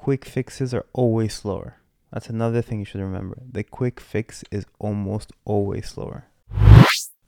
quick 0.00 0.24
fixes 0.24 0.72
are 0.72 0.86
always 0.94 1.34
slower. 1.34 1.76
That's 2.10 2.30
another 2.30 2.62
thing 2.62 2.78
you 2.78 2.86
should 2.86 3.02
remember. 3.02 3.36
The 3.52 3.62
quick 3.62 4.00
fix 4.00 4.42
is 4.50 4.64
almost 4.78 5.30
always 5.44 5.90
slower. 5.90 6.24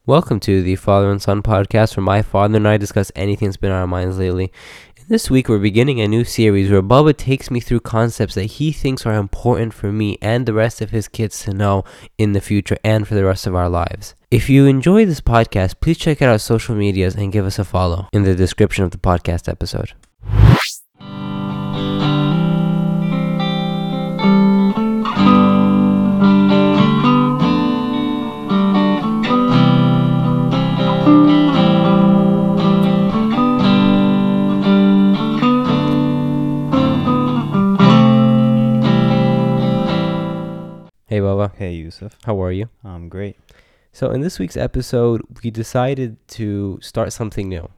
Welcome 0.06 0.40
to 0.40 0.62
the 0.62 0.76
Father 0.76 1.10
and 1.10 1.20
Son 1.20 1.42
podcast, 1.42 1.98
where 1.98 2.02
my 2.02 2.22
father 2.22 2.56
and 2.56 2.66
I 2.66 2.78
discuss 2.78 3.12
anything 3.14 3.48
that's 3.48 3.58
been 3.58 3.70
on 3.72 3.82
our 3.82 3.86
minds 3.86 4.18
lately. 4.18 4.50
And 4.96 5.06
this 5.08 5.30
week, 5.30 5.50
we're 5.50 5.58
beginning 5.58 6.00
a 6.00 6.08
new 6.08 6.24
series 6.24 6.70
where 6.70 6.80
Baba 6.80 7.12
takes 7.12 7.50
me 7.50 7.60
through 7.60 7.80
concepts 7.80 8.36
that 8.36 8.44
he 8.44 8.72
thinks 8.72 9.04
are 9.04 9.12
important 9.12 9.74
for 9.74 9.92
me 9.92 10.16
and 10.22 10.46
the 10.46 10.54
rest 10.54 10.80
of 10.80 10.92
his 10.92 11.08
kids 11.08 11.40
to 11.40 11.52
know 11.52 11.84
in 12.16 12.32
the 12.32 12.40
future 12.40 12.78
and 12.82 13.06
for 13.06 13.14
the 13.14 13.26
rest 13.26 13.46
of 13.46 13.54
our 13.54 13.68
lives. 13.68 14.14
If 14.30 14.48
you 14.48 14.64
enjoy 14.64 15.04
this 15.04 15.20
podcast, 15.20 15.74
please 15.82 15.98
check 15.98 16.22
out 16.22 16.30
our 16.30 16.38
social 16.38 16.74
medias 16.74 17.16
and 17.16 17.32
give 17.32 17.44
us 17.44 17.58
a 17.58 17.66
follow 17.66 18.08
in 18.14 18.22
the 18.22 18.34
description 18.34 18.82
of 18.82 18.92
the 18.92 18.98
podcast 18.98 19.46
episode. 19.46 19.92
Hey, 41.22 41.50
Hey, 41.56 41.74
Yusuf. 41.74 42.16
How 42.24 42.42
are 42.42 42.50
you? 42.50 42.68
I'm 42.82 43.08
great. 43.08 43.36
So, 43.92 44.10
in 44.10 44.22
this 44.22 44.40
week's 44.40 44.56
episode, 44.56 45.22
we 45.42 45.52
decided 45.52 46.16
to 46.30 46.80
start 46.82 47.12
something 47.12 47.48
new. 47.48 47.70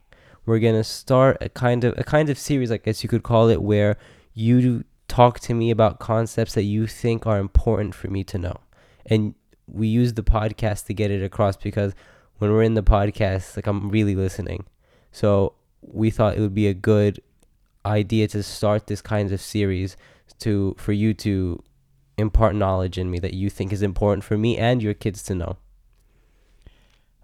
We're 0.46 0.60
gonna 0.60 0.82
start 0.82 1.36
a 1.42 1.50
kind 1.50 1.84
of 1.84 1.92
a 1.98 2.04
kind 2.04 2.30
of 2.30 2.38
series, 2.38 2.72
I 2.72 2.78
guess 2.78 3.02
you 3.02 3.08
could 3.10 3.22
call 3.22 3.50
it, 3.50 3.60
where 3.60 3.98
you 4.32 4.84
talk 5.08 5.40
to 5.40 5.52
me 5.52 5.70
about 5.70 5.98
concepts 5.98 6.54
that 6.54 6.62
you 6.62 6.86
think 6.86 7.26
are 7.26 7.38
important 7.38 7.94
for 7.94 8.08
me 8.08 8.24
to 8.24 8.38
know, 8.38 8.56
and 9.04 9.34
we 9.66 9.88
use 9.88 10.14
the 10.14 10.22
podcast 10.22 10.86
to 10.86 10.94
get 10.94 11.10
it 11.10 11.22
across 11.22 11.54
because 11.54 11.92
when 12.38 12.50
we're 12.50 12.62
in 12.62 12.74
the 12.74 12.82
podcast, 12.82 13.56
like 13.56 13.66
I'm 13.66 13.90
really 13.90 14.14
listening. 14.14 14.64
So 15.12 15.52
we 15.82 16.10
thought 16.10 16.38
it 16.38 16.40
would 16.40 16.54
be 16.54 16.68
a 16.68 16.74
good 16.74 17.20
idea 17.84 18.26
to 18.28 18.42
start 18.42 18.86
this 18.86 19.02
kind 19.02 19.30
of 19.32 19.40
series 19.40 19.98
to 20.38 20.74
for 20.78 20.92
you 20.92 21.12
to 21.12 21.62
impart 22.16 22.54
knowledge 22.54 22.98
in 22.98 23.10
me 23.10 23.18
that 23.18 23.34
you 23.34 23.50
think 23.50 23.72
is 23.72 23.82
important 23.82 24.24
for 24.24 24.36
me 24.36 24.56
and 24.56 24.82
your 24.82 24.94
kids 24.94 25.22
to 25.24 25.34
know. 25.34 25.56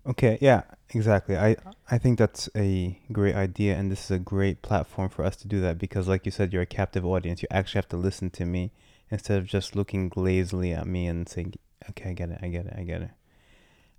Okay, 0.07 0.39
yeah, 0.41 0.63
exactly. 0.91 1.37
I 1.37 1.57
I 1.91 1.99
think 1.99 2.19
that's 2.19 2.49
a 2.57 2.99
great 3.13 3.35
idea 3.35 3.77
and 3.77 3.91
this 3.91 4.05
is 4.05 4.11
a 4.11 4.19
great 4.19 4.63
platform 4.63 5.11
for 5.11 5.25
us 5.25 5.37
to 5.37 5.49
do 5.49 5.61
that 5.61 5.79
because 5.79 6.09
like 6.09 6.25
you 6.25 6.33
said 6.33 6.53
you're 6.53 6.63
a 6.63 6.67
captive 6.67 7.05
audience. 7.05 7.43
You 7.43 7.49
actually 7.51 7.79
have 7.79 7.89
to 7.89 7.97
listen 7.97 8.31
to 8.31 8.47
me 8.47 8.73
instead 9.11 9.39
of 9.39 9.47
just 9.47 9.77
looking 9.77 10.09
glazily 10.09 10.77
at 10.77 10.87
me 10.87 11.07
and 11.07 11.29
saying, 11.29 11.55
"Okay, 11.91 12.11
I 12.11 12.13
get 12.15 12.31
it. 12.31 12.39
I 12.43 12.49
get 12.49 12.67
it. 12.67 12.75
I 12.77 12.83
get 12.83 13.03
it." 13.03 13.11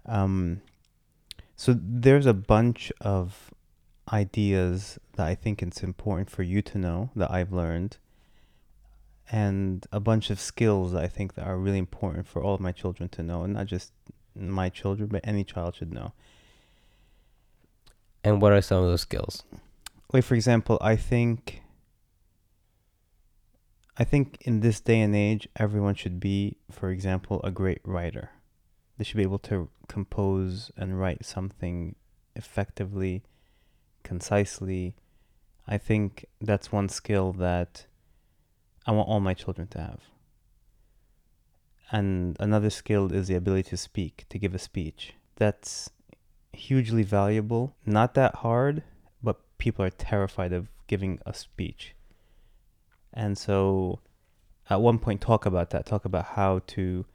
Um 0.06 0.62
so 1.56 1.78
there's 1.80 2.26
a 2.26 2.34
bunch 2.34 2.92
of 3.02 3.52
ideas 4.12 5.00
that 5.14 5.28
I 5.28 5.36
think 5.36 5.62
it's 5.62 5.84
important 5.84 6.30
for 6.30 6.44
you 6.44 6.62
to 6.64 6.78
know 6.78 7.12
that 7.16 7.30
I've 7.30 7.54
learned 7.54 7.98
and 9.32 9.88
a 9.92 10.00
bunch 10.00 10.30
of 10.30 10.40
skills 10.40 10.94
I 10.94 11.08
think 11.08 11.36
that 11.36 11.48
are 11.48 11.58
really 11.58 11.78
important 11.78 12.28
for 12.28 12.44
all 12.44 12.54
of 12.54 12.60
my 12.60 12.74
children 12.74 13.08
to 13.10 13.24
know, 13.24 13.44
and 13.44 13.54
not 13.54 13.68
just 13.68 13.94
my 14.36 14.70
children, 14.70 15.08
but 15.08 15.22
any 15.24 15.44
child 15.44 15.76
should 15.76 15.94
know. 15.94 16.12
And 18.24 18.42
what 18.42 18.52
are 18.52 18.62
some 18.62 18.84
of 18.84 18.90
those 18.90 19.02
skills? 19.02 19.44
Like 20.12 20.26
for 20.26 20.36
example, 20.36 20.78
I 20.82 20.98
think 20.98 21.62
I 23.98 24.04
think 24.04 24.38
in 24.42 24.60
this 24.60 24.80
day 24.80 25.00
and 25.00 25.16
age, 25.16 25.48
everyone 25.56 25.96
should 25.96 26.20
be, 26.20 26.58
for 26.70 26.90
example, 26.90 27.42
a 27.44 27.52
great 27.52 27.82
writer. 27.84 28.32
They 28.98 29.04
should 29.04 29.18
be 29.18 29.24
able 29.24 29.40
to 29.40 29.70
compose 29.88 30.72
and 30.76 31.00
write 31.00 31.26
something 31.26 31.96
effectively, 32.36 33.24
concisely. 34.04 34.96
I 35.68 35.78
think 35.78 36.26
that's 36.40 36.72
one 36.72 36.90
skill 36.90 37.32
that 37.34 37.86
I 38.86 38.92
want 38.92 39.08
all 39.08 39.20
my 39.20 39.34
children 39.34 39.68
to 39.70 39.80
have. 39.80 40.00
And 41.92 42.38
another 42.40 42.70
skill 42.70 43.12
is 43.12 43.28
the 43.28 43.36
ability 43.36 43.70
to 43.70 43.78
speak, 43.78 44.26
to 44.30 44.40
give 44.40 44.56
a 44.56 44.60
speech. 44.60 45.14
That's 45.36 45.90
hugely 46.54 47.04
valuable. 47.04 47.76
Not 47.86 48.14
that 48.14 48.36
hard, 48.36 48.84
but 49.22 49.40
people 49.58 49.84
are 49.84 49.90
terrified 49.90 50.54
of 50.54 50.70
giving 50.88 51.20
a 51.26 51.34
speech. 51.34 51.94
And 53.14 53.38
so 53.38 54.00
at 54.70 54.82
one 54.82 55.00
point 55.00 55.22
talk 55.22 55.46
about 55.46 55.72
that, 55.72 55.86
talk 55.86 56.06
about 56.06 56.26
how 56.26 56.62
to 56.68 57.06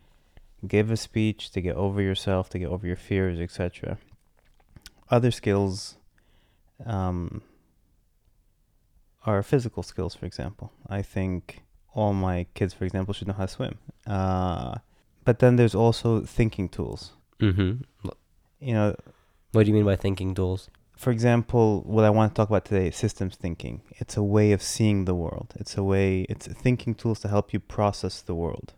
give 0.67 0.91
a 0.91 0.97
speech, 0.97 1.51
to 1.51 1.61
get 1.61 1.77
over 1.77 2.03
yourself, 2.03 2.51
to 2.51 2.59
get 2.59 2.69
over 2.69 2.87
your 2.87 2.97
fears, 2.97 3.41
etc. 3.41 3.99
Other 5.11 5.31
skills 5.31 5.97
um, 6.85 7.43
are 9.27 9.43
physical 9.43 9.83
skills, 9.83 10.15
for 10.15 10.25
example. 10.25 10.73
I 10.89 11.03
think 11.03 11.63
all 11.95 12.15
my 12.15 12.47
kids, 12.55 12.73
for 12.73 12.85
example, 12.85 13.13
should 13.13 13.29
know 13.29 13.35
how 13.35 13.47
to 13.47 13.53
swim. 13.53 13.79
Uh, 14.07 14.77
but 15.25 15.41
then 15.41 15.57
there's 15.57 15.75
also 15.75 16.21
thinking 16.21 16.69
tools. 16.69 17.13
Mm-hmm. 17.41 18.09
You 18.61 18.75
know, 18.75 18.97
What 19.53 19.65
do 19.65 19.69
you 19.69 19.75
mean 19.75 19.85
by 19.85 19.97
thinking 19.97 20.35
tools? 20.35 20.71
for 20.97 21.11
example, 21.11 21.83
what 21.83 22.05
I 22.05 22.11
want 22.11 22.33
to 22.33 22.37
talk 22.37 22.49
about 22.49 22.65
today 22.65 22.89
is 22.89 22.97
systems 22.97 23.37
thinking. 23.37 23.83
It's 23.97 24.17
a 24.17 24.23
way 24.23 24.53
of 24.53 24.63
seeing 24.63 25.05
the 25.05 25.15
world. 25.15 25.53
It's 25.57 25.77
a 25.77 25.83
way, 25.85 26.23
it's 26.23 26.47
thinking 26.47 26.95
tools 26.95 27.21
to 27.21 27.29
help 27.29 27.53
you 27.53 27.61
process 27.61 28.23
the 28.23 28.35
world. 28.35 28.73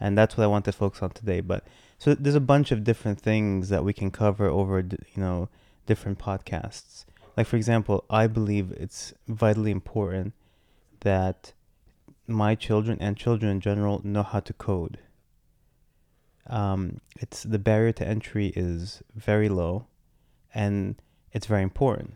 And 0.00 0.18
that's 0.18 0.36
what 0.36 0.44
I 0.44 0.48
want 0.48 0.64
to 0.64 0.72
focus 0.72 1.00
on 1.02 1.10
today. 1.10 1.40
But 1.40 1.64
so 1.98 2.14
there's 2.14 2.34
a 2.34 2.40
bunch 2.40 2.72
of 2.72 2.82
different 2.82 3.20
things 3.20 3.68
that 3.68 3.84
we 3.84 3.92
can 3.92 4.10
cover 4.10 4.46
over, 4.48 4.80
you 4.80 4.98
know, 5.22 5.48
different 5.86 6.18
podcasts. 6.18 7.04
Like, 7.36 7.46
for 7.46 7.56
example, 7.56 8.04
I 8.08 8.26
believe 8.26 8.72
it's 8.72 9.12
vitally 9.26 9.70
important 9.70 10.34
that 11.00 11.52
my 12.26 12.54
children 12.54 12.98
and 13.00 13.16
children 13.16 13.50
in 13.50 13.60
general 13.60 14.00
know 14.04 14.22
how 14.22 14.40
to 14.40 14.52
code. 14.52 14.98
Um, 16.46 17.00
it's 17.16 17.42
the 17.42 17.58
barrier 17.58 17.92
to 17.92 18.06
entry 18.06 18.52
is 18.54 19.02
very 19.14 19.48
low, 19.48 19.86
and 20.54 20.96
it's 21.32 21.46
very 21.46 21.62
important. 21.62 22.14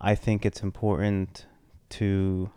I 0.00 0.14
think 0.14 0.44
it's 0.44 0.62
important 0.62 1.46
to 1.90 2.50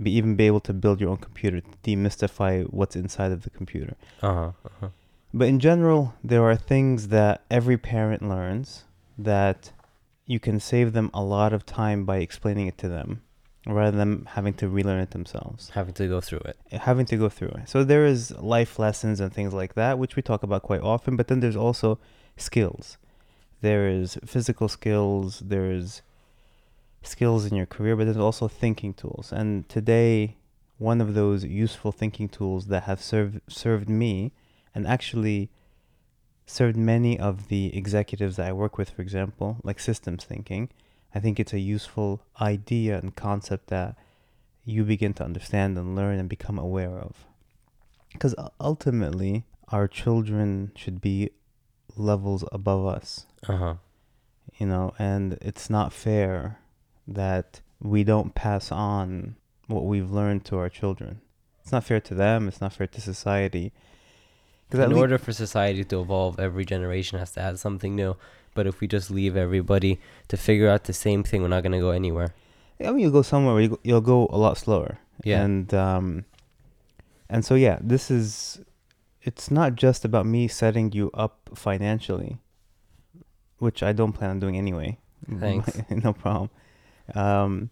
be 0.00 0.12
even 0.12 0.36
be 0.36 0.46
able 0.46 0.60
to 0.60 0.72
build 0.72 1.00
your 1.00 1.10
own 1.10 1.16
computer, 1.16 1.60
demystify 1.82 2.64
what's 2.70 2.94
inside 2.94 3.32
of 3.32 3.42
the 3.42 3.50
computer. 3.50 3.96
Uh 4.22 4.34
huh. 4.34 4.52
Uh-huh. 4.64 4.88
But 5.34 5.48
in 5.48 5.58
general, 5.58 6.14
there 6.24 6.42
are 6.44 6.56
things 6.56 7.08
that 7.08 7.42
every 7.50 7.76
parent 7.76 8.26
learns 8.26 8.84
that 9.18 9.72
you 10.28 10.38
can 10.38 10.60
save 10.60 10.92
them 10.92 11.10
a 11.14 11.22
lot 11.22 11.52
of 11.54 11.64
time 11.64 12.04
by 12.04 12.18
explaining 12.18 12.66
it 12.68 12.76
to 12.78 12.88
them 12.88 13.22
rather 13.66 13.96
than 13.96 14.26
having 14.36 14.52
to 14.54 14.68
relearn 14.68 15.00
it 15.00 15.10
themselves, 15.10 15.70
Having 15.70 15.94
to 15.94 16.06
go 16.06 16.20
through 16.20 16.42
it. 16.44 16.56
having 16.70 17.06
to 17.06 17.16
go 17.16 17.28
through 17.28 17.48
it. 17.48 17.68
So 17.68 17.82
there 17.82 18.04
is 18.04 18.30
life 18.36 18.78
lessons 18.78 19.20
and 19.20 19.32
things 19.32 19.52
like 19.52 19.74
that, 19.74 19.98
which 19.98 20.16
we 20.16 20.22
talk 20.22 20.42
about 20.42 20.62
quite 20.62 20.82
often, 20.82 21.16
but 21.16 21.28
then 21.28 21.40
there's 21.40 21.56
also 21.56 21.98
skills. 22.36 22.98
There 23.62 23.88
is 23.88 24.18
physical 24.24 24.68
skills, 24.68 25.40
there's 25.44 26.02
skills 27.02 27.46
in 27.46 27.56
your 27.56 27.66
career, 27.66 27.96
but 27.96 28.04
there's 28.04 28.16
also 28.16 28.48
thinking 28.48 28.92
tools. 28.94 29.32
And 29.32 29.68
today, 29.68 30.36
one 30.76 31.00
of 31.00 31.14
those 31.14 31.42
useful 31.44 31.90
thinking 31.90 32.28
tools 32.28 32.66
that 32.66 32.84
have 32.84 33.02
served 33.02 33.40
served 33.48 33.88
me 33.88 34.32
and 34.74 34.86
actually 34.86 35.50
served 36.48 36.76
many 36.76 37.18
of 37.18 37.48
the 37.48 37.76
executives 37.76 38.36
that 38.36 38.48
I 38.48 38.52
work 38.52 38.78
with, 38.78 38.90
for 38.90 39.02
example, 39.02 39.58
like 39.62 39.78
systems 39.78 40.24
thinking. 40.24 40.70
I 41.14 41.20
think 41.20 41.38
it's 41.38 41.52
a 41.52 41.58
useful 41.60 42.22
idea 42.40 42.98
and 42.98 43.14
concept 43.14 43.68
that 43.68 43.96
you 44.64 44.84
begin 44.84 45.12
to 45.14 45.24
understand 45.24 45.76
and 45.78 45.94
learn 45.94 46.18
and 46.18 46.28
become 46.28 46.58
aware 46.58 46.98
of. 46.98 47.26
Because 48.12 48.34
ultimately, 48.60 49.44
our 49.68 49.86
children 49.86 50.72
should 50.74 51.00
be 51.00 51.30
levels 51.96 52.44
above 52.52 52.86
us, 52.86 53.26
Uh 53.46 53.56
huh. 53.56 53.74
you 54.58 54.66
know, 54.66 54.94
and 54.98 55.38
it's 55.42 55.68
not 55.68 55.92
fair 55.92 56.58
that 57.06 57.60
we 57.80 58.04
don't 58.04 58.34
pass 58.34 58.72
on 58.72 59.36
what 59.66 59.84
we've 59.84 60.10
learned 60.10 60.44
to 60.46 60.56
our 60.58 60.68
children. 60.70 61.20
It's 61.62 61.72
not 61.72 61.84
fair 61.84 62.00
to 62.00 62.14
them, 62.14 62.48
it's 62.48 62.60
not 62.60 62.72
fair 62.72 62.86
to 62.86 63.00
society. 63.00 63.72
In 64.72 64.92
order 64.92 65.18
for 65.18 65.32
society 65.32 65.84
to 65.84 66.00
evolve, 66.00 66.38
every 66.38 66.64
generation 66.64 67.18
has 67.18 67.32
to 67.32 67.40
add 67.40 67.58
something 67.58 67.96
new. 67.96 68.16
But 68.54 68.66
if 68.66 68.80
we 68.80 68.86
just 68.86 69.10
leave 69.10 69.36
everybody 69.36 69.98
to 70.28 70.36
figure 70.36 70.68
out 70.68 70.84
the 70.84 70.92
same 70.92 71.22
thing, 71.22 71.42
we're 71.42 71.48
not 71.48 71.62
gonna 71.62 71.80
go 71.80 71.90
anywhere. 71.90 72.34
I 72.80 72.90
mean, 72.90 73.00
you'll 73.00 73.10
go 73.12 73.22
somewhere 73.22 73.54
where 73.54 73.62
you 73.62 73.68
go, 73.70 73.80
you'll 73.82 74.00
go 74.00 74.28
a 74.30 74.36
lot 74.36 74.58
slower. 74.58 74.98
Yeah. 75.24 75.42
And 75.42 75.72
um, 75.74 76.24
and 77.28 77.44
so 77.44 77.54
yeah, 77.54 77.78
this 77.80 78.10
is. 78.10 78.60
It's 79.22 79.50
not 79.50 79.74
just 79.74 80.04
about 80.04 80.26
me 80.26 80.48
setting 80.48 80.92
you 80.92 81.10
up 81.12 81.50
financially, 81.54 82.38
which 83.58 83.82
I 83.82 83.92
don't 83.92 84.12
plan 84.12 84.30
on 84.30 84.40
doing 84.40 84.56
anyway. 84.56 84.98
Thanks. 85.38 85.82
no 85.90 86.12
problem. 86.12 86.50
Um, 87.14 87.70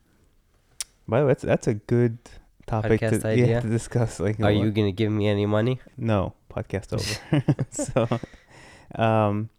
by 1.09 1.21
the 1.21 1.27
way, 1.27 1.31
that's 1.31 1.45
that's 1.45 1.67
a 1.67 1.75
good 1.75 2.19
topic 2.67 3.01
to, 3.01 3.11
Podcast 3.11 3.37
yeah, 3.37 3.61
to 3.61 3.69
discuss. 3.69 4.21
Like, 4.21 4.41
Are 4.41 4.51
you 4.51 4.71
gonna 4.71 4.93
give 4.93 5.11
me 5.11 5.29
any 5.29 5.47
money? 5.47 5.81
No, 5.97 6.35
podcast 6.57 6.93
over. 6.93 7.45
so, 7.71 9.01
um, 9.01 9.51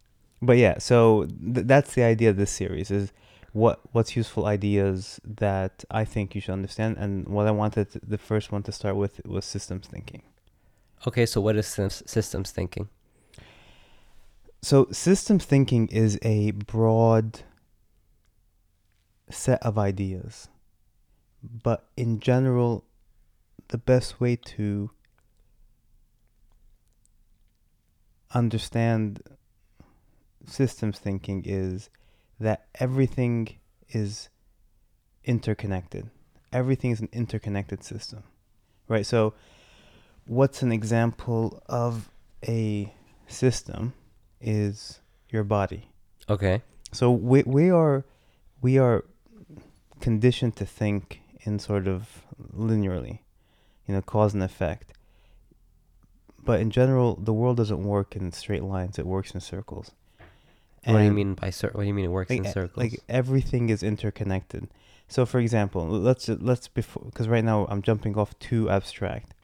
but 0.42 0.56
yeah, 0.56 0.78
so 0.78 1.26
th- 1.26 1.66
that's 1.66 1.94
the 1.94 2.02
idea 2.02 2.30
of 2.30 2.36
this 2.36 2.50
series 2.50 2.90
is 2.90 3.12
what 3.52 3.80
what's 3.92 4.16
useful 4.16 4.46
ideas 4.46 5.20
that 5.24 5.84
I 5.90 6.04
think 6.04 6.34
you 6.34 6.40
should 6.40 6.52
understand, 6.52 6.96
and 6.98 7.28
what 7.28 7.46
I 7.46 7.50
wanted 7.50 7.90
to, 7.92 8.00
the 8.06 8.18
first 8.18 8.52
one 8.52 8.62
to 8.64 8.72
start 8.72 8.96
with 8.96 9.20
was 9.24 9.44
systems 9.44 9.86
thinking. 9.86 10.22
Okay, 11.06 11.26
so 11.26 11.40
what 11.40 11.56
is 11.56 11.66
systems 11.66 12.50
thinking? 12.50 12.88
So 14.60 14.88
systems 14.90 15.44
thinking 15.44 15.86
is 15.88 16.18
a 16.22 16.50
broad 16.50 17.40
set 19.30 19.62
of 19.62 19.78
ideas, 19.78 20.48
but 21.42 21.86
in 21.96 22.18
general, 22.18 22.84
the 23.68 23.78
best 23.78 24.20
way 24.20 24.34
to 24.36 24.90
understand 28.34 29.22
systems 30.46 30.98
thinking 30.98 31.42
is 31.44 31.90
that 32.40 32.66
everything 32.76 33.48
is 33.88 34.28
interconnected. 35.24 36.10
Everything 36.52 36.90
is 36.90 37.00
an 37.00 37.08
interconnected 37.12 37.84
system, 37.84 38.22
right? 38.88 39.04
So, 39.04 39.34
what's 40.26 40.62
an 40.62 40.72
example 40.72 41.62
of 41.66 42.10
a 42.46 42.92
system 43.26 43.92
is 44.40 45.00
your 45.30 45.44
body. 45.44 45.88
Okay. 46.28 46.62
So 46.92 47.10
we 47.10 47.42
we 47.42 47.70
are 47.70 48.04
we 48.62 48.78
are 48.78 49.04
conditioned 50.00 50.56
to 50.56 50.66
think 50.66 51.20
in 51.40 51.58
sort 51.58 51.86
of 51.86 52.24
linearly, 52.54 53.20
you 53.86 53.94
know, 53.94 54.02
cause 54.02 54.34
and 54.34 54.42
effect. 54.42 54.92
But 56.48 56.60
in 56.62 56.70
general, 56.70 57.16
the 57.16 57.34
world 57.34 57.58
doesn't 57.58 57.82
work 57.82 58.16
in 58.16 58.32
straight 58.32 58.62
lines; 58.62 58.98
it 58.98 59.04
works 59.04 59.32
in 59.32 59.40
circles. 59.40 59.90
what 60.86 60.96
do 61.00 61.04
you 61.04 61.12
mean 61.12 61.34
by 61.34 61.50
cir- 61.50 61.72
What 61.74 61.82
do 61.82 61.86
you 61.86 61.92
mean 61.92 62.06
it 62.06 62.10
works 62.10 62.30
like, 62.30 62.38
in 62.38 62.46
e- 62.46 62.50
circles? 62.50 62.78
Like 62.82 63.00
everything 63.06 63.68
is 63.68 63.82
interconnected. 63.82 64.66
So, 65.08 65.26
for 65.26 65.40
example, 65.40 65.86
let's 65.86 66.26
let's 66.26 66.66
before 66.66 67.02
because 67.04 67.28
right 67.28 67.44
now 67.44 67.66
I'm 67.68 67.82
jumping 67.82 68.16
off 68.16 68.30
too 68.38 68.70
abstract. 68.70 69.34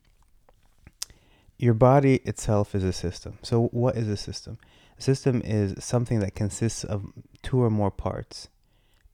Your 1.58 1.74
body 1.74 2.22
itself 2.24 2.74
is 2.74 2.82
a 2.82 2.92
system. 2.94 3.38
So, 3.42 3.66
what 3.82 3.96
is 3.96 4.08
a 4.08 4.16
system? 4.16 4.56
A 4.98 5.02
system 5.02 5.42
is 5.44 5.84
something 5.84 6.20
that 6.20 6.34
consists 6.34 6.84
of 6.84 7.04
two 7.42 7.62
or 7.62 7.68
more 7.68 7.90
parts, 7.90 8.48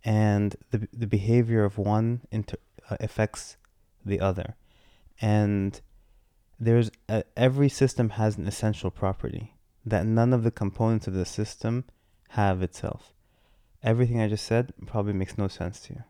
and 0.04 0.54
the 0.70 0.86
the 0.92 1.08
behavior 1.08 1.64
of 1.64 1.76
one 1.76 2.20
inter, 2.30 2.56
uh, 2.88 2.98
affects 3.00 3.56
the 4.06 4.20
other, 4.20 4.54
and 5.20 5.80
there's 6.60 6.90
a, 7.08 7.24
every 7.36 7.68
system 7.70 8.10
has 8.10 8.36
an 8.36 8.46
essential 8.46 8.90
property 8.90 9.54
that 9.86 10.04
none 10.06 10.32
of 10.34 10.42
the 10.44 10.50
components 10.50 11.06
of 11.06 11.14
the 11.14 11.24
system 11.24 11.84
have 12.30 12.62
itself. 12.62 13.14
Everything 13.82 14.20
I 14.20 14.28
just 14.28 14.44
said 14.44 14.72
probably 14.86 15.14
makes 15.14 15.38
no 15.38 15.48
sense 15.48 15.80
to 15.80 15.94
you. 15.94 16.02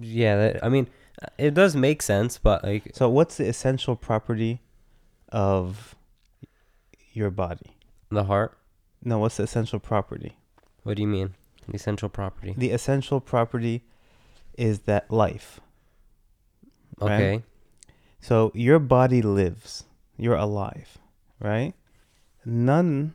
yeah, 0.00 0.36
that, 0.36 0.64
I 0.64 0.68
mean, 0.68 0.88
uh, 1.22 1.26
it 1.38 1.54
does 1.54 1.76
make 1.76 2.02
sense, 2.02 2.38
but 2.38 2.64
like, 2.64 2.90
So, 2.94 3.08
what's 3.08 3.36
the 3.36 3.46
essential 3.48 3.94
property 3.94 4.60
of 5.28 5.94
your 7.12 7.30
body? 7.30 7.76
the 8.10 8.24
heart. 8.24 8.58
No, 9.04 9.18
what's 9.18 9.36
the 9.38 9.44
essential 9.44 9.78
property? 9.80 10.36
What 10.82 10.96
do 10.96 11.02
you 11.02 11.08
mean? 11.08 11.34
The 11.68 11.76
essential 11.76 12.08
property. 12.08 12.54
The 12.56 12.70
essential 12.72 13.20
property 13.20 13.84
is 14.58 14.80
that 14.80 15.10
life. 15.10 15.60
right? 17.00 17.12
Okay. 17.14 17.42
So, 18.22 18.52
your 18.54 18.78
body 18.78 19.20
lives, 19.20 19.84
you're 20.16 20.36
alive, 20.36 20.96
right? 21.40 21.74
None 22.44 23.14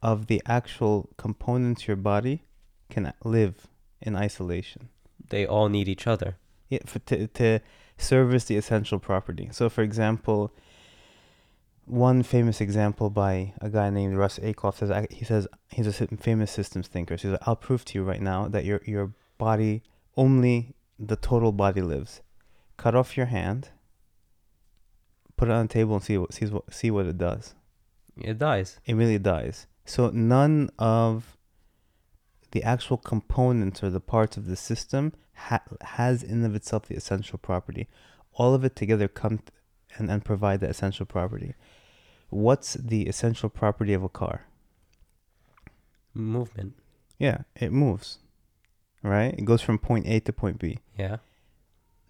of 0.00 0.28
the 0.28 0.40
actual 0.46 1.10
components 1.16 1.82
of 1.82 1.88
your 1.88 1.96
body 1.96 2.44
can 2.88 3.12
live 3.24 3.66
in 4.00 4.14
isolation. 4.14 4.90
They 5.28 5.44
all 5.44 5.68
need 5.68 5.88
each 5.88 6.06
other. 6.06 6.36
Yeah, 6.68 6.78
for, 6.86 7.00
to, 7.00 7.26
to 7.26 7.58
service 7.98 8.44
the 8.44 8.56
essential 8.56 9.00
property. 9.00 9.48
So, 9.50 9.68
for 9.68 9.82
example, 9.82 10.52
one 11.84 12.22
famous 12.22 12.60
example 12.60 13.10
by 13.10 13.54
a 13.60 13.68
guy 13.68 13.90
named 13.90 14.16
Russ 14.16 14.38
Ackoff 14.38 14.76
says 14.76 15.06
he 15.10 15.24
says 15.24 15.48
he's 15.70 15.88
a 15.88 16.06
famous 16.16 16.52
systems 16.52 16.86
thinker. 16.86 17.16
So 17.18 17.22
he's 17.22 17.32
like, 17.32 17.48
I'll 17.48 17.56
prove 17.56 17.84
to 17.86 17.98
you 17.98 18.04
right 18.04 18.22
now 18.22 18.46
that 18.46 18.64
your 18.64 18.80
your 18.86 19.12
body 19.36 19.82
only 20.16 20.74
the 20.96 21.16
total 21.16 21.50
body 21.50 21.82
lives. 21.82 22.20
Cut 22.76 22.94
off 22.94 23.16
your 23.16 23.26
hand, 23.26 23.70
put 25.40 25.48
it 25.48 25.52
on 25.52 25.68
the 25.68 25.72
table, 25.72 25.94
and 25.94 26.04
see 26.04 26.18
what 26.18 26.34
sees 26.34 26.50
what 26.50 26.72
see 26.72 26.90
what 26.90 27.06
it 27.06 27.16
does. 27.16 27.54
It 28.20 28.38
dies. 28.38 28.78
It 28.84 28.94
really 28.94 29.18
dies. 29.18 29.66
So 29.86 30.10
none 30.10 30.68
of 30.78 31.38
the 32.50 32.62
actual 32.62 32.98
components 32.98 33.82
or 33.82 33.88
the 33.88 34.00
parts 34.00 34.36
of 34.36 34.44
the 34.46 34.54
system 34.54 35.14
ha- 35.32 35.62
has 35.80 36.22
in 36.22 36.44
of 36.44 36.54
itself 36.54 36.88
the 36.88 36.94
essential 36.94 37.38
property. 37.38 37.88
All 38.34 38.52
of 38.52 38.64
it 38.64 38.76
together 38.76 39.08
come 39.08 39.38
t- 39.38 39.44
and, 39.96 40.10
and 40.10 40.22
provide 40.22 40.60
the 40.60 40.68
essential 40.68 41.06
property. 41.06 41.54
What's 42.28 42.74
the 42.74 43.04
essential 43.04 43.48
property 43.48 43.94
of 43.94 44.02
a 44.02 44.10
car? 44.10 44.42
Movement. 46.12 46.74
Yeah, 47.18 47.38
it 47.56 47.72
moves. 47.72 48.18
Right? 49.02 49.32
It 49.38 49.46
goes 49.46 49.62
from 49.62 49.78
point 49.78 50.06
A 50.06 50.20
to 50.20 50.32
point 50.34 50.58
B. 50.58 50.80
Yeah. 50.98 51.16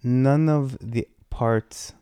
None 0.03 0.49
of 0.49 0.77
the 0.81 1.07
parts 1.29 1.93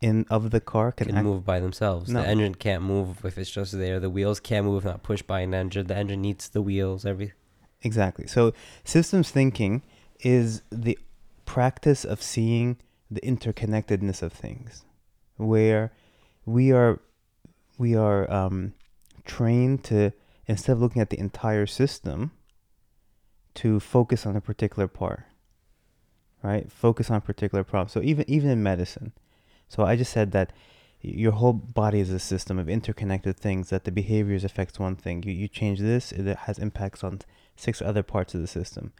in 0.00 0.26
of 0.28 0.50
the 0.50 0.60
car 0.60 0.92
can, 0.92 1.08
Can 1.08 1.16
act 1.16 1.24
move 1.24 1.44
by 1.44 1.60
themselves. 1.60 2.10
No. 2.10 2.22
The 2.22 2.28
engine 2.28 2.54
can't 2.54 2.82
move 2.82 3.24
if 3.24 3.38
it's 3.38 3.50
just 3.50 3.72
there. 3.72 3.98
The 3.98 4.10
wheels 4.10 4.40
can't 4.40 4.66
move, 4.66 4.78
if 4.78 4.84
not 4.84 5.02
pushed 5.02 5.26
by 5.26 5.40
an 5.40 5.54
engine. 5.54 5.86
The 5.86 5.96
engine 5.96 6.20
needs 6.20 6.48
the 6.48 6.62
wheels. 6.62 7.06
Every. 7.06 7.32
Exactly. 7.82 8.26
So 8.26 8.52
systems 8.84 9.30
thinking 9.30 9.82
is 10.20 10.62
the 10.70 10.98
practice 11.44 12.04
of 12.04 12.22
seeing 12.22 12.78
the 13.10 13.20
interconnectedness 13.20 14.22
of 14.22 14.32
things, 14.32 14.84
where 15.36 15.92
we 16.44 16.72
are 16.72 17.00
we 17.78 17.94
are 17.94 18.30
um, 18.30 18.74
trained 19.24 19.84
to 19.84 20.12
instead 20.46 20.72
of 20.72 20.80
looking 20.80 21.02
at 21.02 21.10
the 21.10 21.18
entire 21.18 21.66
system, 21.66 22.32
to 23.54 23.80
focus 23.80 24.26
on 24.26 24.36
a 24.36 24.40
particular 24.40 24.88
part. 24.88 25.24
Right. 26.42 26.70
Focus 26.70 27.10
on 27.10 27.16
a 27.16 27.20
particular 27.20 27.64
problem. 27.64 27.88
So 27.88 28.02
even 28.02 28.24
even 28.28 28.50
in 28.50 28.62
medicine, 28.62 29.12
so 29.68 29.84
I 29.84 29.96
just 29.96 30.12
said 30.12 30.32
that 30.32 30.52
your 31.00 31.32
whole 31.32 31.52
body 31.52 32.00
is 32.00 32.10
a 32.10 32.18
system 32.18 32.58
of 32.58 32.68
interconnected 32.68 33.36
things 33.36 33.70
that 33.70 33.84
the 33.84 33.92
behaviors 33.92 34.44
affects 34.44 34.78
one 34.78 34.96
thing. 34.96 35.22
You 35.22 35.32
you 35.32 35.48
change 35.48 35.80
this, 35.80 36.12
it 36.12 36.36
has 36.36 36.58
impacts 36.58 37.04
on 37.04 37.20
six 37.56 37.80
other 37.80 38.02
parts 38.02 38.34
of 38.34 38.40
the 38.40 38.46
system. 38.46 38.92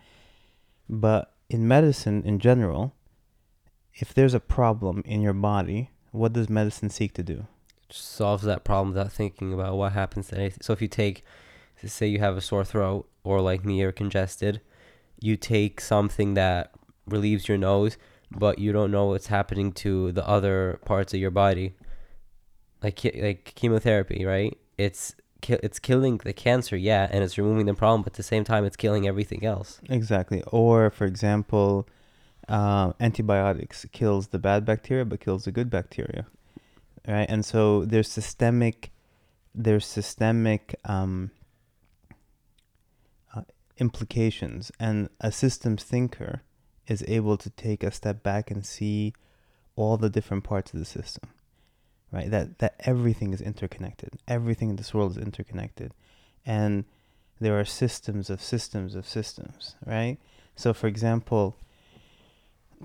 But 0.88 1.32
in 1.48 1.66
medicine 1.66 2.22
in 2.24 2.38
general, 2.38 2.94
if 3.94 4.12
there's 4.12 4.34
a 4.34 4.40
problem 4.40 5.02
in 5.06 5.22
your 5.22 5.32
body, 5.32 5.90
what 6.12 6.32
does 6.32 6.48
medicine 6.48 6.90
seek 6.90 7.14
to 7.14 7.22
do? 7.22 7.46
solves 7.90 8.42
that 8.44 8.64
problem 8.64 8.88
without 8.88 9.12
thinking 9.12 9.52
about 9.52 9.76
what 9.76 9.92
happens 9.92 10.28
to 10.28 10.36
anything. 10.36 10.58
So 10.62 10.72
if 10.72 10.82
you 10.82 10.88
take, 10.88 11.24
say 11.84 12.06
you 12.06 12.18
have 12.18 12.36
a 12.36 12.40
sore 12.40 12.64
throat 12.64 13.08
or 13.24 13.40
like 13.40 13.64
me, 13.64 13.80
you're 13.80 13.92
congested, 13.92 14.60
you 15.20 15.36
take 15.36 15.80
something 15.80 16.34
that 16.34 16.72
relieves 17.06 17.48
your 17.48 17.58
nose, 17.58 17.96
but 18.30 18.58
you 18.58 18.72
don't 18.72 18.90
know 18.90 19.06
what's 19.06 19.28
happening 19.28 19.72
to 19.72 20.12
the 20.12 20.26
other 20.26 20.80
parts 20.84 21.14
of 21.14 21.20
your 21.20 21.30
body, 21.30 21.74
like 22.82 23.02
like 23.04 23.52
chemotherapy, 23.54 24.24
right? 24.24 24.56
It's 24.78 25.14
it's 25.48 25.78
killing 25.78 26.18
the 26.18 26.32
cancer, 26.32 26.76
yeah, 26.76 27.08
and 27.10 27.22
it's 27.22 27.38
removing 27.38 27.66
the 27.66 27.74
problem, 27.74 28.02
but 28.02 28.12
at 28.12 28.16
the 28.16 28.22
same 28.22 28.44
time, 28.44 28.64
it's 28.64 28.76
killing 28.76 29.06
everything 29.06 29.44
else. 29.44 29.80
Exactly. 29.88 30.42
Or 30.48 30.90
for 30.90 31.04
example, 31.04 31.86
uh, 32.48 32.92
antibiotics 33.00 33.86
kills 33.92 34.28
the 34.28 34.38
bad 34.38 34.64
bacteria 34.64 35.04
but 35.04 35.20
kills 35.20 35.44
the 35.44 35.52
good 35.52 35.70
bacteria, 35.70 36.26
right? 37.06 37.26
And 37.28 37.44
so 37.44 37.84
there's 37.84 38.10
systemic, 38.10 38.90
there's 39.54 39.86
systemic 39.86 40.74
um, 40.84 41.30
uh, 43.34 43.42
implications, 43.78 44.72
and 44.80 45.08
a 45.20 45.30
systems 45.30 45.84
thinker 45.84 46.42
is 46.86 47.04
able 47.08 47.36
to 47.36 47.50
take 47.50 47.82
a 47.82 47.90
step 47.90 48.22
back 48.22 48.50
and 48.50 48.64
see 48.64 49.12
all 49.74 49.96
the 49.96 50.10
different 50.10 50.44
parts 50.44 50.72
of 50.72 50.78
the 50.78 50.86
system, 50.86 51.30
right? 52.12 52.30
That 52.30 52.58
that 52.58 52.74
everything 52.80 53.32
is 53.32 53.40
interconnected. 53.40 54.14
Everything 54.26 54.70
in 54.70 54.76
this 54.76 54.94
world 54.94 55.12
is 55.12 55.18
interconnected, 55.18 55.92
and 56.44 56.84
there 57.40 57.58
are 57.58 57.64
systems 57.64 58.30
of 58.30 58.40
systems 58.40 58.94
of 58.94 59.06
systems, 59.06 59.74
right? 59.84 60.18
So, 60.54 60.72
for 60.72 60.86
example, 60.86 61.56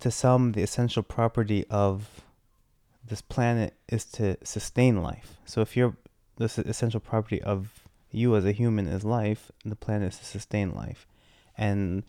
to 0.01 0.12
some, 0.12 0.51
the 0.51 0.62
essential 0.62 1.03
property 1.03 1.65
of 1.70 2.22
this 3.08 3.22
planet 3.22 3.74
is 3.88 4.05
to 4.05 4.38
sustain 4.43 5.01
life. 5.01 5.38
So, 5.46 5.62
if 5.62 5.77
you're 5.77 5.96
the 6.38 6.46
essential 6.67 7.00
property 7.00 7.41
of 7.41 7.84
you 8.12 8.36
as 8.36 8.46
a 8.46 8.51
human 8.51 8.88
is 8.88 9.05
life, 9.05 9.51
the 9.63 9.75
planet 9.75 10.13
is 10.13 10.20
to 10.20 10.25
sustain 10.25 10.74
life, 10.74 11.08
and 11.58 12.03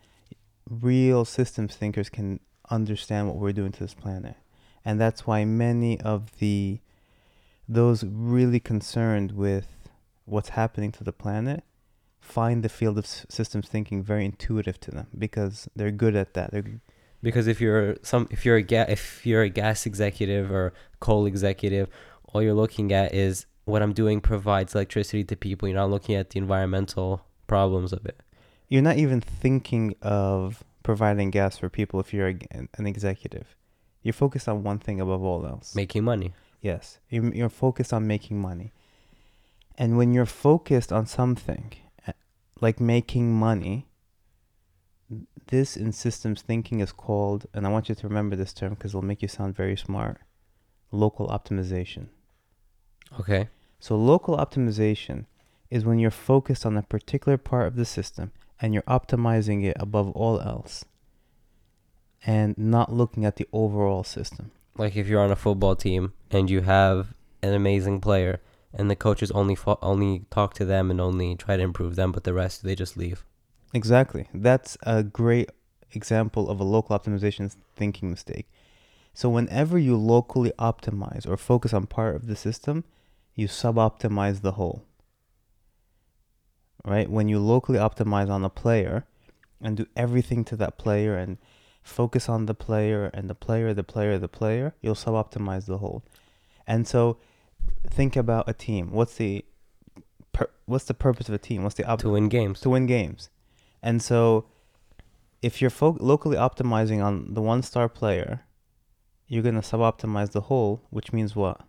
real 0.81 1.25
systems 1.25 1.77
thinkers 1.77 2.09
can 2.09 2.41
understand 2.71 3.29
what 3.29 3.37
we're 3.37 3.53
doing 3.53 3.73
to 3.73 3.81
this 3.81 3.95
planet. 3.95 4.37
And 4.85 5.01
that's 5.01 5.27
why 5.27 5.45
many 5.45 6.01
of 6.01 6.39
the 6.39 6.81
those 7.69 8.05
really 8.05 8.61
concerned 8.61 9.33
with 9.33 9.89
what's 10.25 10.51
happening 10.51 10.91
to 10.93 11.05
the 11.05 11.13
planet 11.13 11.63
find 12.21 12.63
the 12.63 12.69
field 12.69 12.99
of 12.99 13.05
s- 13.05 13.25
systems 13.29 13.69
thinking 13.69 14.03
very 14.03 14.25
intuitive 14.25 14.79
to 14.81 14.91
them 14.91 15.07
because 15.17 15.69
they're 15.77 15.91
good 15.91 16.17
at 16.17 16.35
that. 16.35 16.51
They're 16.51 16.81
because 17.23 17.47
if 17.47 17.61
you're 17.61 17.97
some 18.03 18.27
if 18.31 18.45
you're 18.45 18.57
a 18.57 18.63
ga- 18.63 18.87
if 18.89 19.25
you're 19.25 19.43
a 19.43 19.49
gas 19.49 19.87
executive 19.87 20.51
or 20.51 20.73
coal 21.01 21.27
executive 21.27 21.89
all 22.27 22.43
you're 22.43 22.55
looking 22.55 22.93
at 22.93 23.15
is 23.15 23.47
what 23.65 23.83
i'm 23.83 23.93
doing 23.93 24.21
provides 24.21 24.75
electricity 24.75 25.23
to 25.23 25.37
people 25.37 25.69
you're 25.69 25.77
not 25.77 25.91
looking 25.91 26.15
at 26.15 26.31
the 26.31 26.39
environmental 26.39 27.25
problems 27.47 27.93
of 27.93 28.05
it 28.05 28.21
you're 28.73 28.81
not 28.81 28.97
even 28.97 29.21
thinking 29.21 29.95
of 30.01 30.65
providing 30.83 31.31
gas 31.31 31.59
for 31.59 31.69
people 31.69 32.01
if 32.01 32.15
you're 32.15 32.29
a, 32.29 32.39
an 32.79 32.87
executive. 32.87 33.55
You're 34.03 34.15
focused 34.15 34.49
on 34.49 34.63
one 34.63 34.79
thing 34.79 34.99
above 34.99 35.23
all 35.23 35.45
else. 35.47 35.75
making 35.75 36.05
money 36.05 36.33
Yes, 36.63 36.99
you're, 37.11 37.35
you're 37.35 37.51
focused 37.51 37.93
on 37.93 38.07
making 38.07 38.41
money. 38.41 38.73
And 39.77 39.99
when 39.99 40.15
you're 40.15 40.25
focused 40.25 40.91
on 40.91 41.05
something 41.05 41.75
uh, 42.09 42.13
like 42.63 42.81
making 42.81 43.35
money, 43.35 43.89
this 45.49 45.77
in 45.77 45.93
systems 45.93 46.41
thinking 46.41 46.81
is 46.81 46.93
called, 46.93 47.45
and 47.53 47.67
I 47.67 47.69
want 47.69 47.91
you 47.91 47.95
to 47.95 48.09
remember 48.09 48.37
this 48.37 48.55
term 48.55 48.71
because 48.73 48.93
it'll 48.93 49.03
make 49.03 49.21
you 49.21 49.29
sound 49.29 49.55
very 49.55 49.77
smart 49.77 50.23
local 50.91 51.29
optimization. 51.29 52.07
okay 53.21 53.51
So, 53.81 53.97
local 53.97 54.39
optimization 54.39 55.27
is 55.69 55.85
when 55.85 55.99
you're 55.99 56.11
focused 56.33 56.65
on 56.65 56.79
a 56.79 56.83
particular 56.83 57.37
part 57.37 57.67
of 57.67 57.77
the 57.77 57.85
system 57.85 58.33
and 58.63 58.73
you're 58.73 58.83
optimizing 58.85 59.63
it 59.65 59.77
above 59.79 60.11
all 60.13 60.41
else 60.41 60.85
and 62.25 62.57
not 62.57 62.93
looking 62.93 63.25
at 63.27 63.37
the 63.37 63.47
overall 63.53 64.05
system. 64.05 64.53
like 64.79 64.97
if 64.97 65.07
you're 65.09 65.21
on 65.21 65.33
a 65.33 65.37
football 65.37 65.77
team 65.77 66.13
and 66.31 66.49
you 66.49 66.63
have 66.63 67.13
an 67.43 67.53
amazing 67.53 68.01
player 68.01 68.41
and 68.73 68.91
the 68.91 68.97
coaches 68.97 69.31
only 69.33 69.55
fo- 69.55 69.79
only 69.83 70.25
talk 70.31 70.55
to 70.55 70.65
them 70.65 70.91
and 70.91 71.01
only 71.01 71.35
try 71.37 71.57
to 71.59 71.63
improve 71.63 71.97
them 71.97 72.13
but 72.13 72.25
the 72.25 72.33
rest 72.33 72.63
they 72.63 72.75
just 72.75 72.97
leave 72.97 73.25
Exactly. 73.75 74.29
That's 74.35 74.77
a 74.83 75.03
great 75.03 75.51
example 75.93 76.51
of 76.51 76.61
a 76.61 76.65
local 76.65 76.99
optimization 76.99 77.55
thinking 77.75 78.11
mistake. 78.11 78.47
So, 79.15 79.29
whenever 79.29 79.79
you 79.79 79.97
locally 79.97 80.53
optimize 80.59 81.27
or 81.27 81.37
focus 81.37 81.73
on 81.73 81.87
part 81.87 82.17
of 82.17 82.27
the 82.27 82.37
system, 82.37 82.85
you 83.35 83.49
sub 83.49 83.77
optimize 83.77 84.41
the 84.41 84.53
whole. 84.53 84.85
Right? 86.85 87.09
When 87.09 87.29
you 87.29 87.39
locally 87.39 87.79
optimize 87.79 88.29
on 88.29 88.45
a 88.45 88.51
player 88.51 89.07
and 89.61 89.77
do 89.77 89.87
everything 89.97 90.45
to 90.47 90.57
that 90.57 90.79
player 90.79 91.17
and 91.17 91.39
focus 91.83 92.29
on 92.29 92.47
the 92.47 92.55
player 92.55 93.11
and 93.15 93.31
the 93.31 93.35
player, 93.35 93.73
the 93.73 93.85
player, 93.85 94.19
the 94.19 94.29
player, 94.29 94.75
you'll 94.81 94.95
sub 94.95 95.15
optimize 95.15 95.67
the 95.67 95.79
whole. 95.79 96.03
And 96.67 96.87
so, 96.87 97.19
think 97.89 98.17
about 98.17 98.49
a 98.49 98.53
team. 98.53 98.91
What's 98.93 99.17
the 99.17 99.45
what's 100.67 100.85
the 100.85 100.95
purpose 100.95 101.29
of 101.29 101.35
a 101.35 101.39
team? 101.39 101.63
What's 101.63 101.75
the 101.75 101.85
op- 101.85 102.01
to 102.01 102.11
win 102.11 102.29
games 102.29 102.61
to 102.61 102.71
win 102.71 102.87
games. 102.87 103.29
And 103.83 104.01
so, 104.03 104.47
if 105.43 105.61
you're 105.61 105.71
fo- 105.71 105.97
locally 106.01 106.37
optimizing 106.37 107.05
on 107.05 107.35
the 107.35 107.43
one 107.43 107.63
star 107.63 107.89
player, 107.89 108.45
you're 109.27 109.43
going 109.43 109.57
to 109.57 109.63
sub 109.63 109.81
optimize 109.81 110.33
the 110.33 110.43
whole, 110.43 110.83
which 110.91 111.13
means 111.13 111.35
what? 111.35 111.61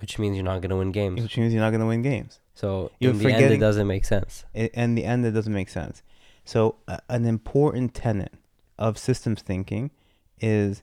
Which 0.00 0.18
means 0.18 0.36
you're 0.36 0.44
not 0.44 0.60
going 0.60 0.70
to 0.70 0.76
win 0.76 0.92
games 0.92 1.22
Which 1.22 1.36
means 1.38 1.52
you're 1.52 1.62
not 1.62 1.70
going 1.70 1.80
to 1.80 1.86
win 1.86 2.02
games. 2.02 2.40
so 2.54 2.90
You're 2.98 3.12
in 3.12 3.18
the 3.18 3.32
end 3.32 3.52
it 3.54 3.58
doesn't 3.58 3.86
make 3.86 4.04
sense 4.04 4.44
I- 4.54 4.70
In 4.74 4.94
the 4.94 5.04
end, 5.04 5.24
it 5.24 5.30
doesn't 5.32 5.52
make 5.52 5.68
sense. 5.68 6.02
So, 6.44 6.76
a- 6.88 7.00
an 7.08 7.24
important 7.24 7.94
tenet 7.94 8.32
of 8.78 8.98
systems 8.98 9.42
thinking 9.42 9.90
is 10.40 10.82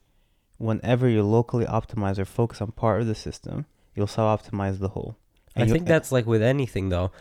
whenever 0.57 1.07
you 1.10 1.24
locally 1.24 1.65
optimize 1.65 2.17
or 2.17 2.25
focus 2.25 2.62
on 2.62 2.72
part 2.72 3.01
of 3.01 3.07
the 3.07 3.15
system, 3.15 3.65
you'll 3.95 4.07
sub 4.07 4.27
optimize 4.39 4.79
the 4.79 4.89
whole. 4.89 5.15
I 5.55 5.62
And 5.62 5.69
you'll- 5.69 5.75
think 5.75 5.88
that's 5.88 6.12
like 6.12 6.25
with 6.25 6.41
anything 6.41 6.89
though, 6.89 7.12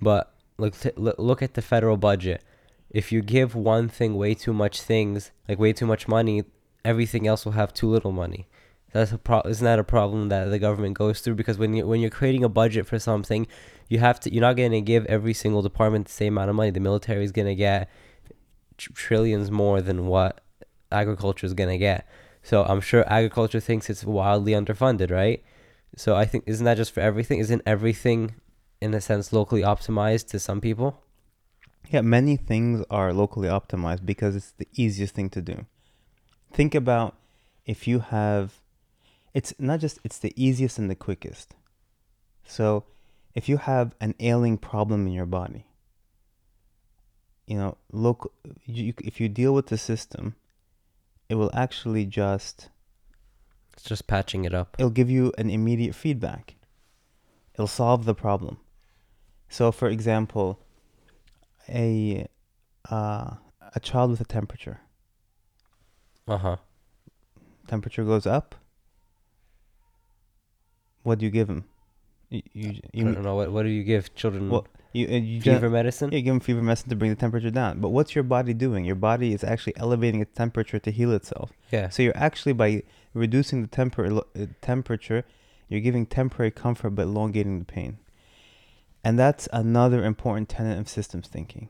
but 0.00 0.32
look 0.58 0.78
t- 0.78 0.90
look 0.96 1.42
at 1.42 1.54
the 1.54 1.62
federal 1.62 1.96
budget. 1.96 2.42
If 2.90 3.10
you 3.12 3.22
give 3.22 3.54
one 3.54 3.88
thing 3.88 4.16
way 4.16 4.34
too 4.34 4.52
much 4.52 4.80
things, 4.82 5.30
like 5.48 5.58
way 5.58 5.72
too 5.72 5.86
much 5.86 6.06
money, 6.06 6.44
everything 6.84 7.26
else 7.26 7.44
will 7.44 7.52
have 7.52 7.72
too 7.72 7.88
little 7.88 8.12
money. 8.12 8.46
That's 8.92 9.12
a 9.12 9.18
pro- 9.18 9.42
Isn't 9.42 9.64
that 9.64 9.78
a 9.78 9.84
problem 9.84 10.28
that 10.28 10.46
the 10.46 10.58
government 10.58 10.98
goes 10.98 11.20
through? 11.20 11.34
Because 11.34 11.58
when 11.58 11.74
you 11.74 11.86
when 11.86 12.00
you're 12.00 12.10
creating 12.10 12.44
a 12.44 12.48
budget 12.48 12.86
for 12.86 12.98
something, 12.98 13.46
you 13.88 13.98
have 14.00 14.20
to. 14.20 14.32
You're 14.32 14.42
not 14.42 14.56
going 14.56 14.72
to 14.72 14.80
give 14.80 15.06
every 15.06 15.34
single 15.34 15.62
department 15.62 16.06
the 16.06 16.12
same 16.12 16.34
amount 16.34 16.50
of 16.50 16.56
money. 16.56 16.70
The 16.70 16.80
military 16.80 17.24
is 17.24 17.32
going 17.32 17.48
to 17.48 17.54
get 17.54 17.88
tr- 18.76 18.92
trillions 18.92 19.50
more 19.50 19.80
than 19.80 20.06
what 20.06 20.42
agriculture 20.90 21.46
is 21.46 21.54
going 21.54 21.70
to 21.70 21.78
get. 21.78 22.06
So 22.42 22.64
I'm 22.64 22.80
sure 22.80 23.04
agriculture 23.10 23.60
thinks 23.60 23.88
it's 23.88 24.04
wildly 24.04 24.52
underfunded, 24.52 25.10
right? 25.10 25.42
So 25.96 26.14
I 26.14 26.24
think 26.24 26.44
isn't 26.46 26.64
that 26.64 26.76
just 26.76 26.92
for 26.92 27.00
everything? 27.00 27.38
Isn't 27.38 27.62
everything 27.64 28.34
in 28.80 28.92
a 28.94 29.00
sense 29.00 29.32
locally 29.32 29.62
optimized 29.62 30.28
to 30.28 30.38
some 30.38 30.60
people? 30.60 31.02
Yeah, 31.88 32.00
many 32.00 32.36
things 32.36 32.84
are 32.90 33.12
locally 33.12 33.48
optimized 33.48 34.04
because 34.04 34.36
it's 34.36 34.52
the 34.52 34.68
easiest 34.74 35.14
thing 35.14 35.30
to 35.30 35.42
do. 35.42 35.66
Think 36.52 36.74
about 36.74 37.16
if 37.66 37.86
you 37.86 38.00
have 38.00 38.61
it's 39.34 39.54
not 39.58 39.80
just 39.80 39.98
it's 40.04 40.18
the 40.18 40.32
easiest 40.36 40.78
and 40.78 40.90
the 40.90 40.94
quickest. 40.94 41.54
So, 42.44 42.84
if 43.34 43.48
you 43.48 43.56
have 43.56 43.94
an 44.00 44.14
ailing 44.20 44.58
problem 44.58 45.06
in 45.06 45.12
your 45.12 45.26
body, 45.26 45.66
you 47.46 47.56
know, 47.56 47.76
look 47.90 48.32
you, 48.64 48.94
if 49.02 49.20
you 49.20 49.28
deal 49.28 49.54
with 49.54 49.66
the 49.66 49.78
system, 49.78 50.34
it 51.28 51.36
will 51.36 51.50
actually 51.54 52.04
just 52.04 52.68
It's 53.74 53.84
just 53.84 54.06
patching 54.06 54.44
it 54.44 54.54
up. 54.54 54.76
it'll 54.78 54.90
give 54.90 55.10
you 55.10 55.32
an 55.38 55.50
immediate 55.50 55.94
feedback. 55.94 56.56
It'll 57.54 57.66
solve 57.66 58.04
the 58.04 58.14
problem. 58.14 58.58
So, 59.48 59.70
for 59.72 59.88
example, 59.88 60.60
a 61.68 62.26
uh, 62.90 63.34
a 63.74 63.80
child 63.80 64.10
with 64.10 64.20
a 64.20 64.24
temperature. 64.24 64.80
Uh 66.26 66.38
huh. 66.38 66.56
Temperature 67.66 68.04
goes 68.04 68.26
up. 68.26 68.54
What 71.02 71.18
do 71.18 71.24
you 71.24 71.30
give 71.30 71.48
them? 71.48 71.64
You 72.30 72.42
you 72.92 73.08
I 73.08 73.12
don't 73.12 73.22
know 73.22 73.34
what 73.34 73.52
what 73.52 73.62
do 73.64 73.68
you 73.68 73.84
give 73.84 74.14
children 74.14 74.48
Well, 74.48 74.66
you, 74.92 75.06
uh, 75.06 75.10
you 75.12 75.40
fever 75.40 75.68
medicine? 75.70 76.10
yeah, 76.12 76.20
give 76.20 76.32
them 76.34 76.40
fever 76.40 76.62
medicine 76.62 76.90
to 76.90 76.96
bring 76.96 77.10
the 77.10 77.16
temperature 77.16 77.50
down. 77.50 77.80
But 77.80 77.90
what's 77.90 78.14
your 78.14 78.24
body 78.24 78.54
doing? 78.54 78.84
Your 78.84 78.94
body 78.96 79.32
is 79.32 79.44
actually 79.44 79.76
elevating 79.76 80.20
its 80.20 80.34
temperature 80.34 80.78
to 80.78 80.90
heal 80.90 81.12
itself. 81.12 81.52
Yeah. 81.70 81.88
So 81.88 82.02
you're 82.02 82.16
actually 82.16 82.52
by 82.52 82.82
reducing 83.14 83.62
the 83.62 83.68
temper 83.68 84.06
uh, 84.06 84.46
temperature, 84.60 85.24
you're 85.68 85.80
giving 85.80 86.06
temporary 86.06 86.50
comfort 86.50 86.90
but 86.90 87.02
elongating 87.02 87.58
the 87.58 87.64
pain. 87.64 87.98
And 89.04 89.18
that's 89.18 89.48
another 89.52 90.04
important 90.04 90.48
tenet 90.48 90.78
of 90.78 90.88
systems 90.88 91.28
thinking. 91.28 91.68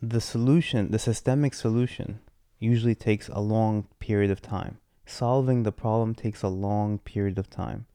The 0.00 0.20
solution, 0.20 0.90
the 0.90 0.98
systemic 0.98 1.54
solution, 1.54 2.20
usually 2.58 2.94
takes 2.94 3.28
a 3.28 3.40
long 3.40 3.88
period 3.98 4.30
of 4.30 4.40
time. 4.40 4.78
Solving 5.06 5.64
the 5.64 5.72
problem 5.72 6.14
takes 6.14 6.42
a 6.42 6.48
long 6.48 6.98
period 6.98 7.38
of 7.38 7.50
time. 7.50 7.86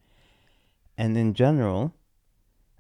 And 0.97 1.17
in 1.17 1.33
general, 1.33 1.93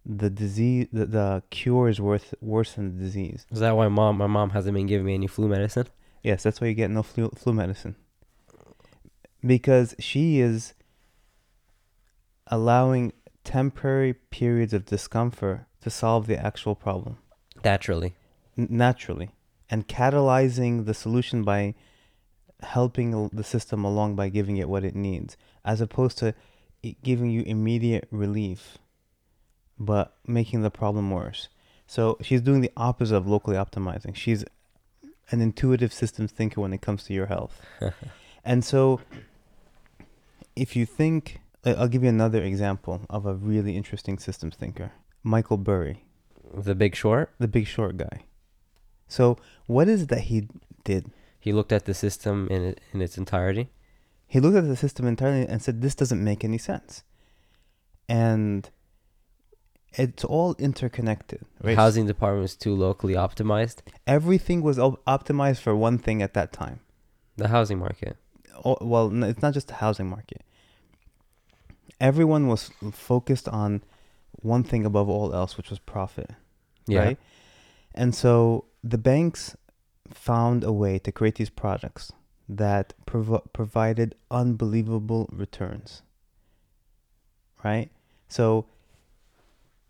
the 0.05 0.29
disease, 0.29 0.87
the, 0.91 1.05
the 1.05 1.43
cure 1.49 1.89
is 1.89 1.99
worth 1.99 2.33
worse 2.41 2.73
than 2.73 2.97
the 2.97 3.03
disease. 3.03 3.45
Is 3.51 3.59
that 3.59 3.75
why 3.75 3.87
mom 3.87 4.17
my 4.17 4.27
mom 4.27 4.51
hasn't 4.51 4.75
been 4.75 4.87
giving 4.87 5.05
me 5.05 5.13
any 5.13 5.27
flu 5.27 5.47
medicine? 5.47 5.87
Yes, 6.21 6.43
that's 6.43 6.61
why 6.61 6.67
you 6.67 6.73
get 6.73 6.91
no 6.91 7.03
flu, 7.03 7.29
flu 7.29 7.53
medicine. 7.53 7.95
Because 9.45 9.95
she 9.99 10.39
is 10.39 10.73
allowing 12.47 13.13
temporary 13.43 14.13
periods 14.13 14.73
of 14.73 14.85
discomfort 14.85 15.65
to 15.81 15.89
solve 15.89 16.27
the 16.27 16.37
actual 16.37 16.75
problem 16.75 17.17
Naturally. 17.63 18.15
n- 18.57 18.67
naturally 18.69 19.31
and 19.69 19.87
catalyzing 19.87 20.85
the 20.85 20.93
solution 20.93 21.43
by 21.43 21.75
helping 22.61 23.27
the 23.29 23.43
system 23.43 23.83
along 23.83 24.15
by 24.15 24.29
giving 24.29 24.55
it 24.57 24.69
what 24.69 24.85
it 24.85 24.95
needs 24.95 25.35
as 25.65 25.81
opposed 25.81 26.17
to 26.17 26.33
giving 27.03 27.29
you 27.29 27.41
immediate 27.43 28.07
relief 28.11 28.77
but 29.79 30.15
making 30.27 30.61
the 30.61 30.69
problem 30.69 31.09
worse 31.11 31.49
so 31.87 32.17
she's 32.21 32.41
doing 32.41 32.61
the 32.61 32.71
opposite 32.77 33.15
of 33.15 33.27
locally 33.27 33.55
optimizing 33.55 34.15
she's 34.15 34.43
an 35.31 35.41
intuitive 35.41 35.91
systems 35.91 36.31
thinker 36.31 36.61
when 36.61 36.73
it 36.73 36.81
comes 36.81 37.03
to 37.03 37.13
your 37.13 37.27
health 37.27 37.61
and 38.45 38.63
so 38.63 38.99
if 40.55 40.75
you 40.75 40.85
think 40.85 41.39
i'll 41.65 41.87
give 41.87 42.03
you 42.03 42.09
another 42.09 42.43
example 42.43 43.01
of 43.09 43.25
a 43.25 43.33
really 43.33 43.75
interesting 43.75 44.17
systems 44.17 44.55
thinker 44.55 44.91
michael 45.23 45.57
burry 45.57 46.03
The 46.53 46.75
big 46.75 46.95
short, 46.95 47.31
the 47.39 47.47
big 47.47 47.65
short 47.65 47.97
guy. 47.97 48.25
So 49.07 49.37
what 49.65 49.87
is 49.87 50.03
it 50.03 50.09
that 50.09 50.29
he 50.29 50.47
did? 50.83 51.09
he 51.39 51.51
looked 51.51 51.73
at 51.73 51.85
the 51.85 51.93
system 51.93 52.47
in 52.49 52.75
in 52.93 53.01
its 53.01 53.17
entirety. 53.17 53.69
He 54.33 54.39
looked 54.39 54.57
at 54.57 54.67
the 54.67 54.75
system 54.75 55.05
entirely 55.05 55.47
and 55.47 55.61
said, 55.61 55.81
"This 55.83 55.93
doesn't 55.93 56.23
make 56.23 56.43
any 56.43 56.57
sense," 56.57 57.03
and 58.09 58.67
it's 59.93 60.23
all 60.23 60.55
interconnected. 60.57 61.41
The 61.61 61.67
Right? 61.67 61.75
housing 61.77 62.07
department 62.07 62.41
was 62.41 62.55
too 62.55 62.73
locally 62.73 63.13
optimized. 63.13 63.77
Everything 64.07 64.63
was 64.63 64.79
op- 64.79 65.05
optimized 65.05 65.59
for 65.59 65.75
one 65.75 65.99
thing 65.99 66.23
at 66.23 66.33
that 66.33 66.51
time. 66.51 66.79
The 67.37 67.49
housing 67.49 67.77
market. 67.77 68.17
Oh, 68.65 68.75
well, 68.81 69.07
n- 69.11 69.21
it's 69.21 69.43
not 69.43 69.53
just 69.53 69.67
the 69.67 69.75
housing 69.85 70.09
market. 70.09 70.41
Everyone 72.01 72.47
was 72.47 72.71
focused 72.91 73.47
on 73.47 73.83
one 74.31 74.63
thing 74.63 74.83
above 74.83 75.07
all 75.09 75.31
else, 75.35 75.57
which 75.57 75.69
was 75.69 75.77
profit. 75.77 76.31
Yeah. 76.87 77.03
right? 77.03 77.19
And 77.93 78.15
so 78.15 78.65
the 78.83 78.97
banks 78.97 79.55
found 80.09 80.63
a 80.63 80.71
way 80.73 80.97
to 81.05 81.11
create 81.11 81.35
these 81.35 81.51
products 81.51 82.11
that 82.47 82.93
provo- 83.05 83.43
provided 83.53 84.15
unbelievable 84.29 85.29
returns, 85.31 86.01
right? 87.63 87.89
So 88.27 88.65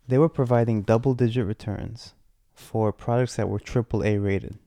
they 0.06 0.18
were 0.18 0.28
providing 0.28 0.82
double 0.82 1.14
digit 1.14 1.46
returns 1.46 2.14
for 2.52 2.92
products 2.92 3.36
that 3.36 3.48
were 3.48 3.58
triple 3.58 4.04
A 4.04 4.18
rated. 4.18 4.58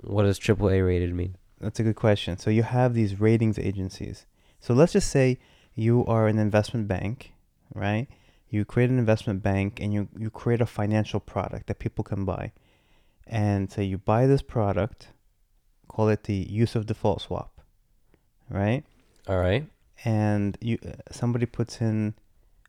What 0.00 0.24
does 0.24 0.38
triple 0.38 0.68
A 0.70 0.80
rated 0.80 1.14
mean? 1.14 1.36
That's 1.60 1.80
a 1.80 1.84
good 1.84 1.96
question. 1.96 2.38
So 2.38 2.50
you 2.50 2.62
have 2.62 2.94
these 2.94 3.20
ratings 3.20 3.58
agencies. 3.58 4.26
So 4.60 4.74
let's 4.74 4.92
just 4.92 5.10
say 5.10 5.38
you 5.74 6.04
are 6.06 6.26
an 6.26 6.38
investment 6.38 6.88
bank, 6.88 7.32
right? 7.74 8.06
You 8.50 8.64
create 8.64 8.90
an 8.90 8.98
investment 8.98 9.42
bank 9.42 9.80
and 9.80 9.92
you, 9.92 10.08
you 10.18 10.30
create 10.30 10.60
a 10.60 10.66
financial 10.66 11.20
product 11.20 11.66
that 11.66 11.78
people 11.78 12.04
can 12.04 12.24
buy. 12.24 12.52
And 13.26 13.70
so 13.70 13.80
you 13.80 13.98
buy 13.98 14.26
this 14.26 14.42
product, 14.42 15.08
call 15.94 16.08
it 16.08 16.24
the 16.24 16.46
use 16.50 16.74
of 16.74 16.86
default 16.86 17.22
swap, 17.22 17.60
right? 18.50 18.82
All 19.28 19.38
right. 19.38 19.64
And 20.04 20.58
you 20.60 20.78
somebody 21.10 21.46
puts 21.46 21.80
in 21.80 22.14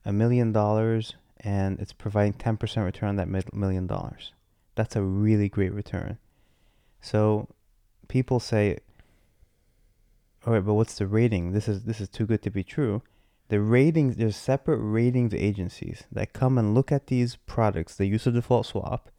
a 0.05 0.13
million 0.13 0.51
dollars 0.51 1.15
and 1.39 1.79
it's 1.79 1.91
providing 1.91 2.33
10% 2.33 2.85
return 2.85 3.09
on 3.09 3.15
that 3.15 3.53
million 3.53 3.87
dollars. 3.87 4.31
That's 4.75 4.95
a 4.95 5.01
really 5.01 5.49
great 5.49 5.73
return. 5.73 6.17
So 7.01 7.47
people 8.07 8.39
say, 8.39 8.77
all 10.45 10.53
right, 10.53 10.65
but 10.65 10.75
what's 10.75 10.97
the 10.97 11.07
rating? 11.07 11.51
This 11.51 11.67
is 11.67 11.83
this 11.83 11.99
is 11.99 12.09
too 12.09 12.27
good 12.27 12.43
to 12.43 12.51
be 12.51 12.63
true. 12.63 13.01
The 13.47 13.59
ratings, 13.59 14.17
there's 14.17 14.35
separate 14.35 14.77
ratings 14.77 15.33
agencies 15.33 16.03
that 16.11 16.33
come 16.33 16.57
and 16.57 16.73
look 16.73 16.91
at 16.91 17.07
these 17.07 17.37
products, 17.47 17.95
the 17.95 18.05
use 18.05 18.25
of 18.25 18.33
default 18.33 18.65
swap, 18.65 19.09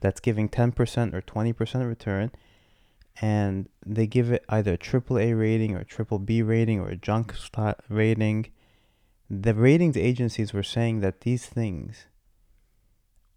that's 0.00 0.20
giving 0.20 0.48
10% 0.48 1.14
or 1.14 1.22
20% 1.22 1.88
return, 1.88 2.32
and 3.20 3.68
they 3.84 4.06
give 4.06 4.30
it 4.32 4.44
either 4.48 4.74
a 4.74 4.78
triple 4.78 5.18
A 5.18 5.32
rating 5.34 5.74
or 5.74 5.80
a 5.80 5.84
triple 5.84 6.18
B 6.18 6.42
rating 6.42 6.80
or 6.80 6.88
a 6.88 6.96
junk 6.96 7.34
rating. 7.88 8.50
The 9.28 9.54
ratings 9.54 9.96
agencies 9.96 10.52
were 10.52 10.62
saying 10.62 11.00
that 11.00 11.20
these 11.20 11.46
things 11.46 12.06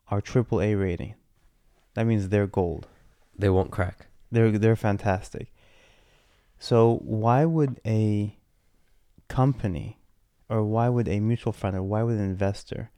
are 0.08 0.22
triple 0.22 0.62
A 0.62 0.76
rating. 0.76 1.16
That 1.94 2.06
means 2.06 2.30
they're 2.30 2.48
gold. 2.48 2.88
They 3.38 3.50
won't 3.50 3.72
crack. 3.72 4.08
They're 4.32 4.58
they're 4.58 4.76
fantastic. 4.76 5.52
So 6.60 7.00
why 7.04 7.46
would 7.46 7.80
a 7.86 8.38
company 9.28 10.00
or 10.50 10.64
why 10.64 10.90
would 10.90 11.08
a 11.08 11.20
mutual 11.20 11.54
fund 11.54 11.76
or 11.76 11.84
why 11.84 12.04
would 12.04 12.16
an 12.16 12.24
investor 12.24 12.90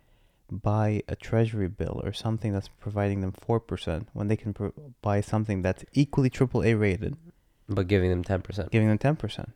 buy 0.52 1.02
a 1.08 1.16
treasury 1.16 1.68
bill 1.68 2.02
or 2.04 2.14
something 2.14 2.54
that's 2.54 2.68
providing 2.80 3.22
them 3.22 3.32
4% 3.34 4.06
when 4.14 4.28
they 4.28 4.38
can 4.38 4.54
pro- 4.54 4.74
buy 5.02 5.22
something 5.22 5.62
that's 5.62 5.84
equally 5.94 6.30
triple 6.30 6.64
A 6.64 6.74
rated 6.76 7.18
But 7.68 7.88
giving 7.88 8.10
them 8.10 8.24
10%. 8.24 8.70
giving 8.72 8.88
them 8.88 8.98
10%. 9.00 9.52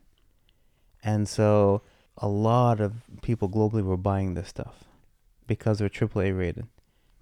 And 1.04 1.28
so 1.28 1.82
a 2.18 2.28
lot 2.28 2.80
of 2.82 2.94
people 3.22 3.50
globally 3.50 3.84
were 3.84 3.98
buying 3.98 4.34
this 4.34 4.50
stuff 4.50 4.84
because 5.48 5.80
they're 5.80 5.90
AAA 5.90 6.38
rated 6.38 6.68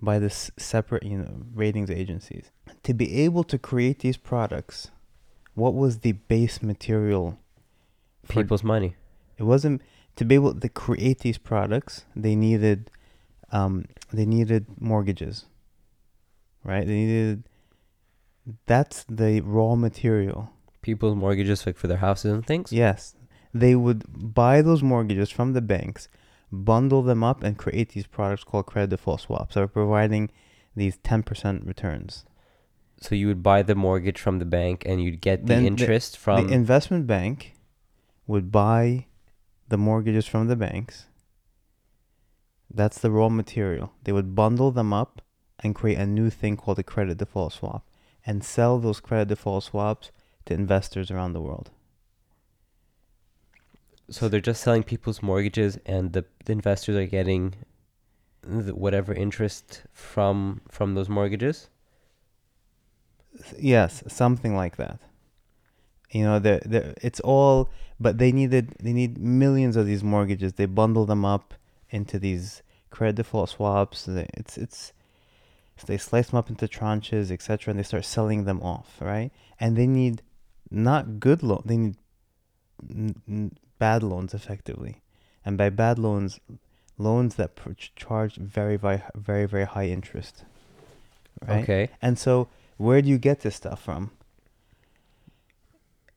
by 0.01 0.19
this 0.19 0.51
separate, 0.57 1.03
you 1.03 1.17
know, 1.17 1.43
ratings 1.53 1.89
agencies. 1.89 2.51
To 2.83 2.93
be 2.93 3.21
able 3.23 3.43
to 3.45 3.57
create 3.57 3.99
these 3.99 4.17
products, 4.17 4.91
what 5.55 5.73
was 5.73 5.99
the 5.99 6.13
base 6.13 6.61
material? 6.61 7.37
People's 8.27 8.63
money. 8.63 8.95
it 9.37 9.43
wasn't 9.43 9.81
to 10.15 10.25
be 10.25 10.35
able 10.35 10.53
to 10.59 10.69
create 10.69 11.19
these 11.19 11.37
products. 11.37 12.05
They 12.15 12.35
needed, 12.35 12.89
um, 13.51 13.85
they 14.11 14.25
needed 14.25 14.65
mortgages, 14.79 15.45
right? 16.63 16.85
They 16.85 16.93
needed. 16.93 17.43
That's 18.65 19.03
the 19.09 19.41
raw 19.41 19.75
material. 19.75 20.49
People's 20.81 21.15
mortgages 21.15 21.65
like 21.65 21.77
for 21.77 21.87
their 21.87 21.97
houses 21.97 22.31
and 22.31 22.45
things. 22.45 22.71
Yes. 22.71 23.15
They 23.53 23.75
would 23.75 24.03
buy 24.33 24.61
those 24.61 24.81
mortgages 24.83 25.29
from 25.29 25.53
the 25.53 25.61
banks, 25.61 26.07
bundle 26.51 27.01
them 27.01 27.23
up, 27.23 27.43
and 27.43 27.57
create 27.57 27.89
these 27.89 28.07
products 28.07 28.43
called 28.43 28.67
credit 28.67 28.91
default 28.91 29.21
swaps 29.21 29.55
that 29.55 29.63
are 29.63 29.67
providing 29.67 30.29
these 30.75 30.97
10% 30.99 31.65
returns. 31.67 32.23
So 33.01 33.15
you 33.15 33.27
would 33.27 33.43
buy 33.43 33.63
the 33.63 33.75
mortgage 33.75 34.19
from 34.19 34.39
the 34.39 34.45
bank 34.45 34.83
and 34.85 35.01
you'd 35.03 35.21
get 35.21 35.41
the 35.45 35.53
Then 35.55 35.61
the- 35.63 35.67
interest 35.67 36.17
from 36.17 36.47
the 36.47 36.53
investment 36.53 37.05
bank 37.07 37.53
would 38.27 38.51
buy 38.51 39.07
the 39.67 39.77
mortgages 39.77 40.25
from 40.25 40.47
the 40.47 40.55
banks. 40.55 41.06
That's 42.77 42.99
the 42.99 43.09
raw 43.09 43.27
material. 43.27 43.91
They 44.03 44.11
would 44.11 44.35
bundle 44.35 44.69
them 44.69 44.93
up 44.93 45.23
and 45.57 45.73
create 45.73 45.97
a 45.97 46.05
new 46.05 46.29
thing 46.29 46.55
called 46.55 46.77
a 46.77 46.83
credit 46.83 47.17
default 47.17 47.53
swap 47.53 47.83
and 48.23 48.43
sell 48.43 48.77
those 48.77 48.99
credit 48.99 49.29
default 49.29 49.63
swaps 49.63 50.11
to 50.45 50.53
investors 50.53 51.09
around 51.09 51.33
the 51.33 51.41
world. 51.41 51.71
So 54.11 54.29
they're 54.29 54.39
just 54.39 54.61
selling 54.61 54.83
people's 54.83 55.23
mortgages, 55.23 55.79
and 55.87 56.13
the, 56.13 56.25
the 56.45 56.53
investors 56.53 56.95
are 56.95 57.07
getting 57.07 57.55
the, 58.43 58.75
whatever 58.75 59.11
interest 59.11 59.81
from 59.91 60.61
from 60.69 60.93
those 60.93 61.09
mortgages. 61.09 61.69
Yes, 63.59 64.03
something 64.07 64.55
like 64.55 64.77
that. 64.77 65.01
You 66.11 66.23
know, 66.23 66.39
the 66.39 66.61
the 66.63 66.93
it's 67.01 67.19
all, 67.21 67.69
but 67.99 68.19
they 68.19 68.31
needed 68.31 68.75
they 68.79 68.93
need 68.93 69.17
millions 69.17 69.75
of 69.75 69.87
these 69.87 70.03
mortgages. 70.03 70.53
They 70.53 70.67
bundle 70.67 71.07
them 71.07 71.25
up 71.25 71.55
into 71.89 72.19
these 72.19 72.61
credit 72.97 73.15
default 73.17 73.49
swaps. 73.49 74.05
They- 74.05 74.29
It's 74.33 74.57
it's 74.57 74.79
so 75.79 75.85
they 75.85 75.97
slice 75.97 76.29
them 76.29 76.39
up 76.39 76.49
into 76.49 76.67
tranches, 76.67 77.29
etc., 77.31 77.69
and 77.71 77.77
they 77.79 77.83
start 77.83 78.05
selling 78.05 78.45
them 78.45 78.61
off, 78.63 78.89
right? 78.99 79.29
And 79.59 79.75
they 79.77 79.85
need 79.87 80.23
not 80.71 81.19
good 81.19 81.43
loan. 81.43 81.61
They 81.65 81.77
need 81.77 81.95
n- 82.89 83.21
n- 83.27 83.51
bad 83.77 84.01
loans, 84.01 84.33
effectively, 84.33 84.93
and 85.45 85.55
by 85.57 85.69
bad 85.69 85.99
loans, 85.99 86.39
loans 86.97 87.35
that 87.35 87.55
pr- 87.55 87.73
charge 87.95 88.35
very 88.57 88.77
very 88.85 89.01
very 89.15 89.45
very 89.45 89.65
high 89.75 89.87
interest. 89.97 90.43
Right? 91.47 91.61
Okay. 91.63 91.83
And 92.01 92.17
so, 92.17 92.47
where 92.77 93.01
do 93.03 93.09
you 93.09 93.19
get 93.19 93.41
this 93.41 93.55
stuff 93.55 93.79
from? 93.87 94.09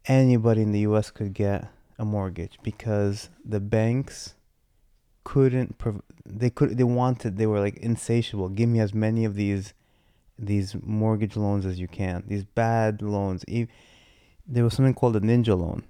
Anybody 0.07 0.63
in 0.63 0.73
the 0.73 0.81
U.S. 0.91 1.11
could 1.11 1.35
get 1.35 1.69
a 1.99 2.05
mortgage 2.05 2.59
because 2.63 3.29
the 3.45 3.61
banks 3.61 4.35
couldn't. 5.25 5.79
Prov- 5.79 6.03
they 6.25 6.51
could. 6.51 6.77
They 6.77 6.85
wanted. 6.85 7.37
They 7.37 7.47
were 7.47 7.61
like 7.61 7.77
insatiable. 7.79 8.49
Give 8.49 8.69
me 8.69 8.81
as 8.81 8.95
many 8.95 9.25
of 9.25 9.35
these, 9.35 9.75
these 10.39 10.77
mortgage 10.83 11.37
loans 11.37 11.67
as 11.67 11.79
you 11.79 11.89
can. 11.89 12.25
These 12.27 12.45
bad 12.45 13.03
loans. 13.03 13.45
E- 13.49 13.67
there 14.47 14.65
was 14.65 14.75
something 14.75 14.95
called 14.95 15.17
a 15.17 15.21
ninja 15.21 15.59
loan. 15.59 15.85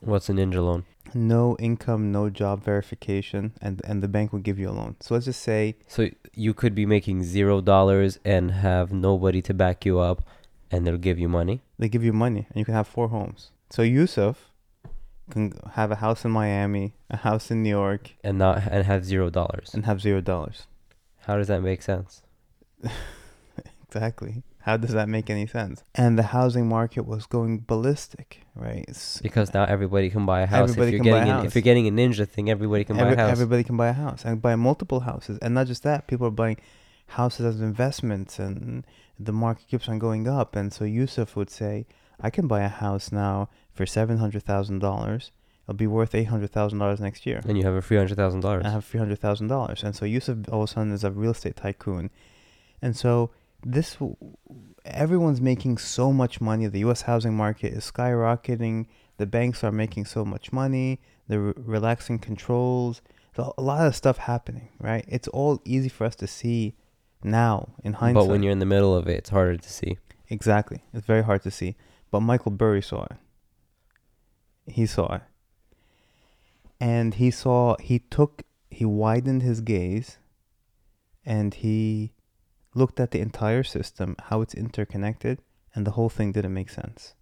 What's 0.00 0.28
a 0.28 0.32
ninja 0.32 0.64
loan? 0.64 0.84
No 1.14 1.56
income, 1.58 2.12
no 2.12 2.28
job 2.30 2.62
verification, 2.62 3.52
and 3.62 3.80
and 3.84 4.02
the 4.02 4.08
bank 4.08 4.32
would 4.32 4.42
give 4.42 4.58
you 4.58 4.68
a 4.68 4.72
loan. 4.72 4.96
So 5.00 5.14
let's 5.14 5.26
just 5.26 5.40
say 5.42 5.76
So 5.86 6.08
you 6.34 6.52
could 6.54 6.74
be 6.74 6.84
making 6.86 7.22
zero 7.24 7.60
dollars 7.60 8.18
and 8.24 8.50
have 8.50 8.92
nobody 8.92 9.40
to 9.42 9.54
back 9.54 9.84
you 9.86 9.98
up, 9.98 10.22
and 10.70 10.86
they'll 10.86 10.98
give 10.98 11.18
you 11.18 11.28
money. 11.28 11.62
they 11.78 11.88
give 11.88 12.04
you 12.04 12.12
money 12.12 12.46
and 12.50 12.56
you 12.56 12.64
can 12.64 12.74
have 12.74 12.86
four 12.88 13.08
homes. 13.08 13.50
So 13.70 13.82
Yusuf 13.82 14.47
can 15.30 15.52
have 15.72 15.90
a 15.90 15.96
house 15.96 16.24
in 16.24 16.30
Miami, 16.30 16.94
a 17.10 17.16
house 17.18 17.50
in 17.50 17.62
New 17.62 17.70
York, 17.70 18.12
and 18.24 18.38
not 18.38 18.62
and 18.70 18.84
have 18.84 19.04
zero 19.04 19.30
dollars. 19.30 19.72
and 19.74 19.84
have 19.86 20.00
zero 20.00 20.20
dollars. 20.20 20.66
How 21.26 21.36
does 21.36 21.48
that 21.48 21.62
make 21.62 21.82
sense? 21.82 22.22
Exactly. 23.90 24.42
How 24.60 24.76
does 24.76 24.92
that 24.92 25.08
make 25.08 25.30
any 25.30 25.46
sense? 25.46 25.82
And 25.94 26.18
the 26.18 26.24
housing 26.24 26.68
market 26.68 27.06
was 27.06 27.24
going 27.24 27.60
ballistic, 27.66 28.42
right? 28.54 28.84
It's, 28.86 29.18
Because 29.22 29.54
now 29.54 29.64
everybody 29.64 30.10
can 30.10 30.26
buy 30.26 30.42
a 30.42 30.46
house. 30.46 30.68
Everybody 30.70 30.88
if 30.88 30.92
you're 30.92 31.04
can 31.04 31.12
buy 31.12 31.18
getting 31.20 31.32
a 31.32 31.40
an, 31.40 31.46
if 31.46 31.54
you're 31.54 31.62
getting 31.62 31.86
a 31.88 31.90
ninja 31.90 32.28
thing, 32.28 32.50
everybody 32.50 32.84
can 32.84 32.98
every- 32.98 33.16
buy 33.16 33.22
a 33.22 33.24
house. 33.26 33.32
everybody 33.32 33.64
can 33.64 33.78
buy 33.78 33.88
a 33.88 33.92
house 33.94 34.26
and 34.26 34.42
buy 34.42 34.56
multiple 34.56 35.00
houses, 35.00 35.38
and 35.40 35.54
not 35.54 35.68
just 35.68 35.84
that. 35.84 36.06
People 36.06 36.26
are 36.26 36.30
buying 36.30 36.58
houses 37.06 37.46
as 37.46 37.60
investments, 37.62 38.38
and 38.38 38.84
the 39.18 39.32
market 39.32 39.66
keeps 39.68 39.88
on 39.88 39.98
going 39.98 40.28
up. 40.28 40.54
And 40.54 40.70
so 40.70 40.84
Yusuf 40.84 41.34
would 41.34 41.48
say, 41.48 41.86
"I 42.20 42.28
can 42.28 42.46
buy 42.46 42.60
a 42.60 42.68
house 42.68 43.10
now 43.10 43.48
for 43.78 43.86
seven 43.86 44.16
hundred 44.18 44.42
thousand 44.42 44.78
dollars. 44.80 45.22
It'll 45.64 45.76
be 45.86 45.86
worth 45.98 46.14
eight 46.14 46.30
hundred 46.34 46.50
thousand 46.50 46.78
dollars 46.82 47.00
next 47.00 47.20
year." 47.28 47.40
and 47.48 47.56
you 47.58 47.64
have 47.68 47.74
a 47.74 47.82
three 47.86 47.96
hundred 47.96 48.16
thousand 48.22 48.40
dollars. 48.40 48.64
I 48.66 48.70
have 48.76 48.84
three 48.84 49.00
hundred 49.02 49.20
thousand 49.26 49.48
dollars, 49.48 49.82
and 49.84 49.92
so 49.98 50.04
Yusuf 50.04 50.36
all 50.52 50.62
of 50.64 50.70
a 50.70 50.72
sudden 50.72 50.92
is 50.92 51.04
a 51.04 51.10
real 51.22 51.30
estate 51.36 51.56
tycoon, 51.56 52.10
and 52.84 52.92
so 52.96 53.30
this 53.76 53.96
everyone's 54.84 55.40
making 55.40 55.78
so 55.78 56.12
much 56.12 56.40
money. 56.40 56.66
The 56.66 56.80
U.S. 56.80 57.02
housing 57.02 57.34
market 57.44 57.72
is 57.72 57.90
skyrocketing. 57.90 58.86
The 59.16 59.26
banks 59.26 59.64
are 59.64 59.72
making 59.72 60.04
so 60.06 60.24
much 60.24 60.52
money. 60.52 61.00
They're 61.28 61.40
re- 61.40 61.54
relaxing 61.56 62.18
controls. 62.20 63.02
So 63.34 63.54
a 63.58 63.62
lot 63.62 63.86
of 63.86 63.94
stuff 63.94 64.18
happening, 64.18 64.68
right? 64.80 65.04
It's 65.08 65.28
all 65.28 65.60
easy 65.64 65.88
for 65.88 66.04
us 66.04 66.16
to 66.16 66.26
see 66.26 66.74
now 67.22 67.74
in 67.84 67.92
hindsight. 67.94 68.24
But 68.26 68.30
when 68.30 68.42
you're 68.42 68.52
in 68.52 68.58
the 68.58 68.66
middle 68.66 68.94
of 68.96 69.08
it, 69.08 69.16
it's 69.20 69.30
harder 69.30 69.56
to 69.56 69.70
see. 69.70 69.98
exactly, 70.28 70.82
it's 70.94 71.06
very 71.06 71.22
hard 71.22 71.42
to 71.42 71.50
see. 71.50 71.76
But 72.10 72.20
Michael 72.20 72.52
Burry 72.52 72.82
saw 72.82 73.04
it. 73.04 73.16
He 74.78 74.86
saw. 74.86 75.18
And 76.78 77.14
he 77.14 77.32
saw, 77.32 77.76
he 77.80 77.98
took, 77.98 78.44
he 78.70 78.84
widened 78.84 79.42
his 79.42 79.60
gaze 79.60 80.18
and 81.26 81.52
he 81.52 82.12
looked 82.76 83.00
at 83.00 83.10
the 83.10 83.18
entire 83.18 83.64
system, 83.64 84.14
how 84.26 84.40
it's 84.40 84.54
interconnected, 84.54 85.40
and 85.74 85.84
the 85.84 85.90
whole 85.90 86.08
thing 86.08 86.30
didn't 86.30 86.54
make 86.54 86.70
sense. 86.70 87.14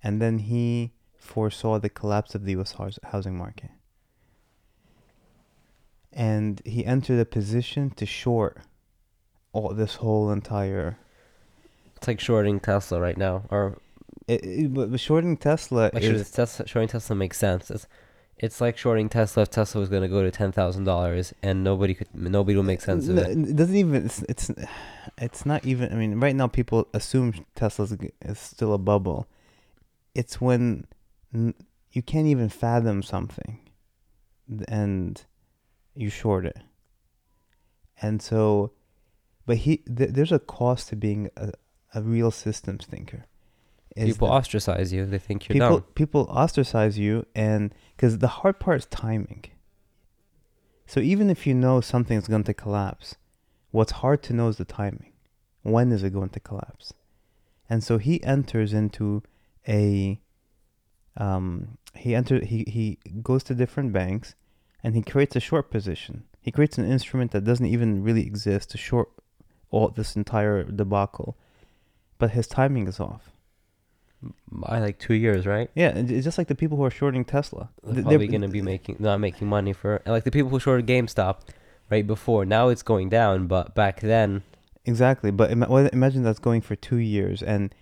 And 0.00 0.22
then 0.22 0.38
he 0.38 0.92
foresaw 1.18 1.80
the 1.80 1.90
collapse 1.90 2.36
of 2.36 2.44
the 2.44 2.52
US 2.60 2.76
housing 3.02 3.36
market. 3.36 3.72
And 6.12 6.62
he 6.64 6.86
entered 6.86 7.18
a 7.18 7.24
position 7.24 7.90
to 7.96 8.06
short 8.06 8.60
all 9.52 9.74
this 9.74 9.96
whole 9.96 10.30
entire 10.30 10.98
It's 11.96 12.06
like 12.06 12.20
shorting 12.20 12.60
Tesla 12.60 13.00
right 13.00 13.18
now, 13.18 13.42
or 13.50 13.78
it, 14.30 14.44
it, 14.44 14.74
but 14.74 15.00
shorting 15.00 15.36
Tesla 15.36 15.90
is 15.94 16.30
Tesla, 16.30 16.66
shorting 16.66 16.88
Tesla 16.88 17.16
makes 17.16 17.38
sense. 17.38 17.70
It's, 17.70 17.86
it's 18.36 18.60
like 18.60 18.78
shorting 18.78 19.08
Tesla 19.08 19.42
if 19.42 19.50
Tesla 19.50 19.80
was 19.80 19.88
going 19.88 20.02
to 20.02 20.08
go 20.08 20.22
to 20.22 20.30
ten 20.30 20.52
thousand 20.52 20.84
dollars, 20.84 21.34
and 21.42 21.64
nobody 21.64 21.94
could, 21.94 22.08
nobody 22.14 22.56
will 22.56 22.62
make 22.62 22.80
sense 22.80 23.08
of 23.08 23.18
it. 23.18 23.30
It 23.30 23.56
doesn't 23.56 23.76
even. 23.76 24.06
It's, 24.06 24.22
it's 24.22 24.50
it's 25.18 25.44
not 25.44 25.66
even. 25.66 25.92
I 25.92 25.96
mean, 25.96 26.20
right 26.20 26.34
now 26.34 26.46
people 26.46 26.88
assume 26.94 27.44
Tesla's 27.54 27.94
is 28.22 28.38
still 28.38 28.72
a 28.72 28.78
bubble. 28.78 29.26
It's 30.14 30.40
when 30.40 30.86
you 31.32 32.02
can't 32.02 32.26
even 32.26 32.48
fathom 32.48 33.02
something, 33.02 33.58
and 34.68 35.22
you 35.94 36.08
short 36.08 36.46
it. 36.46 36.58
And 38.00 38.22
so, 38.22 38.72
but 39.44 39.58
he 39.58 39.78
th- 39.78 40.10
there's 40.10 40.32
a 40.32 40.38
cost 40.38 40.88
to 40.88 40.96
being 40.96 41.30
a, 41.36 41.52
a 41.94 42.00
real 42.00 42.30
systems 42.30 42.86
thinker. 42.86 43.26
People 43.96 44.28
that 44.28 44.34
ostracize 44.34 44.92
you; 44.92 45.04
they 45.06 45.18
think 45.18 45.48
you're 45.48 45.54
people 45.54 45.78
dumb. 45.80 45.86
people 45.94 46.26
ostracize 46.30 46.98
you, 46.98 47.26
and 47.34 47.74
because 47.96 48.18
the 48.18 48.28
hard 48.28 48.60
part 48.60 48.78
is 48.78 48.86
timing. 48.86 49.44
So 50.86 51.00
even 51.00 51.30
if 51.30 51.46
you 51.46 51.54
know 51.54 51.80
something's 51.80 52.28
going 52.28 52.44
to 52.44 52.54
collapse, 52.54 53.16
what's 53.70 53.92
hard 53.92 54.22
to 54.24 54.32
know 54.32 54.48
is 54.48 54.56
the 54.56 54.64
timing. 54.64 55.12
When 55.62 55.92
is 55.92 56.02
it 56.02 56.12
going 56.12 56.30
to 56.30 56.40
collapse? 56.40 56.92
And 57.68 57.84
so 57.84 57.98
he 57.98 58.22
enters 58.24 58.72
into 58.72 59.22
a 59.68 60.20
um 61.16 61.78
he 61.94 62.14
enter 62.14 62.44
he 62.44 62.64
he 62.66 62.98
goes 63.22 63.42
to 63.44 63.54
different 63.54 63.92
banks 63.92 64.34
and 64.82 64.94
he 64.94 65.02
creates 65.02 65.36
a 65.36 65.40
short 65.40 65.70
position. 65.70 66.24
He 66.40 66.50
creates 66.50 66.78
an 66.78 66.90
instrument 66.90 67.32
that 67.32 67.44
doesn't 67.44 67.66
even 67.66 68.02
really 68.02 68.26
exist 68.26 68.70
to 68.70 68.78
short 68.78 69.10
all 69.70 69.88
this 69.88 70.16
entire 70.16 70.64
debacle. 70.64 71.36
But 72.18 72.30
his 72.30 72.46
timing 72.46 72.86
is 72.88 72.98
off. 72.98 73.30
By 74.52 74.80
like 74.80 74.98
two 74.98 75.14
years, 75.14 75.46
right? 75.46 75.70
Yeah, 75.74 75.92
it's 75.96 76.24
just 76.24 76.36
like 76.36 76.48
the 76.48 76.54
people 76.54 76.76
who 76.76 76.84
are 76.84 76.90
shorting 76.90 77.24
Tesla. 77.24 77.70
They're 77.82 77.94
Th- 77.94 78.04
probably 78.06 78.28
going 78.28 78.42
to 78.42 78.48
be 78.48 78.62
making 78.62 78.96
not 78.98 79.18
making 79.20 79.48
money 79.48 79.72
for 79.72 80.02
like 80.04 80.24
the 80.24 80.30
people 80.30 80.50
who 80.50 80.60
shorted 80.60 80.86
GameStop 80.86 81.36
right 81.90 82.06
before. 82.06 82.44
Now 82.44 82.68
it's 82.68 82.82
going 82.82 83.08
down, 83.08 83.46
but 83.46 83.74
back 83.74 84.00
then, 84.00 84.42
Exactly, 84.86 85.30
but 85.30 85.50
imagine 85.50 86.22
that's 86.22 86.38
going 86.38 86.62
for 86.62 86.74
two 86.74 86.96
years, 86.96 87.42
and 87.42 87.74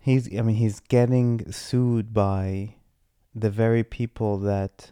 he's, 0.00 0.26
I 0.36 0.42
mean, 0.42 0.56
he's 0.56 0.80
getting 0.80 1.50
sued 1.52 2.12
by 2.12 2.74
the 3.34 3.48
very 3.48 3.84
people 3.84 4.38
that, 4.40 4.90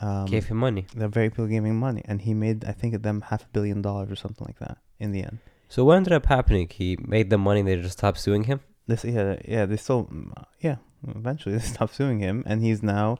um, 0.00 0.26
gave 0.26 0.46
him 0.46 0.56
money. 0.56 0.86
the 0.96 1.08
very 1.08 1.30
people 1.30 1.46
giving 1.46 1.78
money, 1.78 2.02
and 2.06 2.22
he 2.22 2.34
made, 2.34 2.64
I 2.64 2.72
think, 2.72 3.00
them 3.02 3.20
half 3.22 3.44
a 3.44 3.48
billion 3.52 3.80
dollars 3.80 4.10
or 4.10 4.16
something 4.16 4.44
like 4.46 4.58
that 4.58 4.78
in 4.98 5.12
the 5.12 5.22
end. 5.22 5.38
So 5.68 5.84
what 5.84 5.96
ended 5.96 6.12
up 6.12 6.26
happening? 6.26 6.68
He 6.68 6.98
made 7.00 7.30
the 7.30 7.38
money. 7.38 7.62
They 7.62 7.76
just 7.76 7.98
stopped 7.98 8.18
suing 8.18 8.44
him. 8.44 8.60
This, 8.88 9.04
yeah, 9.04 9.36
yeah, 9.46 9.66
they 9.66 9.76
still, 9.76 10.06
mm, 10.06 10.32
yeah, 10.60 10.76
eventually 11.06 11.54
they 11.58 11.62
stopped 11.62 11.94
suing 11.94 12.18
him, 12.18 12.42
and 12.46 12.62
he's 12.62 12.82
now, 12.82 13.18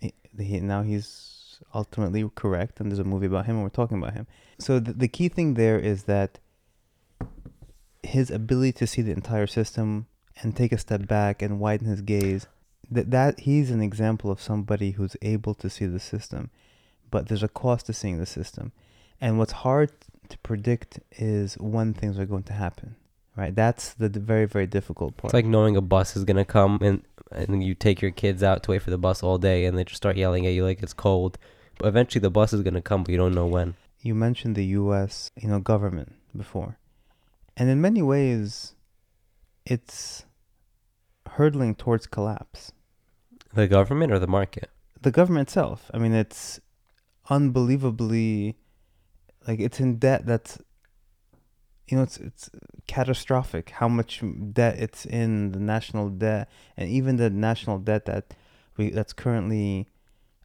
he, 0.00 0.14
he 0.38 0.60
now 0.60 0.82
he's 0.82 1.60
ultimately 1.74 2.28
correct, 2.34 2.80
and 2.80 2.90
there's 2.90 2.98
a 2.98 3.04
movie 3.04 3.26
about 3.26 3.46
him, 3.46 3.56
and 3.56 3.64
we're 3.64 3.70
talking 3.70 3.98
about 3.98 4.14
him. 4.14 4.26
So 4.58 4.78
the, 4.78 4.92
the 4.92 5.08
key 5.08 5.28
thing 5.28 5.54
there 5.54 5.78
is 5.78 6.04
that 6.04 6.38
his 8.02 8.30
ability 8.30 8.72
to 8.72 8.86
see 8.86 9.02
the 9.02 9.12
entire 9.12 9.46
system 9.46 10.06
and 10.40 10.56
take 10.56 10.72
a 10.72 10.78
step 10.78 11.06
back 11.06 11.42
and 11.42 11.60
widen 11.60 11.88
his 11.88 12.00
gaze, 12.00 12.46
that 12.90 13.10
that 13.10 13.40
he's 13.40 13.70
an 13.70 13.82
example 13.82 14.30
of 14.30 14.40
somebody 14.40 14.92
who's 14.92 15.16
able 15.20 15.54
to 15.54 15.68
see 15.68 15.86
the 15.86 16.00
system, 16.00 16.50
but 17.10 17.28
there's 17.28 17.42
a 17.42 17.48
cost 17.48 17.86
to 17.86 17.92
seeing 17.92 18.18
the 18.18 18.26
system, 18.26 18.72
and 19.20 19.38
what's 19.38 19.52
hard 19.52 19.90
to 20.28 20.38
predict 20.38 21.00
is 21.12 21.54
when 21.58 21.92
things 21.92 22.18
are 22.18 22.26
going 22.26 22.44
to 22.44 22.52
happen. 22.52 22.96
Right, 23.34 23.54
that's 23.54 23.94
the 23.94 24.08
d- 24.10 24.20
very 24.20 24.46
very 24.46 24.66
difficult 24.66 25.16
part. 25.16 25.30
It's 25.30 25.34
like 25.34 25.46
knowing 25.46 25.76
a 25.76 25.80
bus 25.80 26.16
is 26.16 26.24
gonna 26.24 26.44
come 26.44 26.78
and 26.82 27.02
and 27.30 27.64
you 27.64 27.74
take 27.74 28.02
your 28.02 28.10
kids 28.10 28.42
out 28.42 28.62
to 28.64 28.72
wait 28.72 28.82
for 28.82 28.90
the 28.90 28.98
bus 28.98 29.22
all 29.22 29.38
day 29.38 29.64
and 29.64 29.76
they 29.78 29.84
just 29.84 29.96
start 29.96 30.16
yelling 30.18 30.46
at 30.46 30.52
you 30.52 30.64
like 30.64 30.82
it's 30.82 30.92
cold. 30.92 31.38
But 31.78 31.88
eventually 31.88 32.20
the 32.20 32.30
bus 32.30 32.52
is 32.52 32.60
gonna 32.60 32.82
come, 32.82 33.04
but 33.04 33.10
you 33.12 33.16
don't 33.16 33.34
know 33.34 33.46
when. 33.46 33.74
you 34.02 34.14
mentioned 34.14 34.54
the 34.56 34.66
U.S. 34.80 35.30
you 35.40 35.48
know 35.48 35.60
government 35.60 36.12
before, 36.36 36.76
and 37.56 37.70
in 37.70 37.80
many 37.80 38.02
ways, 38.02 38.74
it's 39.64 40.24
hurtling 41.26 41.74
towards 41.74 42.06
collapse. 42.06 42.72
The 43.54 43.66
government 43.68 44.12
or 44.12 44.18
the 44.18 44.26
market? 44.26 44.68
The 45.00 45.10
government 45.10 45.48
itself. 45.48 45.90
I 45.94 45.98
mean, 45.98 46.12
it's 46.12 46.60
unbelievably 47.30 48.56
like 49.46 49.60
it's 49.60 49.80
in 49.80 49.96
debt. 49.98 50.26
That's 50.26 50.58
you 51.88 51.96
know, 51.96 52.02
it's 52.04 52.18
it's 52.18 52.50
catastrophic 52.86 53.70
how 53.70 53.88
much 53.88 54.22
debt 54.52 54.78
it's 54.78 55.04
in 55.04 55.52
the 55.52 55.58
national 55.58 56.08
debt, 56.08 56.48
and 56.76 56.88
even 56.88 57.16
the 57.16 57.30
national 57.30 57.78
debt 57.78 58.06
that 58.06 58.34
we 58.76 58.90
that's 58.90 59.12
currently 59.12 59.88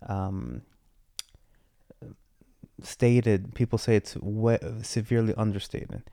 um, 0.07 0.61
stated. 2.81 3.53
People 3.55 3.77
say 3.77 3.95
it's 3.95 4.17
we- 4.17 4.57
severely 4.81 5.33
understated, 5.35 6.03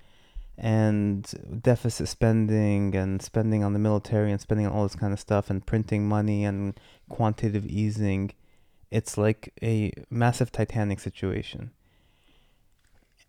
and 0.58 1.60
deficit 1.62 2.08
spending 2.08 2.94
and 2.94 3.20
spending 3.22 3.64
on 3.64 3.72
the 3.72 3.78
military 3.78 4.30
and 4.30 4.40
spending 4.40 4.66
on 4.66 4.72
all 4.72 4.84
this 4.84 4.96
kind 4.96 5.12
of 5.12 5.20
stuff 5.20 5.50
and 5.50 5.66
printing 5.66 6.06
money 6.06 6.44
and 6.44 6.78
quantitative 7.08 7.66
easing. 7.66 8.30
It's 8.90 9.18
like 9.18 9.52
a 9.62 9.92
massive 10.10 10.52
Titanic 10.52 11.00
situation. 11.00 11.72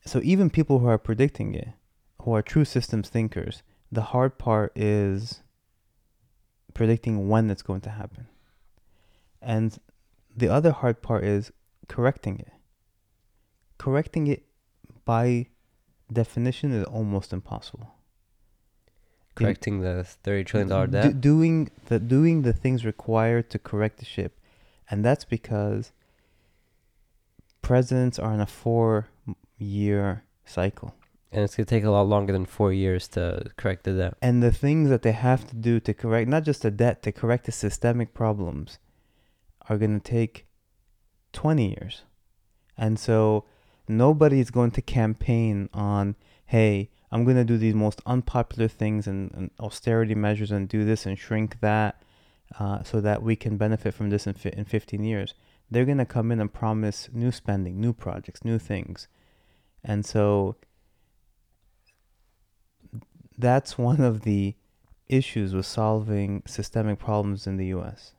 So 0.05 0.21
even 0.23 0.51
people 0.51 0.79
who 0.79 0.87
are 0.87 0.99
predicting 0.99 1.55
it, 1.55 1.69
who 2.25 2.33
are 2.33 2.41
true 2.41 2.65
systems 2.65 3.07
thinkers, 3.07 3.61
the 3.91 4.01
hard 4.01 4.39
part 4.39 4.71
is 4.75 5.41
predicting 6.73 7.29
when 7.29 7.51
it's 7.51 7.61
going 7.61 7.81
to 7.81 7.91
happen. 7.91 8.25
And 9.43 9.77
the 10.35 10.49
other 10.49 10.71
hard 10.71 11.03
part 11.03 11.23
is 11.23 11.51
correcting 11.87 12.39
it. 12.39 12.51
Correcting 13.77 14.25
it 14.25 14.43
by 15.05 15.45
definition 16.11 16.71
is 16.73 16.83
almost 16.85 17.31
impossible. 17.31 17.93
Correcting 19.35 19.81
the 19.81 20.03
thirty 20.03 20.43
trillion 20.43 20.69
dollar 20.69 20.87
do- 20.87 20.93
debt. 20.93 21.21
doing 21.21 21.69
the 21.87 21.99
doing 21.99 22.41
the 22.41 22.53
things 22.53 22.83
required 22.83 23.51
to 23.51 23.59
correct 23.59 23.99
the 23.99 24.05
ship, 24.05 24.39
and 24.89 25.05
that's 25.05 25.25
because 25.25 25.91
presidents 27.61 28.17
are 28.17 28.33
in 28.33 28.39
a 28.39 28.47
four-year 28.47 30.23
cycle, 30.45 30.95
and 31.35 31.43
it's 31.43 31.55
gonna 31.55 31.65
take 31.65 31.83
a 31.83 31.91
lot 31.91 32.07
longer 32.07 32.31
than 32.31 32.45
four 32.45 32.71
years 32.71 33.09
to 33.09 33.43
correct 33.57 33.83
the 33.83 33.91
debt. 33.91 34.13
and 34.21 34.41
the 34.41 34.51
things 34.51 34.89
that 34.89 35.01
they 35.01 35.11
have 35.11 35.45
to 35.45 35.55
do 35.55 35.79
to 35.81 35.93
correct 35.93 36.29
not 36.29 36.43
just 36.43 36.61
the 36.61 36.71
debt 36.71 37.03
to 37.03 37.11
correct 37.11 37.45
the 37.45 37.51
systemic 37.51 38.13
problems 38.13 38.79
are 39.67 39.77
going 39.77 39.99
to 39.99 40.11
take 40.11 40.45
20 41.33 41.67
years, 41.69 42.03
and 42.77 42.99
so 42.99 43.43
nobody's 43.87 44.51
going 44.51 44.71
to 44.71 44.81
campaign 44.81 45.67
on 45.73 46.15
hey 46.45 46.89
i'm 47.11 47.23
going 47.23 47.35
to 47.35 47.43
do 47.43 47.57
these 47.57 47.75
most 47.75 48.01
unpopular 48.05 48.67
things 48.67 49.05
and, 49.05 49.31
and 49.33 49.51
austerity 49.59 50.15
measures 50.15 50.51
and 50.51 50.69
do 50.69 50.85
this 50.85 51.05
and 51.05 51.19
shrink 51.19 51.59
that 51.59 52.01
uh, 52.59 52.83
so 52.83 53.01
that 53.01 53.21
we 53.21 53.35
can 53.35 53.57
benefit 53.57 53.93
from 53.93 54.09
this 54.09 54.27
in, 54.27 54.33
fi- 54.33 54.53
in 54.55 54.65
15 54.65 55.03
years. 55.03 55.33
They're 55.69 55.85
going 55.85 55.97
to 55.97 56.05
come 56.05 56.31
in 56.31 56.39
and 56.39 56.53
promise 56.53 57.09
new 57.11 57.31
spending 57.31 57.79
new 57.79 57.93
projects 57.93 58.45
new 58.45 58.59
things. 58.59 59.07
And 59.83 60.05
so 60.05 60.55
that's 63.37 63.77
one 63.77 64.01
of 64.01 64.21
the 64.21 64.55
issues 65.07 65.53
with 65.53 65.65
solving 65.65 66.41
systemic 66.45 66.99
problems 66.99 67.45
in 67.45 67.57
the 67.57 67.67
us 67.67 68.13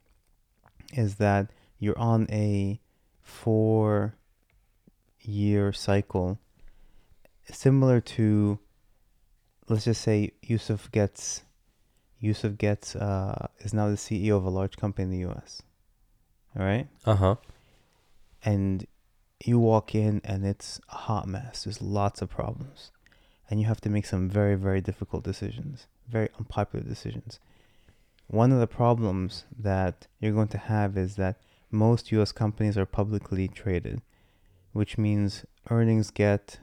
is 0.92 1.16
that 1.16 1.50
you're 1.79 1.98
on 1.98 2.26
a 2.31 2.81
four 3.22 4.14
year 5.20 5.72
cycle 5.72 6.38
similar 7.50 8.00
to 8.00 8.59
let's 9.68 9.85
just 9.85 10.02
say 10.02 10.33
Yusuf 10.42 10.90
gets 10.92 11.42
Yusuf 12.18 12.57
gets 12.57 12.96
uh, 12.96 13.48
is 13.61 13.74
now 13.74 13.88
the 13.88 13.96
CEO 13.96 14.37
of 14.37 14.44
a 14.44 14.50
large 14.50 14.76
company 14.76 15.05
in 15.05 15.11
the 15.11 15.29
US. 15.31 15.62
All 16.59 16.64
right? 16.64 16.88
Uh 17.05 17.16
huh. 17.16 17.35
And 18.42 18.87
you 19.44 19.59
walk 19.59 19.94
in 19.94 20.20
and 20.24 20.46
it's 20.46 20.81
a 20.88 20.94
hot 20.94 21.29
mess. 21.29 21.64
There's 21.64 21.83
lots 21.83 22.22
of 22.22 22.31
problems. 22.31 22.90
And 23.48 23.61
you 23.61 23.66
have 23.66 23.80
to 23.82 23.90
make 23.90 24.06
some 24.06 24.28
very 24.28 24.56
very 24.56 24.80
difficult 24.80 25.24
decisions, 25.24 25.87
very 26.09 26.28
unpopular 26.38 26.85
decisions. 26.85 27.38
one 28.28 28.50
of 28.50 28.59
the 28.59 28.66
problems 28.66 29.44
that 29.56 30.09
you're 30.20 30.32
going 30.32 30.48
to 30.48 30.59
have 30.59 30.96
is 30.98 31.14
that 31.16 31.37
most 31.70 32.11
U.S. 32.12 32.32
companies 32.32 32.76
are 32.76 32.87
publicly 32.87 33.46
traded, 33.48 34.02
which 34.72 34.98
means 34.98 35.44
earnings 35.70 36.11
get 36.11 36.59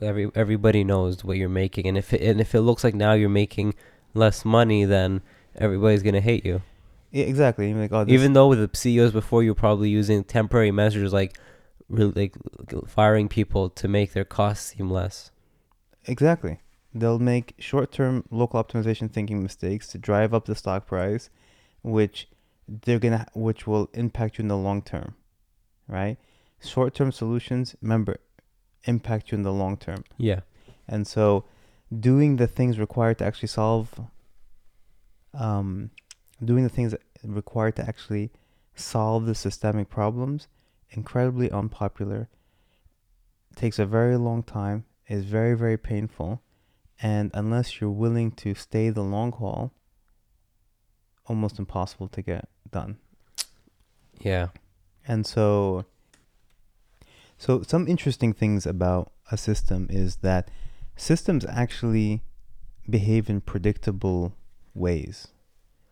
Every 0.00 0.30
everybody 0.34 0.82
knows 0.82 1.24
what 1.24 1.36
you're 1.36 1.50
making, 1.50 1.86
and 1.86 1.98
if 1.98 2.14
it, 2.14 2.22
and 2.22 2.40
if 2.40 2.54
it 2.54 2.62
looks 2.62 2.82
like 2.84 2.94
now 2.94 3.12
you're 3.12 3.28
making 3.28 3.74
less 4.14 4.42
money, 4.42 4.86
then 4.86 5.20
everybody's 5.56 6.02
gonna 6.02 6.22
hate 6.22 6.46
you. 6.46 6.62
Yeah, 7.10 7.26
exactly. 7.26 7.72
Like, 7.74 7.92
oh, 7.92 8.06
Even 8.08 8.32
though 8.32 8.48
with 8.48 8.58
the 8.60 8.76
CEOs 8.76 9.12
before, 9.12 9.42
you're 9.42 9.54
probably 9.54 9.90
using 9.90 10.24
temporary 10.24 10.70
measures 10.70 11.12
like, 11.12 11.38
really 11.90 12.12
like 12.12 12.34
firing 12.88 13.28
people 13.28 13.68
to 13.70 13.86
make 13.86 14.14
their 14.14 14.24
costs 14.24 14.74
seem 14.74 14.90
less. 14.90 15.30
Exactly, 16.06 16.58
they'll 16.94 17.18
make 17.18 17.54
short-term 17.58 18.24
local 18.30 18.62
optimization 18.62 19.10
thinking 19.10 19.42
mistakes 19.42 19.88
to 19.88 19.98
drive 19.98 20.32
up 20.34 20.44
the 20.44 20.54
stock 20.54 20.86
price, 20.86 21.30
which 21.82 22.28
they're 22.68 22.98
gonna, 22.98 23.26
which 23.34 23.66
will 23.66 23.90
impact 23.94 24.38
you 24.38 24.42
in 24.42 24.48
the 24.48 24.56
long 24.56 24.80
term, 24.82 25.14
right? 25.88 26.16
Short-term 26.62 27.12
solutions, 27.12 27.76
remember, 27.82 28.18
impact 28.84 29.32
you 29.32 29.36
in 29.36 29.42
the 29.42 29.52
long 29.52 29.76
term, 29.76 30.04
Yeah. 30.16 30.40
and 30.88 31.06
so 31.06 31.44
doing 32.00 32.36
the 32.36 32.46
things 32.46 32.78
required 32.78 33.18
to 33.18 33.24
actually 33.24 33.48
solve, 33.48 34.00
um, 35.32 35.90
doing 36.42 36.62
the 36.64 36.70
things 36.70 36.94
required 37.22 37.76
to 37.76 37.86
actually 37.86 38.30
solve 38.74 39.26
the 39.26 39.34
systemic 39.34 39.88
problems, 39.88 40.48
incredibly 40.90 41.50
unpopular, 41.50 42.28
takes 43.56 43.78
a 43.78 43.86
very 43.86 44.16
long 44.16 44.42
time, 44.42 44.84
is 45.08 45.24
very, 45.24 45.56
very 45.56 45.76
painful, 45.76 46.42
and 47.00 47.30
unless 47.34 47.80
you're 47.80 47.90
willing 47.90 48.30
to 48.32 48.54
stay 48.54 48.90
the 48.90 49.02
long 49.02 49.32
haul, 49.32 49.72
almost 51.26 51.58
impossible 51.58 52.08
to 52.08 52.22
get 52.22 52.48
done. 52.70 52.98
Yeah. 54.20 54.48
And 55.06 55.26
so 55.26 55.84
so 57.38 57.62
some 57.62 57.88
interesting 57.88 58.32
things 58.32 58.64
about 58.64 59.12
a 59.30 59.36
system 59.36 59.88
is 59.90 60.16
that 60.16 60.50
systems 60.96 61.44
actually 61.44 62.22
behave 62.88 63.28
in 63.28 63.40
predictable 63.40 64.34
ways. 64.74 65.28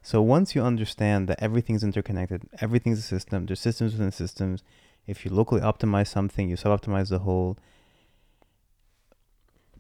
So 0.03 0.21
once 0.23 0.55
you 0.55 0.63
understand 0.63 1.29
that 1.29 1.43
everything's 1.43 1.85
interconnected, 1.85 2.43
everything's 2.61 2.99
a 2.99 3.03
system, 3.03 3.47
there's 3.47 3.61
systems 3.61 3.93
within 3.93 4.13
systems. 4.13 4.63
If 5.07 5.25
you 5.25 5.33
locally 5.33 5.61
optimize 5.61 6.09
something, 6.09 6.49
you 6.49 6.57
sub-optimize 6.57 7.09
the 7.09 7.21
whole. 7.21 7.59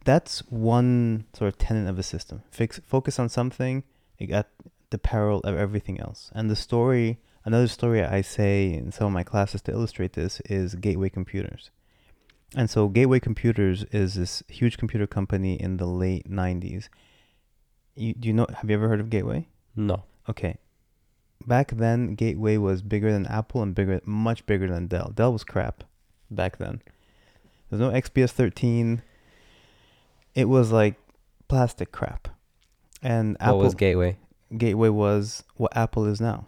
That's 0.04 0.40
one 0.50 1.26
sort 1.32 1.48
of 1.48 1.58
tenet 1.58 1.88
of 1.88 1.98
a 1.98 2.02
system. 2.02 2.42
Fix, 2.50 2.80
focus 2.86 3.18
on 3.18 3.28
something 3.28 3.84
at 4.30 4.48
the 4.90 4.98
peril 4.98 5.40
of 5.40 5.56
everything 5.56 6.00
else. 6.00 6.30
And 6.34 6.50
the 6.50 6.56
story 6.56 7.18
Another 7.44 7.66
story 7.66 8.04
I 8.04 8.20
say 8.20 8.72
in 8.72 8.92
some 8.92 9.08
of 9.08 9.12
my 9.12 9.24
classes 9.24 9.62
to 9.62 9.72
illustrate 9.72 10.12
this 10.12 10.40
is 10.42 10.76
Gateway 10.76 11.08
Computers. 11.08 11.70
And 12.54 12.70
so 12.70 12.88
Gateway 12.88 13.18
Computers 13.18 13.84
is 13.90 14.14
this 14.14 14.44
huge 14.46 14.78
computer 14.78 15.06
company 15.06 15.60
in 15.60 15.78
the 15.78 15.86
late 15.86 16.30
90s. 16.30 16.88
You, 17.96 18.14
do 18.14 18.28
you 18.28 18.34
know 18.34 18.46
have 18.48 18.70
you 18.70 18.76
ever 18.76 18.88
heard 18.88 19.00
of 19.00 19.10
Gateway? 19.10 19.48
No. 19.74 20.04
Okay. 20.28 20.58
Back 21.44 21.72
then 21.72 22.14
Gateway 22.14 22.58
was 22.58 22.80
bigger 22.80 23.10
than 23.10 23.26
Apple 23.26 23.60
and 23.62 23.74
bigger 23.74 24.00
much 24.04 24.46
bigger 24.46 24.68
than 24.68 24.86
Dell. 24.86 25.10
Dell 25.12 25.32
was 25.32 25.42
crap 25.42 25.82
back 26.30 26.58
then. 26.58 26.80
There's 27.68 27.80
no 27.80 27.90
XPS 27.90 28.30
13. 28.30 29.02
It 30.34 30.48
was 30.48 30.72
like 30.72 30.94
plastic 31.48 31.92
crap. 31.92 32.28
And 33.02 33.32
What 33.40 33.48
Apple 33.48 33.58
was 33.58 33.74
Gateway? 33.74 34.16
Gateway 34.56 34.88
was 34.88 35.44
what 35.56 35.76
Apple 35.76 36.04
is 36.06 36.20
now. 36.20 36.46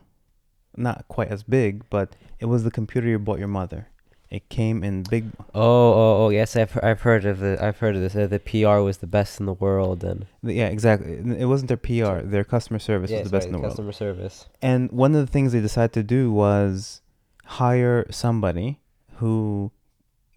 Not 0.77 1.07
quite 1.09 1.29
as 1.29 1.43
big, 1.43 1.89
but 1.91 2.17
it 2.39 2.47
was 2.47 2.65
the 2.65 2.71
computer 2.71 3.07
you 3.09 3.19
bought 3.19 3.39
your 3.39 3.49
mother. 3.49 3.89
It 4.31 4.49
came 4.49 4.83
in 4.83 5.05
big. 5.05 5.27
Oh, 5.55 5.93
oh, 5.93 6.25
oh, 6.25 6.29
yes, 6.31 6.57
I've 6.57 6.77
I've 6.83 7.03
heard 7.03 7.25
of 7.25 7.39
the 7.39 7.57
I've 7.65 7.79
heard 7.79 7.95
of 7.95 8.03
this. 8.03 8.17
Uh, 8.17 8.27
the 8.27 8.41
PR 8.41 8.81
was 8.83 8.99
the 8.99 9.07
best 9.07 9.39
in 9.39 9.47
the 9.47 9.53
world, 9.53 10.03
and 10.03 10.27
Yeah, 10.43 10.67
exactly. 10.67 11.13
It 11.39 11.47
wasn't 11.47 11.69
their 11.69 11.77
PR. 11.77 12.27
Their 12.27 12.43
customer 12.43 12.81
service 12.81 13.13
was 13.13 13.23
the 13.23 13.31
best 13.31 13.47
in 13.47 13.53
the 13.53 13.59
world. 13.61 13.71
customer 13.73 13.93
service. 13.93 14.49
And 14.61 14.91
one 14.91 15.15
of 15.15 15.25
the 15.25 15.31
things 15.31 15.53
they 15.53 15.61
decided 15.61 15.93
to 15.93 16.03
do 16.03 16.33
was 16.33 17.01
hire 17.45 18.07
somebody 18.11 18.81
who 19.17 19.71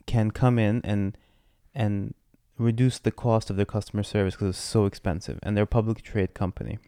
can 0.06 0.30
come 0.30 0.60
in 0.60 0.82
and 0.84 1.18
and 1.74 2.14
reduce 2.58 3.00
the 3.00 3.12
cost 3.12 3.50
of 3.50 3.56
their 3.56 3.66
customer 3.66 4.04
service 4.04 4.36
because 4.36 4.50
it's 4.50 4.66
so 4.66 4.86
expensive. 4.86 5.40
And 5.44 5.56
they're 5.56 5.64
a 5.64 5.68
publicly 5.68 6.02
traded 6.02 6.34
company. 6.34 6.80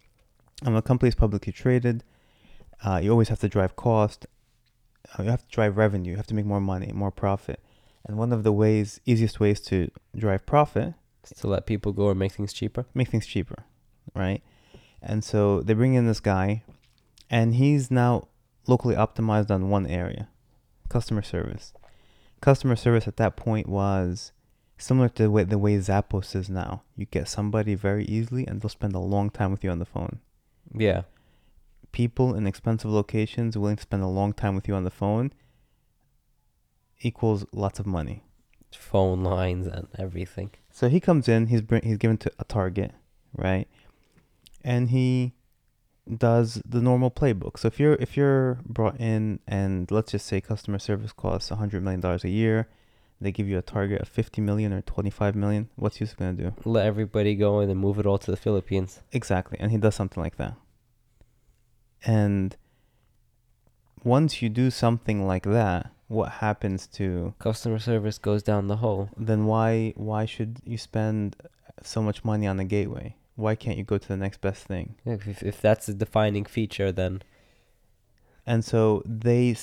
And 0.62 0.74
when 0.74 0.80
a 0.80 0.82
company 0.82 1.10
is 1.10 1.16
publicly 1.16 1.54
traded, 1.54 2.04
uh, 2.84 3.00
you 3.02 3.12
always 3.12 3.30
have 3.30 3.40
to 3.40 3.50
drive 3.50 3.76
cost. 3.76 4.26
Uh, 5.18 5.24
you 5.24 5.30
have 5.30 5.44
to 5.48 5.52
drive 5.54 5.78
revenue. 5.78 6.12
You 6.12 6.18
have 6.18 6.28
to 6.28 6.34
make 6.34 6.46
more 6.46 6.62
money, 6.62 6.92
more 6.94 7.12
profit. 7.12 7.62
And 8.06 8.18
one 8.18 8.34
of 8.34 8.44
the 8.44 8.52
ways, 8.52 9.00
easiest 9.06 9.40
ways 9.40 9.60
to 9.62 9.92
drive 10.16 10.46
profit 10.46 10.94
is 11.24 11.38
to 11.40 11.48
let 11.48 11.66
people 11.66 11.92
go 11.92 12.04
or 12.04 12.16
make 12.16 12.34
things 12.34 12.54
cheaper. 12.54 12.86
make 12.94 13.10
things 13.10 13.26
cheaper, 13.26 13.66
right? 14.16 14.42
And 15.02 15.24
so 15.24 15.62
they 15.62 15.74
bring 15.74 15.94
in 15.94 16.08
this 16.08 16.20
guy, 16.20 16.64
and 17.30 17.56
he's 17.56 17.92
now 17.92 18.28
locally 18.68 18.96
optimized 18.96 19.52
on 19.52 19.70
one 19.70 19.88
area, 19.88 20.30
customer 20.90 21.22
service. 21.22 21.74
Customer 22.42 22.76
service 22.76 23.08
at 23.08 23.18
that 23.18 23.36
point 23.36 23.68
was 23.68 24.32
similar 24.80 25.10
to 25.10 25.24
the 25.24 25.32
way, 25.32 25.44
the 25.44 25.58
way 25.58 25.78
Zappos 25.78 26.36
is 26.36 26.50
now. 26.50 26.84
You 26.96 27.06
get 27.06 27.28
somebody 27.28 27.76
very 27.76 28.06
easily, 28.06 28.48
and 28.48 28.62
they'll 28.62 28.70
spend 28.70 28.96
a 28.96 29.00
long 29.00 29.30
time 29.30 29.52
with 29.52 29.64
you 29.64 29.70
on 29.70 29.80
the 29.80 29.86
phone. 29.86 30.20
Yeah. 30.74 31.04
People 31.92 32.34
in 32.34 32.48
expensive 32.48 32.90
locations 32.90 33.58
willing 33.58 33.76
to 33.76 33.82
spend 33.82 34.04
a 34.04 34.08
long 34.08 34.34
time 34.34 34.56
with 34.56 34.68
you 34.68 34.74
on 34.74 34.84
the 34.84 34.92
phone 34.92 35.34
equals 37.02 37.46
lots 37.52 37.80
of 37.80 37.86
money. 37.86 38.24
Phone 38.72 39.24
lines 39.24 39.68
and 39.68 39.88
everything. 39.98 40.52
So 40.72 40.90
he 40.90 41.00
comes 41.00 41.28
in, 41.28 41.48
he's 41.48 41.62
bring, 41.62 41.84
he's 41.84 41.98
given 41.98 42.18
to 42.18 42.32
a 42.38 42.44
target, 42.44 42.92
right? 43.34 43.68
And 44.64 44.92
he 44.92 45.34
does 46.18 46.62
the 46.66 46.82
normal 46.82 47.12
playbook. 47.12 47.58
So 47.58 47.68
if 47.68 47.80
you're 47.80 47.96
if 47.96 48.16
you're 48.16 48.60
brought 48.66 49.00
in 49.00 49.40
and 49.48 49.90
let's 49.92 50.12
just 50.12 50.28
say 50.28 50.42
customer 50.42 50.80
service 50.80 51.12
costs 51.12 51.50
100 51.50 51.84
million 51.84 52.00
dollars 52.00 52.24
a 52.24 52.30
year, 52.30 52.68
they 53.22 53.32
give 53.32 53.48
you 53.48 53.58
a 53.58 53.62
target 53.62 54.02
of 54.02 54.08
50 54.08 54.42
million 54.42 54.72
or 54.72 54.82
25 54.82 55.36
million, 55.36 55.70
what's 55.76 56.00
Yusuf 56.00 56.18
going 56.18 56.38
to 56.38 56.44
do? 56.44 56.54
Let 56.64 56.86
everybody 56.86 57.36
go 57.36 57.60
and 57.60 57.70
then 57.70 57.78
move 57.78 58.00
it 58.00 58.06
all 58.06 58.18
to 58.18 58.32
the 58.32 58.38
Philippines. 58.38 59.02
Exactly. 59.12 59.58
And 59.60 59.72
he 59.72 59.78
does 59.78 59.96
something 59.96 60.22
like 60.22 60.38
that. 60.38 60.56
And 62.06 62.56
once 64.04 64.42
you 64.42 64.50
do 64.50 64.72
something 64.72 65.28
like 65.28 65.44
that, 65.44 65.92
what 66.08 66.30
happens 66.34 66.88
to 66.88 67.34
Customer 67.40 67.78
service 67.78 68.18
goes 68.18 68.42
down 68.42 68.68
the 68.68 68.78
hole. 68.78 69.10
then 69.16 69.46
why 69.46 69.94
why 69.96 70.26
should 70.26 70.60
you 70.66 70.78
spend 70.78 71.36
so 71.84 72.02
much 72.02 72.26
money 72.26 72.48
on 72.48 72.60
a 72.60 72.66
gateway? 72.66 73.16
Why 73.36 73.56
can't 73.56 73.78
you 73.78 73.84
go 73.84 73.98
to 73.98 74.08
the 74.08 74.18
next 74.18 74.42
best 74.42 74.66
thing? 74.66 74.96
If, 75.06 75.44
if 75.44 75.62
that's 75.62 75.88
a 75.88 75.94
defining 75.94 76.46
feature, 76.46 76.92
then 76.92 77.22
And 78.46 78.66
so 78.66 79.04
they 79.06 79.56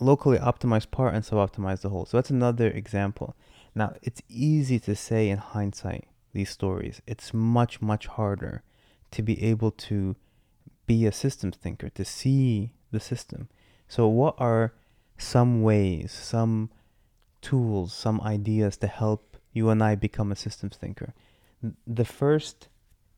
locally 0.00 0.38
optimize 0.38 0.90
part 0.90 1.14
and 1.14 1.24
sub-optimize 1.24 1.80
the 1.82 1.88
whole. 1.88 2.04
So 2.04 2.16
that's 2.16 2.30
another 2.30 2.68
example. 2.68 3.36
Now, 3.74 3.94
it's 4.02 4.22
easy 4.28 4.78
to 4.80 4.94
say 4.94 5.28
in 5.28 5.38
hindsight 5.38 6.06
these 6.32 6.50
stories. 6.50 7.00
It's 7.06 7.32
much 7.32 7.80
much 7.80 8.06
harder 8.06 8.62
to 9.12 9.22
be 9.22 9.42
able 9.42 9.70
to 9.70 10.16
be 10.86 11.06
a 11.06 11.12
systems 11.12 11.56
thinker, 11.56 11.88
to 11.90 12.04
see 12.04 12.72
the 12.90 13.00
system. 13.00 13.48
So 13.88 14.08
what 14.08 14.34
are 14.38 14.74
some 15.16 15.62
ways, 15.62 16.12
some 16.12 16.70
tools, 17.40 17.92
some 17.92 18.20
ideas 18.20 18.76
to 18.78 18.86
help 18.86 19.36
you 19.52 19.70
and 19.70 19.82
I 19.82 19.94
become 19.94 20.32
a 20.32 20.36
systems 20.36 20.76
thinker? 20.76 21.14
The 21.86 22.04
first 22.04 22.68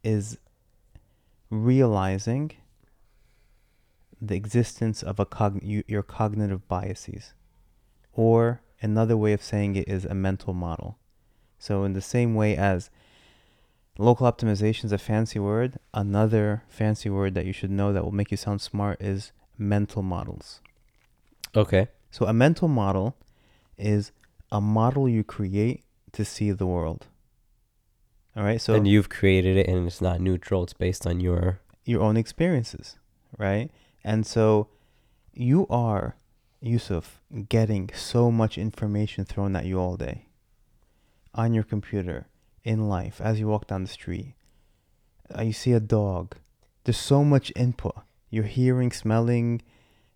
is 0.04 0.38
realizing 1.50 2.52
the 4.20 4.34
existence 4.34 5.02
of 5.02 5.18
a 5.18 5.26
cogn- 5.26 5.84
your 5.86 6.02
cognitive 6.02 6.66
biases. 6.68 7.34
Or 8.12 8.62
another 8.80 9.16
way 9.16 9.32
of 9.32 9.42
saying 9.42 9.76
it 9.76 9.88
is 9.88 10.04
a 10.04 10.14
mental 10.14 10.54
model. 10.54 10.98
So, 11.58 11.84
in 11.84 11.92
the 11.92 12.00
same 12.00 12.34
way 12.34 12.56
as 12.56 12.90
local 13.98 14.30
optimization 14.30 14.84
is 14.86 14.92
a 14.92 14.98
fancy 14.98 15.38
word, 15.38 15.78
another 15.94 16.62
fancy 16.68 17.08
word 17.08 17.34
that 17.34 17.46
you 17.46 17.52
should 17.52 17.70
know 17.70 17.92
that 17.92 18.04
will 18.04 18.12
make 18.12 18.30
you 18.30 18.36
sound 18.36 18.60
smart 18.60 19.00
is 19.00 19.32
mental 19.58 20.02
models. 20.02 20.60
okay. 21.54 21.88
So, 22.10 22.26
a 22.26 22.32
mental 22.32 22.68
model 22.68 23.16
is 23.76 24.12
a 24.50 24.60
model 24.60 25.08
you 25.08 25.22
create 25.24 25.84
to 26.12 26.24
see 26.24 26.50
the 26.50 26.66
world. 26.66 27.06
All 28.36 28.42
right. 28.42 28.60
So, 28.60 28.74
and 28.74 28.86
you've 28.86 29.08
created 29.08 29.56
it, 29.56 29.66
and 29.66 29.86
it's 29.86 30.00
not 30.00 30.20
neutral. 30.20 30.62
It's 30.62 30.72
based 30.72 31.06
on 31.06 31.20
your 31.20 31.60
your 31.84 32.02
own 32.02 32.16
experiences, 32.16 32.96
right? 33.38 33.70
And 34.06 34.24
so 34.24 34.68
you 35.32 35.66
are, 35.68 36.14
Yusuf, 36.60 37.20
getting 37.48 37.90
so 37.92 38.30
much 38.30 38.56
information 38.56 39.24
thrown 39.24 39.56
at 39.56 39.66
you 39.66 39.80
all 39.80 39.96
day 39.96 40.28
on 41.34 41.52
your 41.52 41.64
computer, 41.64 42.28
in 42.62 42.88
life, 42.88 43.20
as 43.20 43.40
you 43.40 43.48
walk 43.48 43.66
down 43.66 43.82
the 43.82 43.88
street. 43.88 44.34
Uh, 45.36 45.42
you 45.42 45.52
see 45.52 45.72
a 45.72 45.80
dog, 45.80 46.36
there's 46.84 46.96
so 46.96 47.24
much 47.24 47.52
input. 47.56 47.96
You're 48.30 48.44
hearing, 48.44 48.92
smelling, 48.92 49.60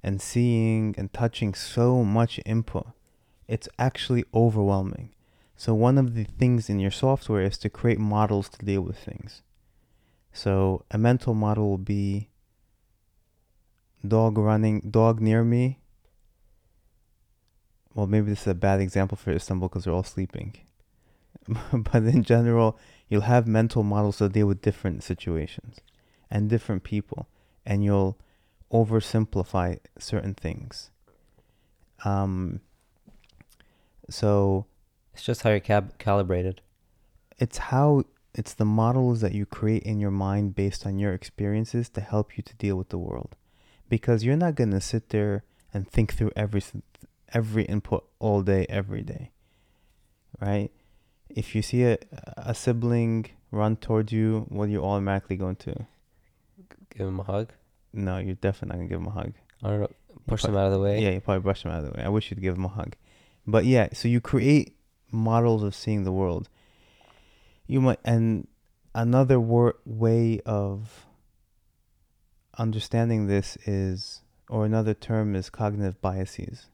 and 0.05 0.23
seeing 0.23 0.95
and 0.97 1.13
touching 1.13 1.53
so 1.53 2.05
much 2.05 2.41
input. 2.47 2.87
It's 3.49 3.69
actually 3.77 4.25
overwhelming. 4.33 5.11
So 5.57 5.75
one 5.75 5.99
of 5.99 6.15
the 6.15 6.25
things 6.25 6.71
in 6.71 6.79
your 6.79 6.93
software 6.93 7.43
is 7.43 7.59
to 7.59 7.69
create 7.69 7.99
models 7.99 8.49
to 8.51 8.65
deal 8.65 8.83
with 8.83 8.99
things. 8.99 9.43
So 10.33 10.85
a 10.93 10.97
mental 10.97 11.35
model 11.35 11.71
will 11.71 11.79
be 11.79 12.30
dog 14.07 14.39
running, 14.39 14.81
dog 14.91 15.21
near 15.21 15.45
me. 15.45 15.79
Well, 17.95 18.07
maybe 18.07 18.31
this 18.31 18.43
is 18.43 18.47
a 18.47 18.55
bad 18.55 18.81
example 18.81 19.17
for 19.17 19.33
Istanbul 19.33 19.69
because 19.69 19.85
they're 19.85 19.93
all 19.95 20.03
sleeping. 20.05 20.55
but 21.73 22.03
in 22.05 22.23
general, 22.23 22.79
you'll 23.09 23.23
have 23.23 23.47
mental 23.47 23.83
models 23.83 24.19
to 24.19 24.29
deal 24.29 24.47
with 24.47 24.63
different 24.63 25.03
situations 25.03 25.81
and 26.31 26.49
different 26.49 26.85
people, 26.85 27.29
and 27.67 27.83
you'll 27.85 28.17
oversimplify 28.73 29.79
certain 29.99 30.35
things. 30.35 30.91
Um, 32.05 32.61
so 34.09 34.67
It's 35.13 35.23
just 35.25 35.43
how 35.43 35.51
you're 35.51 35.61
cab- 35.61 35.99
calibrated. 35.99 36.63
it's 37.39 37.59
how 37.59 38.05
it's 38.35 38.55
the 38.55 38.65
models 38.65 39.21
that 39.21 39.33
you 39.35 39.45
create 39.45 39.83
in 39.83 39.99
your 39.99 40.13
mind 40.13 40.55
based 40.55 40.87
on 40.87 40.99
your 40.99 41.13
experiences 41.13 41.89
to 41.91 42.01
help 42.01 42.37
you 42.37 42.43
to 42.45 42.55
deal 42.55 42.77
with 42.77 42.91
the 42.91 42.99
world 42.99 43.35
because 43.91 44.25
you're 44.25 44.37
not 44.37 44.55
going 44.55 44.71
to 44.71 44.81
sit 44.81 45.11
there 45.11 45.45
and 45.75 45.87
think 45.87 46.15
through 46.15 46.31
every 46.35 46.63
every 47.35 47.65
input 47.65 48.05
all 48.19 48.41
day 48.43 48.65
every 48.71 49.03
day 49.03 49.31
right 50.41 50.71
if 51.29 51.55
you 51.55 51.61
see 51.63 51.85
a, 51.85 51.99
a 52.39 52.55
sibling 52.55 53.27
run 53.53 53.77
towards 53.77 54.11
you 54.13 54.47
what 54.49 54.65
are 54.65 54.73
you 54.73 54.83
automatically 54.83 55.37
going 55.37 55.57
to 55.57 55.75
Give 56.97 57.07
him 57.07 57.21
a 57.21 57.23
hug. 57.23 57.51
no 57.93 58.17
you're 58.19 58.35
definitely 58.37 58.69
not 58.69 58.77
going 58.79 58.89
to 58.89 58.93
give 58.95 59.01
him 59.01 59.07
a 59.07 59.11
hug 59.21 59.33
I 59.63 59.69
don't 59.69 59.81
know. 59.81 59.91
You 60.11 60.21
Push 60.27 60.43
prob- 60.43 60.53
them 60.55 60.61
out 60.61 60.67
of 60.67 60.73
the 60.73 60.81
way. 60.81 61.01
yeah 61.03 61.11
you 61.11 61.21
probably 61.21 61.41
brush 61.43 61.63
them 61.63 61.73
out 61.73 61.85
of 61.85 61.93
the 61.93 61.97
way 61.99 62.03
i 62.05 62.09
wish 62.09 62.31
you'd 62.31 62.41
give 62.43 62.57
him 62.57 62.65
a 62.65 62.69
hug 62.69 62.97
but 63.47 63.65
yeah 63.65 63.89
so 63.93 64.09
you 64.09 64.21
create 64.21 64.77
models 65.13 65.63
of 65.63 65.75
seeing 65.75 66.03
the 66.05 66.13
world 66.13 66.49
you 67.67 67.81
might 67.81 67.99
and 68.05 68.47
another 68.95 69.39
wor- 69.39 69.77
way 69.85 70.41
of 70.45 71.07
understanding 72.61 73.27
this 73.27 73.57
is 73.65 74.21
or 74.51 74.67
another 74.67 74.93
term 74.93 75.35
is 75.35 75.49
cognitive 75.49 76.01
biases. 76.03 76.67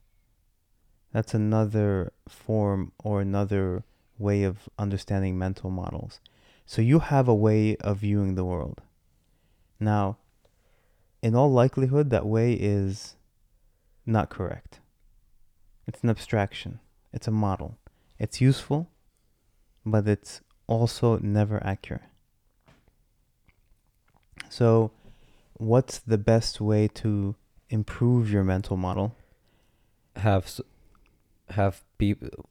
That's 1.13 1.33
another 1.33 2.13
form 2.29 2.93
or 2.99 3.21
another 3.21 3.85
way 4.19 4.43
of 4.43 4.69
understanding 4.79 5.39
mental 5.39 5.71
models. 5.71 6.21
So 6.67 6.83
you 6.83 6.99
have 6.99 7.29
a 7.29 7.35
way 7.35 7.77
of 7.77 7.99
viewing 7.99 8.35
the 8.35 8.45
world. 8.45 8.83
Now 9.79 10.19
in 11.23 11.37
all 11.37 11.53
likelihood 11.53 12.11
that 12.11 12.27
way 12.27 12.55
is 12.55 13.15
not 14.05 14.29
correct. 14.29 14.81
It's 15.87 16.03
an 16.03 16.11
abstraction. 16.11 16.81
It's 17.13 17.29
a 17.29 17.31
model. 17.31 17.79
It's 18.19 18.41
useful 18.41 18.91
but 19.85 20.09
it's 20.09 20.41
also 20.67 21.19
never 21.19 21.65
accurate. 21.65 22.03
So, 24.49 24.91
what's 25.59 25.99
the 25.99 26.19
best 26.19 26.61
way 26.61 26.89
to 26.89 27.35
improve 27.69 28.31
your 28.31 28.45
mental 28.45 28.77
model? 28.77 29.17
Have 30.17 30.61
have 31.51 31.83
people 31.99 32.49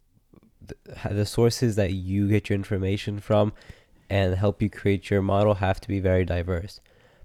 the 1.09 1.25
sources 1.25 1.75
that 1.75 1.93
you 1.93 2.27
get 2.27 2.49
your 2.49 2.55
information 2.55 3.19
from 3.19 3.53
and 4.09 4.35
help 4.35 4.61
you 4.61 4.69
create 4.69 5.09
your 5.09 5.21
model 5.21 5.55
have 5.55 5.79
to 5.81 5.87
be 5.87 5.99
very 5.99 6.25
diverse. 6.25 6.79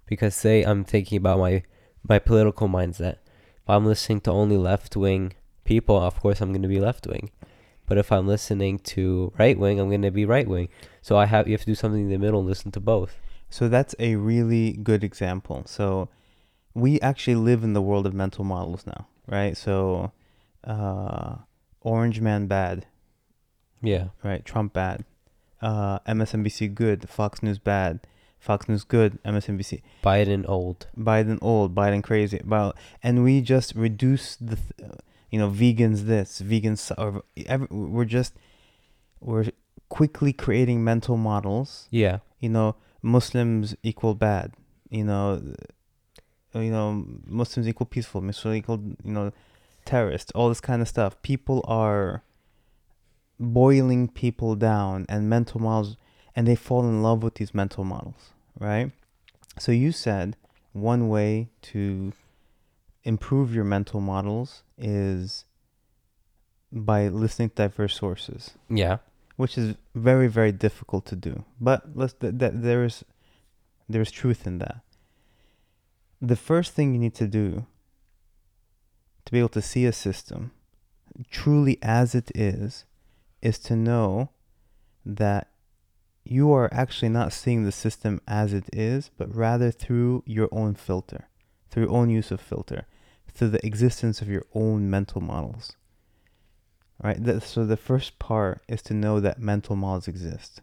Because 0.07 0.35
say 0.35 0.63
I'm 0.63 0.85
thinking 0.85 1.19
about 1.19 1.39
my 1.39 1.63
my 2.07 2.19
political 2.19 2.69
mindset. 2.69 3.19
If 3.63 3.69
I'm 3.69 3.87
listening 3.87 4.21
to 4.23 4.33
only 4.33 4.57
left 4.57 4.97
wing 4.97 5.35
people, 5.65 5.97
of 5.97 6.19
course 6.21 6.41
I'm 6.41 6.53
going 6.53 6.63
to 6.63 6.69
be 6.69 6.81
left 6.81 7.07
wing. 7.07 7.31
But 7.87 7.99
if 7.99 8.11
I'm 8.13 8.27
listening 8.27 8.79
to 8.95 9.33
right 9.39 9.59
wing, 9.59 9.79
I'm 9.79 9.89
going 9.89 10.03
to 10.03 10.11
be 10.11 10.25
right 10.25 10.49
wing. 10.49 10.69
So 11.03 11.17
I 11.17 11.27
have 11.27 11.47
you 11.47 11.55
have 11.55 11.61
to 11.61 11.67
do 11.67 11.75
something 11.75 12.03
in 12.03 12.11
the 12.11 12.19
middle 12.19 12.41
and 12.41 12.49
listen 12.49 12.71
to 12.73 12.81
both. 12.81 13.17
So, 13.51 13.69
that's 13.69 13.95
a 13.99 14.17
really 14.17 14.73
good 14.73 15.03
example. 15.05 15.63
So, 15.67 16.09
we 16.75 17.01
actually 17.01 17.35
live 17.37 17.63
in 17.65 17.73
the 17.73 17.83
world 17.83 18.07
of 18.07 18.15
mental 18.15 18.45
models 18.45 18.87
now, 18.87 19.09
right? 19.27 19.57
So, 19.57 20.13
uh, 20.65 21.37
Orange 21.81 22.21
Man 22.21 22.47
bad, 22.47 22.87
Yeah. 23.83 24.09
right? 24.23 24.45
Trump 24.45 24.73
bad. 24.73 25.05
Uh, 25.61 25.99
MSNBC 26.07 26.69
good, 26.75 27.09
Fox 27.09 27.43
News 27.43 27.59
bad, 27.59 28.01
Fox 28.39 28.69
News 28.69 28.85
good, 28.85 29.19
MSNBC. 29.25 29.83
Biden 30.03 30.49
old. 30.49 30.87
Biden 30.97 31.39
old, 31.43 31.75
Biden 31.75 32.03
crazy. 32.03 32.39
About 32.39 32.77
and 33.03 33.23
we 33.25 33.41
just 33.43 33.75
reduce 33.75 34.37
the, 34.37 34.57
th- 34.57 34.93
you 35.31 35.39
know, 35.39 35.51
vegans 35.51 36.07
this, 36.07 36.41
vegans 36.41 36.91
or 36.97 37.23
every, 37.47 37.67
we're 37.71 38.07
just 38.07 38.35
we're 39.21 39.47
quickly 39.91 40.33
creating 40.33 40.83
mental 40.83 41.17
models. 41.19 41.89
Yeah. 41.91 42.19
You 42.39 42.49
know, 42.49 42.77
Muslims 43.03 43.75
equal 43.83 44.15
bad. 44.15 44.53
You 44.89 45.05
know, 45.05 45.55
uh, 46.55 46.59
you 46.59 46.71
know, 46.71 47.05
Muslims 47.27 47.69
equal 47.69 47.87
peaceful. 47.87 48.21
Muslims 48.21 48.57
equal 48.57 48.81
you 49.05 49.13
know, 49.13 49.33
terrorist. 49.85 50.33
All 50.35 50.49
this 50.49 50.61
kind 50.61 50.83
of 50.83 50.89
stuff. 50.89 51.21
People 51.23 51.65
are 51.67 52.23
boiling 53.39 54.09
people 54.09 54.55
down 54.55 55.07
and 55.09 55.29
mental 55.29 55.61
models, 55.61 55.97
and 56.37 56.47
they 56.47 56.57
fall 56.57 56.83
in 56.85 57.03
love 57.03 57.23
with 57.23 57.37
these 57.37 57.55
mental 57.55 57.85
models, 57.85 58.31
right? 58.59 58.93
So 59.59 59.73
you 59.73 59.93
said 59.93 60.37
one 60.73 61.09
way 61.09 61.49
to 61.63 62.13
improve 63.05 63.55
your 63.55 63.65
mental 63.65 64.01
models 64.01 64.63
is 64.77 65.45
by 66.73 67.09
listening 67.09 67.49
to 67.51 67.55
diverse 67.57 67.97
sources, 67.97 68.53
Yeah. 68.69 68.99
Which 69.41 69.57
is 69.57 69.75
very 69.95 70.29
very 70.29 70.53
difficult 70.53 71.07
to 71.07 71.17
do. 71.17 71.45
But 71.59 71.97
let's 71.97 72.13
th- 72.13 72.39
th- 72.39 72.53
there 72.55 72.85
is 72.85 73.05
there's 73.89 74.11
truth 74.11 74.47
in 74.47 74.59
that. 74.59 74.83
The 76.21 76.37
first 76.37 76.75
thing 76.75 76.93
you 76.93 77.01
need 77.01 77.15
to 77.15 77.27
do 77.27 77.65
to 79.25 79.33
be 79.33 79.39
able 79.39 79.49
to 79.61 79.63
see 79.63 79.87
a 79.87 79.93
system 79.93 80.53
truly 81.31 81.79
as 81.81 82.15
it 82.15 82.31
is 82.35 82.85
is 83.41 83.59
to 83.59 83.75
know 83.75 84.29
that 85.07 85.49
you 86.23 86.53
are 86.53 86.69
actually 86.71 87.09
not 87.09 87.33
seeing 87.33 87.65
the 87.65 87.73
system 87.73 88.21
as 88.29 88.53
it 88.53 88.69
is, 88.75 89.11
but 89.17 89.35
rather 89.35 89.71
through 89.71 90.23
your 90.27 90.51
own 90.53 90.75
filter, 90.75 91.29
through 91.71 91.85
your 91.85 91.93
own 91.93 92.11
use 92.11 92.31
of 92.31 92.43
filter, 92.43 92.87
through 93.33 93.49
the 93.49 93.67
existence 93.67 94.21
of 94.21 94.29
your 94.29 94.45
own 94.55 94.91
mental 94.91 95.23
models. 95.23 95.77
Right? 97.03 97.23
That, 97.25 97.43
so 97.43 97.65
the 97.65 97.77
first 97.79 98.19
part 98.19 98.61
is 98.69 98.83
to 98.83 98.95
know 98.95 99.21
that 99.21 99.39
mental 99.41 99.75
models 99.77 100.07
exist. 100.09 100.61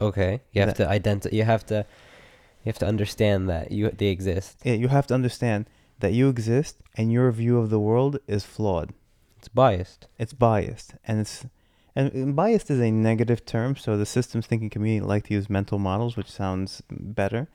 Okay. 0.00 0.42
You 0.52 0.60
have 0.62 0.76
That- 0.76 0.84
to 0.84 0.88
identify. 0.88 1.34
You 1.34 1.44
have 1.44 1.66
to. 1.66 1.84
You 2.64 2.70
have 2.70 2.78
to 2.78 2.86
understand 2.86 3.48
that 3.48 3.70
you 3.72 3.90
they 3.90 4.06
exist. 4.08 4.58
Yeah, 4.64 4.74
you 4.74 4.88
have 4.88 5.06
to 5.08 5.14
understand 5.14 5.66
that 6.00 6.12
you 6.12 6.28
exist 6.28 6.76
and 6.96 7.10
your 7.12 7.30
view 7.32 7.58
of 7.58 7.70
the 7.70 7.80
world 7.80 8.18
is 8.26 8.44
flawed. 8.44 8.92
It's 9.38 9.48
biased. 9.48 10.06
It's 10.18 10.32
biased, 10.32 10.94
and 11.04 11.20
it's 11.20 11.46
and, 11.96 12.12
and 12.12 12.36
biased 12.36 12.70
is 12.70 12.80
a 12.80 12.90
negative 12.90 13.44
term. 13.44 13.76
So 13.76 13.96
the 13.96 14.06
systems 14.06 14.46
thinking 14.46 14.70
community 14.70 15.04
like 15.06 15.24
to 15.28 15.34
use 15.34 15.48
mental 15.48 15.78
models, 15.78 16.16
which 16.16 16.30
sounds 16.30 16.82
better. 16.90 17.48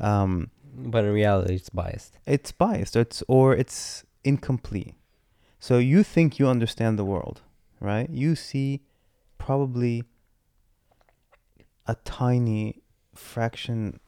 Um, 0.00 0.50
But 0.76 1.04
in 1.04 1.12
reality, 1.12 1.54
it's 1.54 1.70
biased. 1.70 2.18
it's 2.26 2.52
biased. 2.52 2.96
It's 2.96 3.22
or 3.28 3.54
it's 3.54 4.04
incomplete. 4.24 4.94
So 5.66 5.78
you 5.78 6.02
think 6.02 6.38
you 6.38 6.46
understand 6.46 6.98
the 6.98 7.06
world, 7.06 7.40
right? 7.80 8.10
You 8.10 8.34
see 8.34 8.82
probably 9.38 10.04
a 11.86 11.94
tiny 12.04 12.82
fraction 13.14 13.98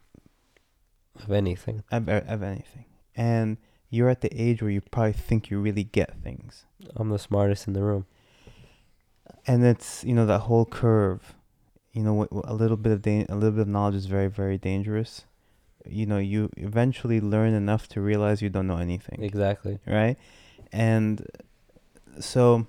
Of 1.24 1.32
anything. 1.32 1.82
of, 1.90 2.08
of 2.10 2.42
anything, 2.42 2.84
and 3.16 3.56
you're 3.88 4.10
at 4.10 4.20
the 4.20 4.28
age 4.46 4.60
where 4.60 4.70
you 4.70 4.82
probably 4.82 5.14
think 5.14 5.48
you 5.50 5.58
really 5.58 5.84
get 5.84 6.10
things. 6.22 6.66
I'm 6.94 7.08
the 7.08 7.18
smartest 7.18 7.66
in 7.66 7.72
the 7.72 7.82
room. 7.82 8.04
and 9.46 9.64
it's 9.64 10.04
you 10.04 10.12
know 10.12 10.26
that 10.26 10.40
whole 10.40 10.66
curve 10.66 11.34
you 11.92 12.02
know 12.02 12.28
a 12.44 12.54
little 12.62 12.76
bit 12.76 12.92
of 12.92 13.00
da- 13.00 13.26
a 13.30 13.34
little 13.34 13.56
bit 13.58 13.62
of 13.62 13.68
knowledge 13.76 13.94
is 14.02 14.06
very 14.06 14.30
very 14.40 14.58
dangerous 14.58 15.24
you 15.98 16.04
know 16.10 16.18
you 16.18 16.50
eventually 16.56 17.18
learn 17.20 17.52
enough 17.54 17.84
to 17.92 17.98
realize 18.10 18.42
you 18.42 18.50
don't 18.50 18.66
know 18.66 18.76
anything 18.88 19.18
Exactly. 19.22 19.78
right 19.86 20.16
and 20.72 21.26
so 22.20 22.66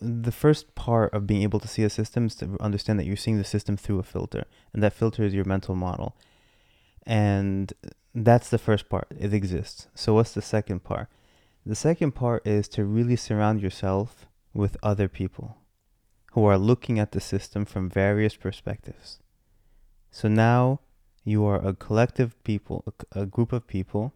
the 0.00 0.32
first 0.32 0.74
part 0.74 1.14
of 1.14 1.26
being 1.26 1.42
able 1.42 1.60
to 1.60 1.68
see 1.68 1.84
a 1.84 1.90
system 1.90 2.26
is 2.26 2.34
to 2.34 2.56
understand 2.60 2.98
that 2.98 3.06
you're 3.06 3.16
seeing 3.16 3.38
the 3.38 3.44
system 3.44 3.76
through 3.76 4.00
a 4.00 4.02
filter 4.02 4.44
and 4.72 4.82
that 4.82 4.92
filter 4.92 5.22
is 5.22 5.32
your 5.32 5.44
mental 5.44 5.76
model. 5.76 6.16
And 7.06 7.72
that's 8.14 8.48
the 8.50 8.58
first 8.58 8.88
part. 8.88 9.06
It 9.16 9.32
exists. 9.32 9.86
So 9.94 10.14
what's 10.14 10.34
the 10.34 10.42
second 10.42 10.82
part? 10.82 11.08
The 11.64 11.76
second 11.76 12.12
part 12.12 12.44
is 12.46 12.66
to 12.70 12.84
really 12.84 13.14
surround 13.14 13.60
yourself 13.62 14.26
with 14.52 14.76
other 14.82 15.08
people 15.08 15.58
who 16.32 16.44
are 16.44 16.58
looking 16.58 16.98
at 16.98 17.12
the 17.12 17.20
system 17.20 17.64
from 17.64 17.88
various 17.88 18.34
perspectives. 18.34 19.20
So 20.10 20.28
now 20.28 20.80
You 21.24 21.44
are 21.46 21.64
a 21.64 21.74
collective 21.74 22.42
people, 22.42 22.84
a 23.12 23.26
group 23.26 23.52
of 23.52 23.66
people 23.66 24.12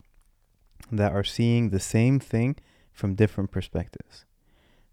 that 0.90 1.12
are 1.12 1.24
seeing 1.24 1.70
the 1.70 1.80
same 1.80 2.18
thing 2.18 2.56
from 2.92 3.14
different 3.14 3.50
perspectives. 3.50 4.24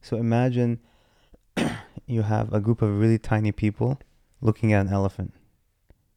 So 0.01 0.17
imagine 0.17 0.79
you 2.05 2.23
have 2.23 2.53
a 2.53 2.59
group 2.59 2.81
of 2.81 2.99
really 2.99 3.17
tiny 3.17 3.51
people 3.51 3.99
looking 4.41 4.73
at 4.73 4.86
an 4.86 4.91
elephant. 4.91 5.34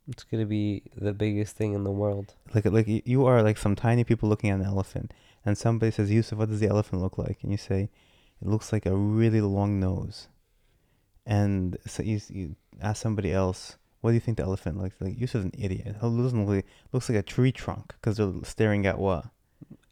It's 0.08 0.24
gonna 0.24 0.46
be 0.46 0.82
the 0.96 1.12
biggest 1.12 1.56
thing 1.56 1.72
in 1.74 1.84
the 1.84 1.90
world. 1.90 2.34
Like 2.54 2.64
like 2.64 2.86
you 2.88 3.26
are 3.26 3.42
like 3.42 3.58
some 3.58 3.74
tiny 3.74 4.04
people 4.04 4.28
looking 4.28 4.50
at 4.50 4.60
an 4.60 4.66
elephant, 4.66 5.12
and 5.44 5.58
somebody 5.58 5.90
says, 5.90 6.10
"Yusuf, 6.10 6.38
what 6.38 6.48
does 6.48 6.60
the 6.60 6.68
elephant 6.68 7.02
look 7.02 7.18
like?" 7.18 7.38
And 7.42 7.50
you 7.50 7.58
say, 7.58 7.90
"It 8.40 8.48
looks 8.48 8.72
like 8.72 8.86
a 8.86 8.96
really 8.96 9.40
long 9.40 9.80
nose." 9.80 10.28
And 11.24 11.76
so 11.86 12.04
you, 12.04 12.20
you 12.28 12.56
ask 12.80 13.02
somebody 13.02 13.32
else, 13.32 13.78
"What 14.00 14.10
do 14.10 14.14
you 14.14 14.20
think 14.20 14.36
the 14.36 14.44
elephant 14.44 14.78
looks 14.80 15.00
like?" 15.00 15.18
Yusuf's 15.18 15.44
an 15.44 15.52
idiot. 15.58 15.88
It 15.88 16.00
doesn't 16.00 16.46
look 16.46 16.64
looks 16.92 17.08
like 17.08 17.18
a 17.18 17.22
tree 17.22 17.52
trunk 17.52 17.94
because 17.94 18.18
they're 18.18 18.32
staring 18.44 18.86
at 18.86 18.98
what? 18.98 19.26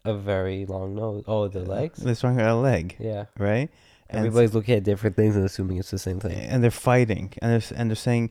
A 0.05 0.13
very 0.13 0.65
long 0.65 0.95
nose. 0.95 1.23
Oh, 1.27 1.47
the 1.47 1.61
legs. 1.61 1.99
They're 1.99 2.15
staring 2.15 2.39
at 2.39 2.47
a 2.47 2.55
leg, 2.55 2.95
Yeah. 2.99 3.25
right? 3.37 3.69
And 4.09 4.19
Everybody's 4.19 4.53
looking 4.53 4.75
at 4.75 4.83
different 4.83 5.15
things 5.15 5.35
and 5.35 5.43
assuming 5.43 5.77
it's 5.77 5.89
the 5.91 5.97
same 5.99 6.19
thing. 6.19 6.33
and 6.37 6.63
they're 6.63 6.69
fighting. 6.71 7.33
And 7.41 7.51
they're, 7.61 7.77
and 7.77 7.89
they're 7.89 7.95
saying 7.95 8.29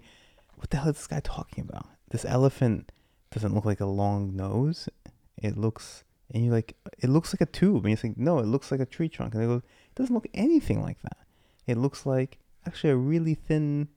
what 0.57 0.71
the 0.71 0.77
hell 0.79 0.89
is 0.91 0.97
this 0.97 1.07
guy 1.09 1.21
talking 1.21 1.65
about? 1.69 1.87
This 2.11 2.25
elephant 2.25 2.93
doesn't 3.33 3.53
look 3.55 3.65
like 3.65 3.81
a 3.81 3.87
long 3.87 4.37
nose. 4.37 4.89
It 5.37 5.59
looks 5.59 6.05
and 6.31 6.45
you're 6.45 6.55
like 6.55 6.77
it 7.01 7.11
looks 7.11 7.35
like 7.35 7.41
a 7.41 7.47
tube. 7.47 7.85
And 7.85 7.91
you 7.91 7.97
think 7.97 8.17
no 8.17 8.39
it 8.39 8.47
looks 8.47 8.71
like 8.71 8.81
a 8.81 8.87
tree 8.87 9.09
trunk. 9.09 9.35
And 9.35 9.43
they 9.43 9.47
go 9.47 9.57
it 9.57 9.95
doesn't 9.97 10.15
look 10.15 10.29
anything 10.33 10.81
like 10.81 11.03
that. 11.03 11.19
It 11.67 11.77
looks 11.77 12.07
like 12.07 12.39
actually 12.67 12.91
a 12.91 12.97
really 12.97 13.35
thin 13.35 13.89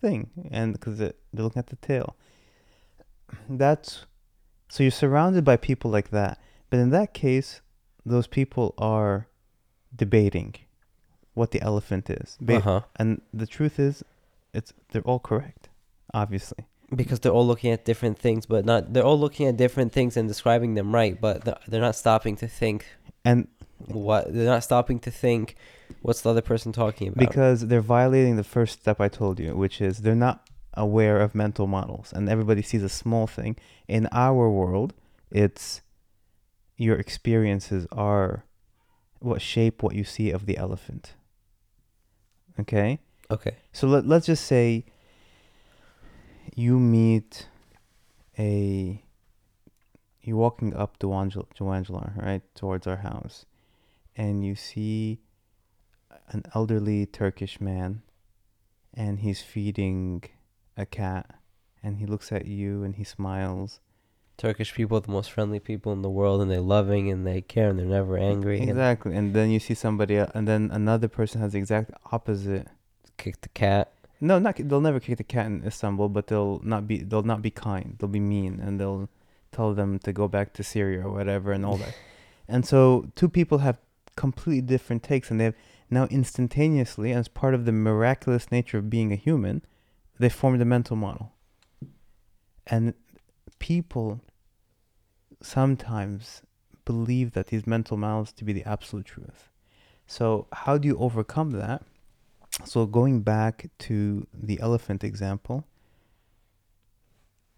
thing. 0.00 0.30
And 0.52 0.72
because 0.74 0.98
they're 0.98 1.12
looking 1.32 1.58
at 1.58 1.66
the 1.66 1.76
tail. 1.76 2.16
That's 3.48 4.06
so 4.68 4.82
you're 4.84 4.90
surrounded 4.92 5.44
by 5.44 5.56
people 5.56 5.90
like 5.90 6.10
that 6.10 6.38
but 6.74 6.80
in 6.80 6.90
that 6.90 7.14
case 7.14 7.60
those 8.04 8.26
people 8.26 8.74
are 8.78 9.28
debating 9.94 10.54
what 11.34 11.50
the 11.52 11.60
elephant 11.62 12.10
is 12.10 12.36
Ba- 12.40 12.56
Uh 12.56 12.60
huh. 12.60 12.80
and 12.96 13.20
the 13.32 13.46
truth 13.46 13.78
is, 13.78 14.02
it's 14.52 14.72
they're 14.90 15.02
all 15.02 15.18
correct, 15.30 15.68
obviously. 16.12 16.62
Because 16.94 17.18
they're 17.20 17.32
all 17.38 17.46
looking 17.46 17.70
at 17.72 17.84
different 17.84 18.18
things, 18.18 18.46
but 18.46 18.64
not. 18.64 18.92
They're 18.92 19.04
all 19.10 19.18
looking 19.18 19.46
at 19.50 19.56
different 19.56 19.92
things 19.92 20.16
and 20.16 20.28
describing 20.28 20.74
them 20.74 20.94
right, 20.94 21.20
but 21.20 21.36
they're 21.68 21.80
not 21.88 21.96
stopping 21.96 22.34
to 22.42 22.46
think 22.60 22.78
And 23.24 23.46
what. 23.86 24.32
They're 24.34 24.52
not 24.56 24.62
stopping 24.62 24.98
to 25.06 25.10
think 25.10 25.56
what's 26.02 26.20
the 26.22 26.30
other 26.30 26.42
person 26.42 26.72
talking 26.72 27.08
about. 27.08 27.18
because 27.26 27.66
they're 27.68 27.88
violating 27.98 28.34
the 28.36 28.44
first 28.56 28.72
step 28.80 29.00
I 29.00 29.08
told 29.08 29.40
you, 29.44 29.50
which 29.64 29.80
is 29.80 29.92
they're 30.04 30.24
not 30.28 30.38
aware 30.74 31.18
of 31.24 31.34
mental 31.34 31.66
models, 31.66 32.12
and 32.14 32.28
everybody 32.28 32.62
sees 32.62 32.82
a 32.82 32.88
small 33.02 33.26
thing. 33.38 33.52
In 33.88 34.02
our 34.12 34.44
world, 34.60 34.90
it's 35.44 35.80
your 36.76 36.96
experiences 36.96 37.86
are 37.92 38.44
what 39.20 39.40
shape 39.40 39.82
what 39.82 39.94
you 39.94 40.04
see 40.04 40.30
of 40.30 40.46
the 40.46 40.56
elephant. 40.56 41.14
Okay? 42.58 43.00
okay. 43.30 43.56
So 43.72 43.86
let, 43.86 44.06
let's 44.06 44.26
just 44.26 44.44
say 44.46 44.84
you 46.54 46.78
meet 46.78 47.48
a 48.38 49.00
you're 50.20 50.36
walking 50.36 50.74
up 50.74 50.98
to 51.00 51.12
Angel, 51.12 51.46
Joangela, 51.54 52.16
right, 52.16 52.42
towards 52.54 52.86
our 52.86 52.96
house, 52.96 53.44
and 54.16 54.42
you 54.42 54.54
see 54.54 55.20
an 56.28 56.44
elderly 56.54 57.04
Turkish 57.04 57.60
man, 57.60 58.00
and 58.94 59.20
he's 59.20 59.42
feeding 59.42 60.24
a 60.78 60.86
cat, 60.86 61.38
and 61.82 61.98
he 61.98 62.06
looks 62.06 62.32
at 62.32 62.46
you 62.46 62.82
and 62.82 62.96
he 62.96 63.04
smiles. 63.04 63.80
Turkish 64.36 64.74
people 64.74 64.96
are 64.98 65.00
the 65.00 65.12
most 65.12 65.30
friendly 65.30 65.60
people 65.60 65.92
in 65.92 66.02
the 66.02 66.10
world, 66.10 66.40
and 66.40 66.50
they're 66.50 66.60
loving 66.60 67.10
and 67.10 67.26
they 67.26 67.40
care 67.40 67.70
and 67.70 67.78
they're 67.78 67.86
never 67.86 68.18
angry. 68.18 68.60
Exactly, 68.60 69.14
and 69.14 69.32
then 69.34 69.50
you 69.50 69.60
see 69.60 69.74
somebody, 69.74 70.16
el- 70.16 70.30
and 70.34 70.48
then 70.48 70.70
another 70.72 71.08
person 71.08 71.40
has 71.40 71.52
the 71.52 71.58
exact 71.58 71.92
opposite. 72.10 72.68
kick 73.16 73.40
the 73.42 73.48
cat. 73.50 73.92
No, 74.20 74.38
not 74.38 74.56
they'll 74.56 74.80
never 74.80 75.00
kick 75.00 75.18
the 75.18 75.24
cat 75.24 75.46
in 75.46 75.64
Istanbul, 75.64 76.08
but 76.08 76.26
they'll 76.26 76.60
not 76.64 76.88
be 76.88 76.98
they'll 76.98 77.22
not 77.22 77.42
be 77.42 77.50
kind. 77.50 77.96
They'll 77.98 78.08
be 78.08 78.20
mean, 78.20 78.60
and 78.60 78.80
they'll 78.80 79.08
tell 79.52 79.72
them 79.74 79.98
to 80.00 80.12
go 80.12 80.26
back 80.28 80.52
to 80.54 80.62
Syria 80.64 81.06
or 81.06 81.12
whatever, 81.12 81.52
and 81.52 81.64
all 81.64 81.76
that. 81.76 81.94
and 82.48 82.66
so 82.66 83.10
two 83.14 83.28
people 83.28 83.58
have 83.58 83.78
completely 84.16 84.62
different 84.62 85.02
takes, 85.02 85.30
and 85.30 85.38
they 85.38 85.44
have 85.44 85.54
now 85.90 86.06
instantaneously, 86.06 87.12
as 87.12 87.28
part 87.28 87.54
of 87.54 87.66
the 87.66 87.72
miraculous 87.72 88.50
nature 88.50 88.78
of 88.78 88.90
being 88.90 89.12
a 89.12 89.16
human, 89.16 89.62
they 90.18 90.28
formed 90.28 90.60
a 90.60 90.64
mental 90.64 90.96
model. 90.96 91.32
And 92.66 92.94
people 93.64 94.20
sometimes 95.40 96.42
believe 96.84 97.32
that 97.32 97.46
these 97.46 97.66
mental 97.66 97.96
models 97.96 98.30
to 98.30 98.44
be 98.44 98.52
the 98.52 98.62
absolute 98.64 99.06
truth. 99.06 99.48
So 100.06 100.46
how 100.52 100.76
do 100.76 100.86
you 100.86 100.98
overcome 100.98 101.52
that? 101.52 101.82
So 102.66 102.84
going 102.84 103.22
back 103.22 103.70
to 103.78 104.26
the 104.34 104.60
elephant 104.60 105.02
example, 105.02 105.64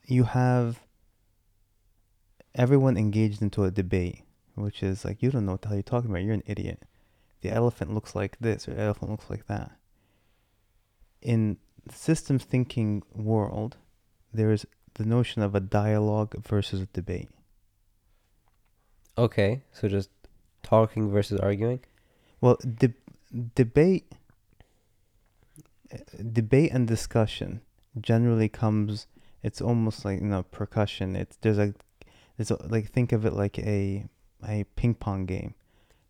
you 0.04 0.22
have 0.22 0.78
everyone 2.54 2.96
engaged 2.96 3.42
into 3.42 3.64
a 3.64 3.72
debate, 3.72 4.22
which 4.54 4.84
is 4.84 5.04
like 5.04 5.20
you 5.24 5.32
don't 5.32 5.44
know 5.44 5.52
what 5.52 5.62
the 5.62 5.68
hell 5.68 5.76
you're 5.76 5.82
talking 5.82 6.08
about. 6.08 6.22
You're 6.22 6.34
an 6.34 6.44
idiot. 6.46 6.84
The 7.40 7.50
elephant 7.50 7.92
looks 7.92 8.14
like 8.14 8.38
this, 8.38 8.68
or 8.68 8.74
the 8.74 8.82
elephant 8.82 9.10
looks 9.10 9.28
like 9.28 9.48
that. 9.48 9.72
In 11.20 11.58
systems 11.90 12.44
thinking 12.44 13.02
world, 13.12 13.76
there 14.32 14.52
is 14.52 14.64
the 14.96 15.04
notion 15.04 15.42
of 15.42 15.54
a 15.54 15.60
dialogue 15.60 16.34
versus 16.42 16.80
a 16.80 16.86
debate. 16.86 17.28
Okay, 19.18 19.62
so 19.72 19.88
just 19.88 20.10
talking 20.62 21.10
versus 21.10 21.40
arguing. 21.40 21.80
Well, 22.40 22.58
de- 22.62 22.94
debate, 23.54 24.12
debate 26.32 26.72
and 26.72 26.86
discussion 26.86 27.60
generally 28.00 28.48
comes. 28.48 29.06
It's 29.42 29.60
almost 29.60 30.04
like 30.04 30.20
you 30.20 30.26
know 30.26 30.42
percussion. 30.44 31.16
It's 31.16 31.36
there's 31.40 31.58
a, 31.58 31.74
there's 32.36 32.50
a, 32.50 32.58
like 32.68 32.90
think 32.90 33.12
of 33.12 33.24
it 33.24 33.32
like 33.32 33.58
a 33.58 34.06
a 34.46 34.64
ping 34.76 34.94
pong 34.94 35.26
game. 35.26 35.54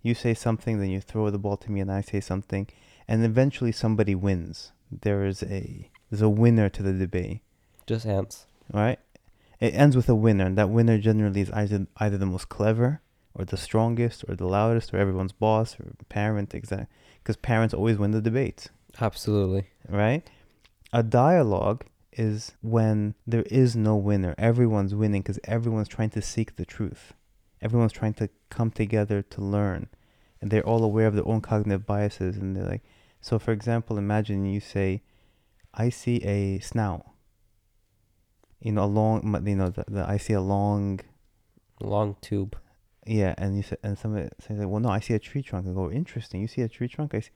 You 0.02 0.14
say 0.14 0.34
something, 0.34 0.78
then 0.78 0.90
you 0.90 1.00
throw 1.00 1.30
the 1.30 1.38
ball 1.38 1.56
to 1.58 1.70
me, 1.70 1.80
and 1.80 1.90
I 1.90 2.00
say 2.00 2.20
something, 2.20 2.68
and 3.08 3.24
eventually 3.24 3.72
somebody 3.72 4.14
wins. 4.14 4.72
There 4.90 5.24
is 5.24 5.42
a 5.42 5.90
there's 6.10 6.22
a 6.22 6.28
winner 6.28 6.68
to 6.68 6.82
the 6.82 6.92
debate, 6.92 7.40
Just 7.86 8.06
ants. 8.06 8.46
Right? 8.72 8.98
It 9.60 9.74
ends 9.74 9.96
with 9.96 10.08
a 10.08 10.14
winner, 10.14 10.46
and 10.46 10.58
that 10.58 10.70
winner 10.70 10.98
generally 10.98 11.40
is 11.40 11.50
either 11.50 11.86
either 11.96 12.18
the 12.18 12.26
most 12.26 12.48
clever, 12.48 13.00
or 13.34 13.44
the 13.44 13.56
strongest, 13.56 14.24
or 14.28 14.34
the 14.36 14.46
loudest, 14.46 14.92
or 14.92 14.98
everyone's 14.98 15.32
boss, 15.32 15.76
or 15.80 15.92
parent, 16.08 16.54
exact. 16.54 16.90
Because 17.22 17.36
parents 17.36 17.74
always 17.74 17.98
win 17.98 18.12
the 18.12 18.20
debates, 18.20 18.68
Absolutely. 19.00 19.68
right? 19.88 20.28
A 20.92 21.02
dialogue 21.02 21.84
is 22.12 22.52
when 22.62 23.14
there 23.26 23.42
is 23.42 23.76
no 23.76 23.96
winner. 23.96 24.34
Everyone's 24.38 24.94
winning 24.94 25.22
because 25.22 25.40
everyone's 25.44 25.88
trying 25.88 26.10
to 26.10 26.22
seek 26.22 26.56
the 26.56 26.64
truth. 26.64 27.12
Everyone's 27.60 27.92
trying 27.92 28.14
to 28.14 28.28
come 28.50 28.70
together 28.70 29.22
to 29.22 29.40
learn, 29.40 29.88
and 30.40 30.50
they're 30.50 30.66
all 30.66 30.84
aware 30.84 31.06
of 31.06 31.14
their 31.14 31.26
own 31.26 31.40
cognitive 31.40 31.86
biases, 31.86 32.36
and 32.36 32.56
they're 32.56 32.64
like. 32.64 32.84
So, 33.20 33.38
for 33.40 33.50
example, 33.50 33.98
imagine 33.98 34.44
you 34.44 34.60
say, 34.60 35.02
"I 35.74 35.88
see 35.88 36.22
a 36.22 36.60
snout." 36.60 37.06
You 38.60 38.72
know, 38.72 38.84
a 38.84 38.86
long, 38.86 39.46
you 39.46 39.54
know, 39.56 39.70
the, 39.70 39.84
the 39.88 40.08
I 40.08 40.16
see 40.16 40.32
a 40.32 40.40
long 40.40 41.00
Long 41.80 42.16
tube. 42.22 42.56
yeah, 43.06 43.34
and 43.36 43.56
you 43.56 43.62
say, 43.62 43.76
and 43.82 43.98
somebody 43.98 44.28
says, 44.40 44.58
"Well, 44.64 44.80
no, 44.80 44.88
I 44.88 45.00
see 45.00 45.14
a 45.14 45.18
tree 45.18 45.42
trunk." 45.42 45.66
I 45.68 45.72
go, 45.72 45.90
"Interesting. 45.90 46.40
You 46.40 46.48
see 46.48 46.62
a 46.62 46.68
tree 46.68 46.88
trunk? 46.88 47.14
I 47.14 47.20
see. 47.20 47.30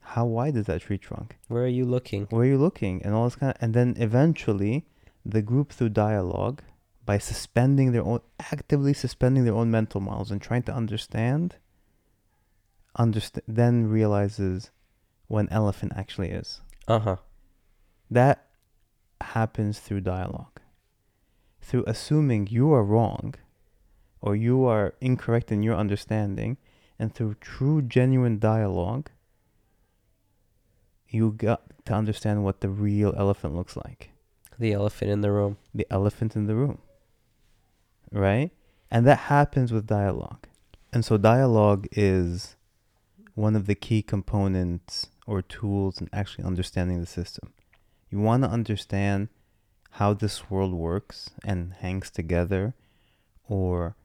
How 0.00 0.24
wide 0.24 0.56
is 0.56 0.66
that 0.66 0.80
tree 0.82 0.98
trunk? 0.98 1.36
Where 1.48 1.64
are 1.64 1.68
you 1.68 1.84
looking? 1.84 2.26
Where 2.30 2.42
are 2.42 2.46
you 2.46 2.58
looking?" 2.58 3.02
And 3.02 3.14
all 3.14 3.24
this 3.24 3.36
kind 3.36 3.50
of, 3.52 3.58
and 3.62 3.74
then 3.74 3.94
eventually, 3.98 4.86
the 5.26 5.42
group 5.42 5.72
through 5.72 5.90
dialogue, 5.90 6.62
by 7.04 7.18
suspending 7.18 7.92
their 7.92 8.02
own, 8.04 8.20
actively 8.40 8.94
suspending 8.94 9.44
their 9.44 9.54
own 9.54 9.70
mental 9.70 10.00
models 10.00 10.30
and 10.30 10.40
trying 10.40 10.62
to 10.64 10.74
understand, 10.74 11.56
understand, 12.96 13.44
then 13.46 13.86
realizes 13.88 14.70
what 15.28 15.40
an 15.40 15.48
elephant 15.50 15.92
actually 15.96 16.30
is. 16.30 16.62
Uh 16.88 16.98
huh. 17.00 17.16
That 18.10 18.45
happens 19.20 19.78
through 19.78 20.00
dialogue, 20.02 20.60
through 21.60 21.84
assuming 21.86 22.48
you 22.48 22.72
are 22.72 22.84
wrong 22.84 23.34
or 24.20 24.34
you 24.34 24.64
are 24.64 24.94
incorrect 25.00 25.52
in 25.52 25.62
your 25.62 25.76
understanding, 25.76 26.56
and 26.98 27.14
through 27.14 27.34
true, 27.34 27.82
genuine 27.82 28.38
dialogue, 28.38 29.10
you 31.08 31.32
got 31.32 31.62
to 31.84 31.92
understand 31.94 32.42
what 32.42 32.60
the 32.60 32.68
real 32.68 33.14
elephant 33.16 33.54
looks 33.54 33.76
like 33.76 34.10
The 34.58 34.72
elephant 34.72 35.10
in 35.10 35.20
the 35.20 35.30
room. 35.30 35.58
the 35.74 35.86
elephant 35.90 36.34
in 36.34 36.46
the 36.46 36.54
room. 36.54 36.78
Right? 38.10 38.50
And 38.90 39.06
that 39.06 39.18
happens 39.18 39.72
with 39.72 39.86
dialogue. 39.86 40.46
And 40.92 41.04
so, 41.04 41.16
dialogue 41.18 41.86
is 41.92 42.56
one 43.34 43.54
of 43.54 43.66
the 43.66 43.74
key 43.74 44.02
components 44.02 45.08
or 45.26 45.42
tools 45.42 46.00
in 46.00 46.08
actually 46.12 46.44
understanding 46.44 47.00
the 47.00 47.06
system. 47.06 47.52
You 48.10 48.20
want 48.20 48.44
to 48.44 48.50
understand 48.50 49.28
how 49.92 50.14
this 50.14 50.50
world 50.50 50.72
works 50.72 51.30
and 51.44 51.72
hangs 51.74 52.10
together, 52.10 52.74
or 53.48 53.96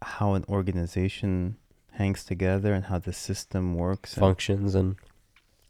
how 0.00 0.34
an 0.34 0.44
organization 0.48 1.56
hangs 1.92 2.24
together 2.24 2.72
and 2.72 2.86
how 2.86 2.98
the 2.98 3.12
system 3.12 3.74
works 3.74 4.14
and 4.14 4.20
Functions 4.20 4.74
and 4.74 4.96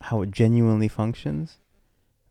how 0.03 0.23
it 0.23 0.31
genuinely 0.31 0.89
functions, 0.89 1.59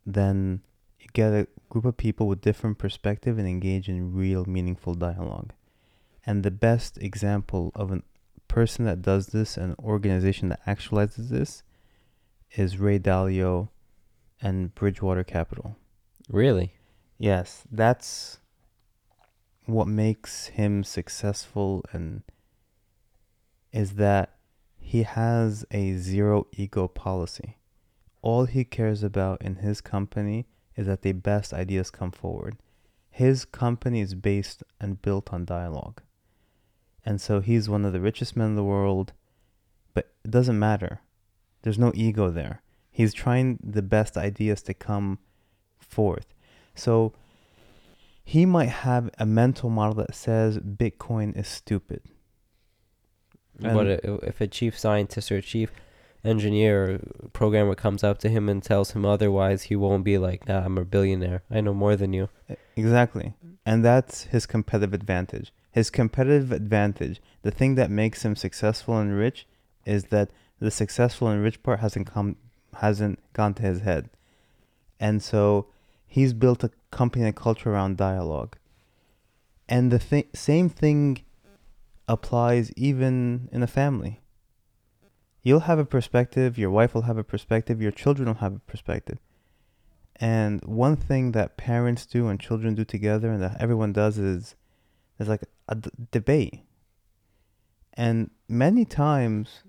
then 0.05 0.61
you 0.99 1.07
get 1.13 1.33
a 1.33 1.47
group 1.69 1.85
of 1.85 1.97
people 1.97 2.27
with 2.27 2.41
different 2.41 2.77
perspective 2.77 3.37
and 3.37 3.47
engage 3.47 3.87
in 3.87 4.13
real 4.13 4.45
meaningful 4.45 4.93
dialogue. 4.93 5.53
And 6.25 6.43
the 6.43 6.51
best 6.51 6.97
example 6.97 7.71
of 7.75 7.91
a 7.91 8.03
person 8.47 8.85
that 8.85 9.01
does 9.01 9.27
this, 9.27 9.57
an 9.57 9.75
organization 9.79 10.49
that 10.49 10.65
actualizes 10.67 11.29
this, 11.29 11.63
is 12.55 12.77
Ray 12.77 12.99
Dalio 12.99 13.69
and 14.41 14.73
Bridgewater 14.75 15.23
Capital. 15.23 15.75
really. 16.29 16.73
Yes, 17.17 17.63
that's 17.71 18.39
what 19.65 19.87
makes 19.87 20.47
him 20.47 20.83
successful 20.83 21.85
and 21.91 22.23
is 23.71 23.93
that 23.93 24.37
he 24.79 25.03
has 25.03 25.63
a 25.71 25.93
zero 25.97 26.47
ego 26.51 26.87
policy. 26.87 27.57
All 28.21 28.45
he 28.45 28.63
cares 28.63 29.03
about 29.03 29.41
in 29.41 29.57
his 29.57 29.81
company 29.81 30.47
is 30.75 30.87
that 30.87 31.03
the 31.03 31.11
best 31.11 31.53
ideas 31.53 31.91
come 31.91 32.11
forward. 32.11 32.57
His 33.09 33.45
company 33.45 34.01
is 34.01 34.15
based 34.15 34.63
and 34.79 35.01
built 35.01 35.31
on 35.31 35.45
dialogue. 35.45 36.01
And 37.05 37.21
so 37.21 37.39
he's 37.39 37.69
one 37.69 37.85
of 37.85 37.93
the 37.93 38.01
richest 38.01 38.35
men 38.35 38.49
in 38.49 38.55
the 38.55 38.63
world, 38.63 39.13
but 39.93 40.11
it 40.25 40.31
doesn't 40.31 40.59
matter. 40.59 41.01
There's 41.61 41.79
no 41.79 41.91
ego 41.95 42.29
there. 42.29 42.61
He's 42.91 43.13
trying 43.13 43.57
the 43.63 43.81
best 43.81 44.17
ideas 44.17 44.61
to 44.63 44.73
come 44.73 45.19
forth. 45.79 46.33
So 46.75 47.13
he 48.23 48.45
might 48.45 48.69
have 48.69 49.09
a 49.17 49.25
mental 49.25 49.69
model 49.69 49.95
that 49.95 50.13
says 50.15 50.59
Bitcoin 50.59 51.35
is 51.37 51.47
stupid. 51.47 52.01
but 53.59 53.87
And- 53.87 53.99
i- 54.03 54.25
if 54.27 54.41
a 54.41 54.47
chief 54.47 54.77
scientist 54.77 55.31
or 55.31 55.37
a 55.37 55.41
chief 55.41 55.71
engineer 56.23 56.95
or 56.95 56.99
programmer 57.31 57.75
comes 57.75 58.03
up 58.03 58.17
to 58.19 58.29
him 58.29 58.49
and 58.49 58.63
tells 58.63 58.91
him 58.91 59.05
otherwise, 59.05 59.63
he 59.63 59.75
won't 59.75 60.03
be 60.03 60.17
like, 60.17 60.47
"Nah, 60.47 60.65
I'm 60.65 60.77
a 60.79 60.85
billionaire. 60.85 61.43
I 61.49 61.61
know 61.61 61.73
more 61.73 61.95
than 61.95 62.11
you." 62.13 62.29
Exactly. 62.75 63.33
And 63.65 63.85
that's 63.85 64.23
his 64.25 64.45
competitive 64.47 64.93
advantage. 64.95 65.53
His 65.71 65.89
competitive 65.91 66.51
advantage, 66.51 67.21
the 67.43 67.51
thing 67.51 67.75
that 67.75 67.91
makes 67.91 68.23
him 68.25 68.35
successful 68.35 68.97
and 68.97 69.15
rich, 69.15 69.47
is 69.85 70.05
that 70.05 70.31
the 70.59 70.71
successful 70.71 71.27
and 71.27 71.43
rich 71.43 71.61
part 71.61 71.81
hasn't 71.81 72.07
come 72.07 72.37
hasn't 72.75 73.19
gone 73.33 73.53
to 73.55 73.63
his 73.63 73.81
head. 73.81 74.09
And 74.99 75.21
so 75.21 75.67
he's 76.07 76.33
built 76.33 76.63
a 76.63 76.71
company 76.91 77.25
and 77.25 77.35
culture 77.35 77.71
around 77.71 77.97
dialogue. 77.97 78.57
And 79.67 79.91
the 79.91 79.99
th- 79.99 80.27
same 80.33 80.69
thing 80.69 81.23
applies 82.07 82.71
even 82.73 83.49
in 83.51 83.63
a 83.63 83.67
family. 83.67 84.21
You'll 85.43 85.61
have 85.61 85.79
a 85.79 85.85
perspective, 85.85 86.57
your 86.57 86.69
wife 86.69 86.93
will 86.93 87.03
have 87.03 87.17
a 87.17 87.23
perspective, 87.23 87.81
your 87.81 87.91
children 87.91 88.27
will 88.27 88.35
have 88.35 88.55
a 88.55 88.59
perspective. 88.59 89.17
And 90.17 90.61
one 90.65 90.97
thing 90.97 91.31
that 91.31 91.57
parents 91.57 92.05
do 92.05 92.27
and 92.27 92.39
children 92.39 92.75
do 92.75 92.85
together 92.85 93.31
and 93.31 93.41
that 93.41 93.59
everyone 93.59 93.91
does 93.91 94.19
is 94.19 94.55
there's 95.17 95.29
like 95.29 95.43
a 95.67 95.75
d- 95.75 95.89
debate. 96.11 96.61
And 97.93 98.29
many 98.47 98.85
times 98.85 99.63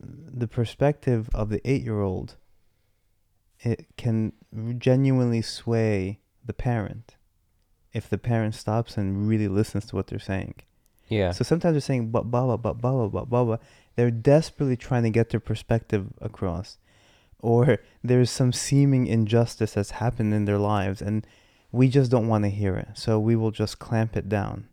the 0.00 0.48
perspective 0.48 1.28
of 1.32 1.48
the 1.48 1.60
8-year-old 1.60 2.36
it 3.60 3.86
can 3.96 4.32
genuinely 4.78 5.42
sway 5.42 6.20
the 6.44 6.52
parent 6.52 7.16
if 7.92 8.08
the 8.08 8.18
parent 8.18 8.54
stops 8.54 8.96
and 8.96 9.28
really 9.28 9.48
listens 9.48 9.86
to 9.86 9.96
what 9.96 10.08
they're 10.08 10.18
saying. 10.18 10.54
Yeah. 11.08 11.32
So 11.32 11.44
sometimes 11.44 11.74
they're 11.74 11.80
saying 11.80 12.10
but 12.10 12.30
baba 12.30 12.58
but 12.58 12.80
baba 12.80 13.08
but 13.08 13.30
baba. 13.30 13.60
They're 13.94 14.10
desperately 14.10 14.76
trying 14.76 15.04
to 15.04 15.10
get 15.10 15.30
their 15.30 15.40
perspective 15.40 16.08
across. 16.20 16.78
Or 17.40 17.78
there's 18.04 18.30
some 18.30 18.52
seeming 18.52 19.06
injustice 19.06 19.72
that's 19.72 19.92
happened 19.92 20.34
in 20.34 20.44
their 20.44 20.58
lives 20.58 21.00
and 21.00 21.26
we 21.72 21.88
just 21.88 22.10
don't 22.10 22.28
want 22.28 22.44
to 22.44 22.50
hear 22.50 22.76
it. 22.76 22.88
So 22.94 23.18
we 23.18 23.36
will 23.36 23.50
just 23.50 23.78
clamp 23.78 24.16
it 24.16 24.28
down. 24.28 24.68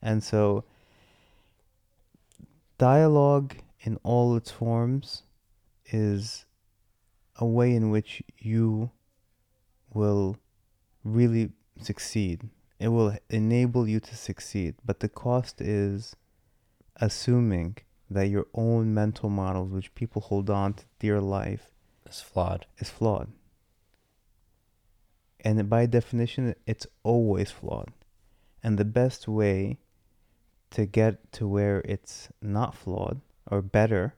And 0.00 0.22
so 0.22 0.64
dialogue 2.78 3.54
in 3.84 3.98
all 4.02 4.34
its 4.34 4.50
forms 4.50 5.22
is 5.86 6.46
a 7.36 7.46
way 7.46 7.74
in 7.74 7.90
which 7.90 8.22
you 8.38 8.90
will 9.92 10.38
really 11.04 11.50
succeed. 11.80 12.48
It 12.80 12.88
will 12.88 13.16
enable 13.28 13.86
you 13.86 14.00
to 14.00 14.16
succeed, 14.16 14.74
but 14.84 15.00
the 15.00 15.08
cost 15.08 15.60
is 15.60 16.16
assuming 16.96 17.76
that 18.10 18.28
your 18.28 18.46
own 18.54 18.94
mental 18.94 19.28
models, 19.28 19.70
which 19.70 19.94
people 19.94 20.22
hold 20.22 20.48
on 20.48 20.74
to 20.74 20.84
dear 20.98 21.20
life, 21.20 21.70
is 22.08 22.20
flawed. 22.20 22.66
is 22.78 22.88
flawed. 22.88 23.30
And 25.40 25.68
by 25.68 25.84
definition, 25.84 26.54
it's 26.66 26.86
always 27.02 27.50
flawed. 27.50 27.92
And 28.62 28.78
the 28.78 28.84
best 28.84 29.28
way 29.28 29.78
to 30.70 30.86
get 30.86 31.32
to 31.32 31.46
where 31.46 31.82
it's 31.84 32.30
not 32.40 32.74
flawed 32.74 33.20
or 33.54 33.62
better 33.62 34.14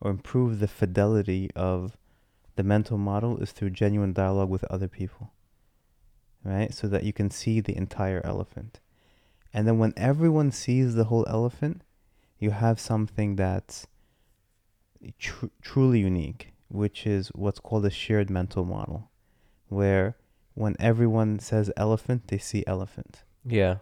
or 0.00 0.10
improve 0.10 0.58
the 0.58 0.68
fidelity 0.68 1.50
of 1.54 1.98
the 2.56 2.62
mental 2.62 2.96
model 2.96 3.36
is 3.36 3.52
through 3.52 3.68
genuine 3.68 4.14
dialogue 4.14 4.48
with 4.48 4.64
other 4.64 4.88
people. 4.88 5.32
Right? 6.42 6.72
So 6.72 6.88
that 6.88 7.04
you 7.04 7.12
can 7.12 7.30
see 7.30 7.60
the 7.60 7.76
entire 7.76 8.22
elephant. 8.24 8.80
And 9.52 9.68
then 9.68 9.78
when 9.78 9.92
everyone 9.98 10.50
sees 10.50 10.94
the 10.94 11.04
whole 11.04 11.26
elephant, 11.28 11.82
you 12.38 12.52
have 12.52 12.80
something 12.80 13.36
that's 13.36 13.86
tr- 15.18 15.52
truly 15.60 16.00
unique, 16.00 16.54
which 16.68 17.06
is 17.06 17.28
what's 17.34 17.60
called 17.60 17.84
a 17.84 17.90
shared 17.90 18.30
mental 18.30 18.64
model, 18.64 19.10
where 19.68 20.16
when 20.54 20.74
everyone 20.80 21.38
says 21.38 21.70
elephant, 21.76 22.28
they 22.28 22.38
see 22.38 22.64
elephant. 22.66 23.24
Yeah. 23.44 23.76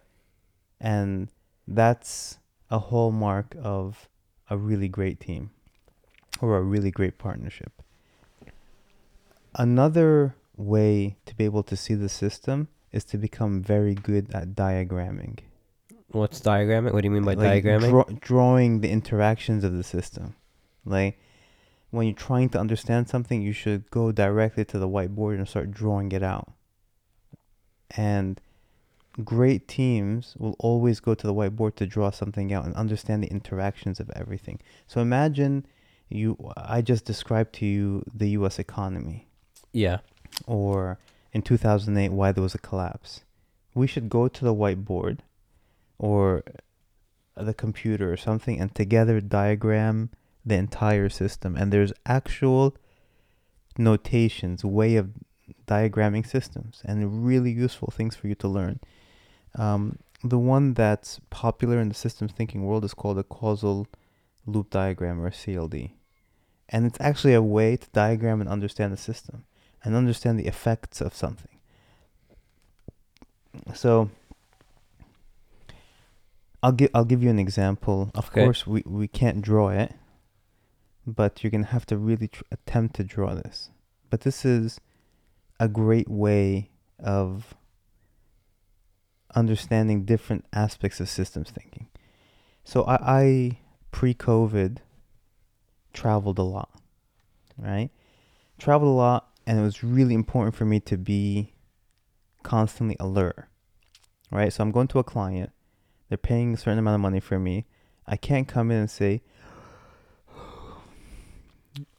And 0.81 1.29
that's 1.69 2.39
a 2.71 2.81
hallmark 2.81 3.55
of 3.63 4.09
a 4.51 4.57
really 4.57 4.89
great 4.89 5.21
team 5.21 5.51
or 6.41 6.57
a 6.57 6.63
really 6.63 6.91
great 6.91 7.19
partnership. 7.19 7.73
Another 9.55 10.35
way 10.57 11.17
to 11.27 11.35
be 11.35 11.45
able 11.45 11.63
to 11.65 11.77
see 11.77 11.95
the 11.95 12.09
system 12.09 12.69
is 12.93 13.05
to 13.05 13.19
become 13.19 13.63
very 13.63 13.95
good 13.95 14.33
at 14.35 14.55
diagramming. 14.55 15.41
What's 16.11 16.41
diagramming? 16.41 16.93
What 16.93 17.03
do 17.03 17.07
you 17.07 17.11
mean 17.11 17.25
by 17.25 17.35
Like, 17.35 17.65
diagramming? 17.65 17.91
draw- 17.91 18.19
drawing 18.21 18.81
the 18.81 18.91
interactions 18.91 19.65
of 19.65 19.73
the 19.75 19.83
system. 19.85 20.37
Like 20.85 21.19
when 21.91 22.07
you're 22.07 22.17
trying 22.17 22.49
to 22.51 22.59
understand 22.61 23.09
something, 23.09 23.43
you 23.43 23.53
should 23.53 23.91
go 23.91 24.13
directly 24.13 24.65
to 24.67 24.79
the 24.79 24.89
whiteboard 24.89 25.37
and 25.37 25.49
start 25.49 25.71
drawing 25.71 26.13
it 26.13 26.23
out. 26.23 26.53
And 27.97 28.41
great 29.25 29.67
teams 29.67 30.35
will 30.39 30.57
always 30.59 31.01
go 31.01 31.15
to 31.15 31.27
the 31.27 31.35
whiteboard 31.35 31.75
to 31.77 31.87
draw 31.87 32.11
something 32.11 32.53
out 32.53 32.65
and 32.65 32.75
understand 32.75 33.23
the 33.23 33.29
interactions 33.29 34.01
of 34.01 34.11
everything. 34.15 34.61
So 34.87 35.01
imagine 35.01 35.67
you 36.09 36.37
I 36.57 36.83
just 36.83 37.05
described 37.05 37.53
to 37.55 37.67
you 37.67 38.05
the 38.15 38.31
US 38.31 38.59
economy 38.59 39.29
yeah. 39.73 39.99
or 40.47 40.99
in 41.33 41.43
2008 41.43 42.11
why 42.11 42.33
there 42.33 42.43
was 42.43 42.55
a 42.55 42.59
collapse. 42.59 43.25
We 43.75 43.87
should 43.87 44.09
go 44.09 44.29
to 44.29 44.45
the 44.45 44.55
whiteboard 44.55 45.19
or 45.99 46.43
the 47.37 47.55
computer 47.55 48.13
or 48.13 48.17
something 48.17 48.61
and 48.61 48.75
together 48.75 49.21
diagram 49.21 50.11
the 50.45 50.57
entire 50.57 51.09
system 51.09 51.57
and 51.57 51.73
there's 51.73 51.93
actual 52.07 52.77
notations 53.77 54.65
way 54.65 54.97
of 54.97 55.11
diagramming 55.67 56.27
systems 56.27 56.83
and 56.85 57.25
really 57.25 57.51
useful 57.51 57.93
things 57.95 58.17
for 58.17 58.29
you 58.29 58.35
to 58.35 58.49
learn 58.49 58.81
um, 59.59 59.99
the 60.25 60.39
one 60.39 60.73
that's 60.75 61.21
popular 61.31 61.79
in 61.81 61.89
the 61.89 61.95
systems 61.95 62.33
thinking 62.33 62.65
world 62.65 62.85
is 62.85 62.95
called 62.95 63.19
a 63.19 63.23
causal 63.25 63.87
loop 64.47 64.71
diagram 64.71 65.21
or 65.21 65.31
cld 65.31 65.91
and 66.71 66.87
it's 66.87 67.01
actually 67.01 67.35
a 67.35 67.43
way 67.43 67.77
to 67.77 67.89
diagram 67.91 68.41
and 68.41 68.49
understand 68.49 68.93
the 68.93 68.97
system 68.97 69.45
and 69.85 69.95
understand 69.95 70.39
the 70.39 70.47
effects 70.47 71.01
of 71.01 71.15
something. 71.15 71.57
So 73.75 74.11
I'll 76.63 76.73
give 76.73 76.91
I'll 76.95 77.05
give 77.05 77.23
you 77.23 77.31
an 77.31 77.39
example. 77.39 78.11
Of 78.15 78.29
Okay. 78.29 78.45
course, 78.45 78.67
we 78.67 78.83
we 78.87 79.09
can't 79.09 79.41
draw 79.41 79.69
it, 79.71 79.95
but 81.07 81.43
you're 81.43 81.51
gonna 81.51 81.67
have 81.67 81.87
to 81.87 81.97
really 81.97 82.29
tr- 82.29 82.43
attempt 82.51 82.97
to 82.97 83.05
draw 83.05 83.35
this. 83.35 83.71
But 84.11 84.23
this 84.23 84.45
is 84.45 84.81
a 85.61 85.69
great 85.69 86.09
way 86.09 86.71
of 86.99 87.55
understanding 89.39 90.05
different 90.05 90.45
aspects 90.53 91.01
of 91.01 91.09
systems 91.09 91.51
thinking. 91.51 91.87
So 92.65 92.85
I, 92.85 92.99
I 93.01 93.59
pre-COVID 93.93 94.79
traveled 95.93 96.39
a 96.39 96.43
lot, 96.43 96.71
right? 97.57 97.91
Traveled 98.59 98.91
a 98.91 98.95
lot, 98.95 99.31
and 99.47 99.59
it 99.59 99.63
was 99.63 99.83
really 99.83 100.15
important 100.15 100.55
for 100.55 100.65
me 100.65 100.81
to 100.81 100.99
be 100.99 101.55
constantly 102.43 102.97
alert, 103.01 103.47
right? 104.31 104.53
So 104.53 104.63
I'm 104.63 104.71
going 104.71 104.89
to 104.89 104.99
a 104.99 105.05
client, 105.05 105.51
they're 106.09 106.19
paying 106.19 106.55
a 106.55 106.57
certain 106.57 106.79
amount 106.79 106.97
of 106.97 107.01
money 107.01 107.21
for 107.21 107.39
me. 107.39 107.67
I 108.07 108.17
can't 108.17 108.49
come 108.49 108.71
in 108.71 108.79
and 108.79 108.91
say, 108.91 109.23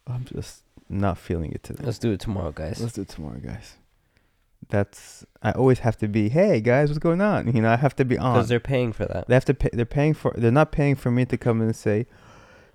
I'm 0.08 0.26
just 0.26 0.64
not 0.90 1.18
feeling 1.18 1.52
it 1.52 1.64
today. 1.64 1.84
Let's 1.86 2.00
do 2.00 2.12
it 2.12 2.20
tomorrow, 2.20 2.52
guys. 2.52 2.82
Let's 2.82 2.94
do 2.94 3.02
it 3.02 3.10
tomorrow, 3.10 3.40
guys. 3.40 3.79
That's 4.68 5.26
I 5.42 5.52
always 5.52 5.80
have 5.80 5.98
to 5.98 6.08
be. 6.08 6.30
Hey 6.30 6.60
guys, 6.60 6.90
what's 6.90 7.00
going 7.00 7.22
on? 7.22 7.54
You 7.56 7.62
know, 7.62 7.72
I 7.72 7.78
have 7.78 7.96
to 7.96 8.06
be 8.06 8.18
on. 8.18 8.34
Because 8.34 8.50
they're 8.50 8.60
paying 8.60 8.92
for 8.92 9.06
that. 9.06 9.28
They 9.28 9.34
have 9.34 9.46
to 9.46 9.54
pay. 9.54 9.70
They're 9.72 9.86
paying 9.86 10.14
for. 10.14 10.34
They're 10.38 10.52
not 10.52 10.72
paying 10.72 10.96
for 10.96 11.10
me 11.10 11.26
to 11.26 11.38
come 11.38 11.62
in 11.62 11.68
and 11.68 11.76
say, 11.76 12.06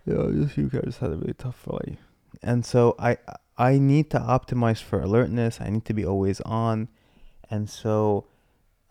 "Yo, 0.05 0.49
you 0.57 0.69
guys 0.69 0.99
had 1.01 1.11
a 1.11 1.17
really 1.17 1.35
tough 1.35 1.67
life." 1.67 1.99
And 2.43 2.65
so 2.65 2.97
I 2.99 3.19
I 3.59 3.79
need 3.79 4.11
to 4.11 4.19
optimize 4.19 4.83
for 4.83 5.01
alertness. 5.01 5.61
I 5.61 5.71
need 5.71 5.85
to 5.85 5.95
be 5.95 6.05
always 6.05 6.41
on, 6.41 6.89
and 7.51 7.69
so 7.69 8.25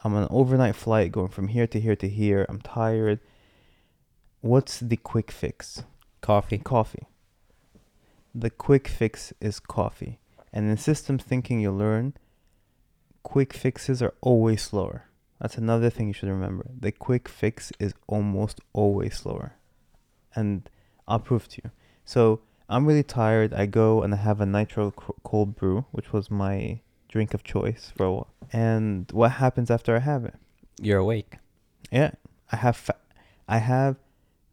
I'm 0.03 0.13
on 0.13 0.23
an 0.23 0.29
overnight 0.31 0.75
flight 0.75 1.11
going 1.11 1.29
from 1.29 1.47
here 1.49 1.67
to 1.67 1.79
here 1.79 1.95
to 1.95 2.07
here. 2.07 2.45
I'm 2.47 2.61
tired. 2.61 3.19
What's 4.41 4.79
the 4.79 4.97
quick 4.97 5.31
fix? 5.31 5.83
Coffee. 6.21 6.57
Coffee. 6.57 7.07
The 8.35 8.49
quick 8.49 8.87
fix 8.87 9.33
is 9.39 9.59
coffee. 9.59 10.19
And 10.51 10.69
in 10.69 10.77
systems 10.77 11.23
thinking, 11.23 11.59
you'll 11.59 11.77
learn 11.77 12.13
quick 13.23 13.53
fixes 13.53 14.01
are 14.01 14.13
always 14.21 14.61
slower. 14.61 15.05
That's 15.39 15.57
another 15.57 15.89
thing 15.89 16.07
you 16.07 16.13
should 16.13 16.29
remember. 16.29 16.65
The 16.79 16.91
quick 16.91 17.27
fix 17.27 17.71
is 17.79 17.93
almost 18.07 18.61
always 18.71 19.17
slower. 19.17 19.55
And 20.35 20.69
I'll 21.07 21.19
prove 21.19 21.47
to 21.49 21.61
you. 21.63 21.71
So 22.05 22.41
I'm 22.69 22.85
really 22.85 23.03
tired. 23.03 23.53
I 23.53 23.65
go 23.65 24.03
and 24.03 24.13
I 24.13 24.17
have 24.17 24.39
a 24.39 24.45
nitro 24.45 24.91
c- 24.91 25.13
cold 25.23 25.55
brew, 25.55 25.85
which 25.91 26.13
was 26.13 26.31
my 26.31 26.79
drink 27.09 27.33
of 27.33 27.43
choice 27.43 27.91
for 27.95 28.05
a 28.05 28.13
while. 28.13 28.33
And 28.51 29.11
what 29.11 29.31
happens 29.33 29.69
after 29.69 29.95
I 29.95 29.99
have 29.99 30.25
it? 30.25 30.35
You're 30.81 30.99
awake. 30.99 31.37
Yeah, 31.91 32.11
I 32.51 32.55
have 32.57 32.75
fa- 32.77 32.95
I 33.47 33.57
have 33.57 33.97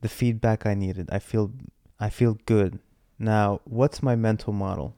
the 0.01 0.09
feedback 0.09 0.67
I 0.67 0.75
needed. 0.75 1.09
I 1.11 1.19
feel 1.19 1.53
I 1.99 2.11
feel 2.11 2.39
good. 2.47 2.79
Now, 3.19 3.61
what's 3.65 4.03
my 4.03 4.17
mental 4.17 4.53
model? 4.53 4.97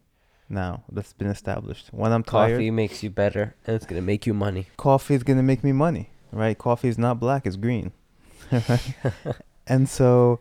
Now 0.53 0.85
that's 0.93 1.15
been 1.15 1.29
established. 1.29 1.89
When 1.93 2.13
I'm 2.13 2.23
tired, 2.23 2.57
Coffee 2.57 2.71
makes 2.71 3.03
you 3.03 3.09
better, 3.09 3.55
and 3.67 3.75
it's 3.75 3.87
gonna 3.87 4.03
make 4.03 4.27
you 4.27 4.35
money. 4.35 4.67
coffee 4.77 5.15
is 5.15 5.23
gonna 5.23 5.43
make 5.43 5.65
me 5.65 5.73
money, 5.73 6.11
right? 6.31 6.57
Coffee 6.57 6.89
is 6.89 6.99
not 6.99 7.19
black; 7.19 7.47
it's 7.47 7.57
green. 7.57 7.93
and 9.67 9.89
so 9.89 10.41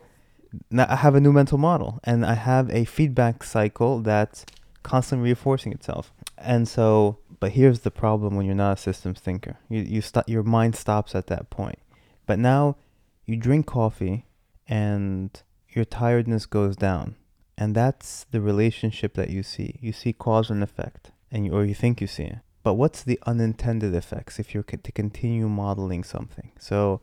now 0.70 0.86
I 0.88 0.96
have 0.96 1.14
a 1.14 1.20
new 1.20 1.32
mental 1.32 1.56
model, 1.56 1.98
and 2.04 2.26
I 2.26 2.34
have 2.34 2.68
a 2.70 2.84
feedback 2.84 3.42
cycle 3.42 4.00
that's 4.00 4.44
constantly 4.82 5.24
reinforcing 5.24 5.72
itself. 5.72 6.12
And 6.36 6.68
so, 6.68 7.18
but 7.40 7.52
here's 7.52 7.80
the 7.80 7.90
problem 7.90 8.36
when 8.36 8.44
you're 8.44 8.54
not 8.54 8.78
a 8.78 8.80
systems 8.80 9.18
thinker. 9.18 9.56
You 9.70 9.80
you 9.80 10.02
stop 10.02 10.28
your 10.28 10.42
mind 10.42 10.76
stops 10.76 11.14
at 11.14 11.28
that 11.28 11.48
point. 11.48 11.78
But 12.26 12.38
now 12.38 12.76
you 13.24 13.36
drink 13.36 13.66
coffee 13.66 14.26
and 14.68 15.42
your 15.70 15.86
tiredness 15.86 16.44
goes 16.44 16.76
down. 16.76 17.16
And 17.58 17.74
that's 17.74 18.24
the 18.30 18.40
relationship 18.40 19.14
that 19.14 19.30
you 19.30 19.42
see. 19.42 19.78
You 19.80 19.92
see 19.92 20.12
cause 20.12 20.50
and 20.50 20.62
effect 20.62 21.10
and 21.30 21.46
you, 21.46 21.52
or 21.52 21.64
you 21.64 21.74
think 21.74 22.00
you 22.00 22.06
see 22.06 22.24
it. 22.24 22.38
But 22.62 22.74
what's 22.74 23.02
the 23.02 23.18
unintended 23.26 23.94
effects 23.94 24.38
if 24.38 24.54
you're 24.54 24.62
to 24.62 24.92
continue 24.92 25.48
modeling 25.48 26.04
something? 26.04 26.52
So 26.58 27.00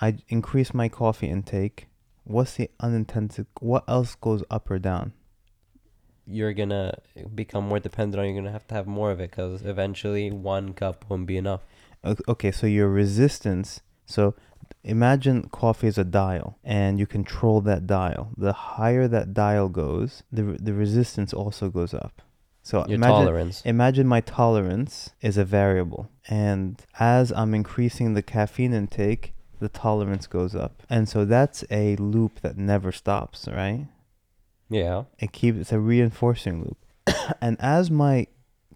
I 0.00 0.16
increase 0.28 0.72
my 0.72 0.88
coffee 0.88 1.28
intake. 1.28 1.86
What's 2.24 2.54
the 2.54 2.70
unintended 2.80 3.46
what 3.60 3.84
else 3.86 4.14
goes 4.14 4.42
up 4.50 4.70
or 4.70 4.78
down? 4.78 5.12
You're 6.26 6.54
gonna 6.54 6.98
become 7.34 7.68
more 7.68 7.78
dependent 7.78 8.18
on. 8.18 8.26
You're 8.26 8.36
gonna 8.36 8.52
have 8.52 8.66
to 8.68 8.74
have 8.74 8.86
more 8.86 9.10
of 9.10 9.20
it, 9.20 9.30
because 9.30 9.60
eventually 9.60 10.30
one 10.30 10.72
cup 10.72 11.04
won't 11.08 11.26
be 11.26 11.36
enough. 11.36 11.60
Okay, 12.26 12.50
so 12.50 12.66
your 12.66 12.88
resistance. 12.88 13.82
So 14.06 14.34
imagine 14.82 15.48
coffee 15.50 15.86
is 15.88 15.98
a 15.98 16.04
dial, 16.04 16.58
and 16.64 16.98
you 16.98 17.06
control 17.06 17.60
that 17.62 17.86
dial. 17.86 18.30
The 18.36 18.52
higher 18.52 19.06
that 19.08 19.34
dial 19.34 19.68
goes, 19.68 20.22
the 20.32 20.42
the 20.60 20.72
resistance 20.74 21.32
also 21.32 21.68
goes 21.68 21.94
up. 21.94 22.22
So 22.62 22.78
Your 22.86 22.94
imagine 22.94 23.14
tolerance. 23.26 23.62
imagine 23.64 24.06
my 24.06 24.20
tolerance 24.20 25.10
is 25.20 25.36
a 25.36 25.44
variable, 25.44 26.10
and 26.28 26.80
as 26.98 27.30
I'm 27.32 27.54
increasing 27.54 28.14
the 28.14 28.22
caffeine 28.22 28.72
intake, 28.72 29.34
the 29.60 29.68
tolerance 29.68 30.26
goes 30.26 30.54
up, 30.54 30.82
and 30.88 31.08
so 31.08 31.24
that's 31.24 31.64
a 31.70 31.96
loop 31.96 32.40
that 32.40 32.56
never 32.56 32.90
stops, 32.92 33.46
right? 33.48 33.86
Yeah. 34.70 35.04
it 35.18 35.30
keeps 35.32 35.58
it's 35.58 35.72
a 35.72 35.78
reinforcing 35.78 36.62
loop 36.62 36.78
and 37.40 37.56
as 37.60 37.90
my 37.90 38.26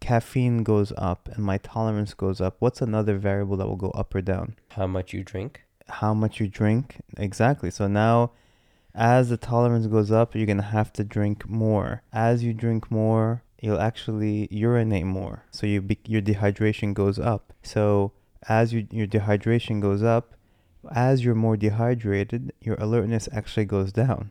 caffeine 0.01 0.63
goes 0.63 0.93
up 0.99 1.29
and 1.33 1.43
my 1.45 1.59
tolerance 1.59 2.13
goes 2.15 2.41
up 2.41 2.57
what's 2.61 2.81
another 2.83 3.17
variable 3.17 3.57
that 3.57 3.67
will 3.67 3.75
go 3.77 3.91
up 3.91 4.15
or 4.15 4.21
down 4.21 4.55
How 4.73 4.87
much 4.87 5.13
you 5.13 5.25
drink. 5.25 5.65
How 5.91 6.15
much 6.15 6.41
you 6.41 6.49
drink. 6.49 6.97
Exactly. 7.17 7.71
So 7.71 7.87
now 7.87 8.33
as 8.95 9.29
the 9.29 9.37
tolerance 9.37 9.87
goes 9.87 10.11
up 10.11 10.35
you're 10.35 10.47
to 10.47 10.63
have 10.63 10.93
to 10.95 11.05
drink 11.05 11.49
more. 11.49 12.03
As 12.13 12.43
you 12.43 12.53
drink 12.53 12.91
more 12.91 13.43
you'll 13.61 13.81
actually 13.81 14.49
urinate 14.51 15.07
more. 15.07 15.45
So 15.51 15.67
you 15.67 15.81
be, 15.83 15.99
your 16.07 16.23
dehydration 16.23 16.95
goes 16.95 17.19
up. 17.19 17.53
So 17.63 18.13
as 18.49 18.73
you, 18.73 18.87
your 18.91 19.07
dehydration 19.07 19.81
goes 19.81 20.03
up 20.03 20.35
as 20.93 21.25
you're 21.25 21.35
more 21.35 21.57
dehydrated 21.57 22.53
your 22.61 22.77
alertness 22.77 23.29
actually 23.33 23.65
goes 23.65 23.93
down 23.93 24.31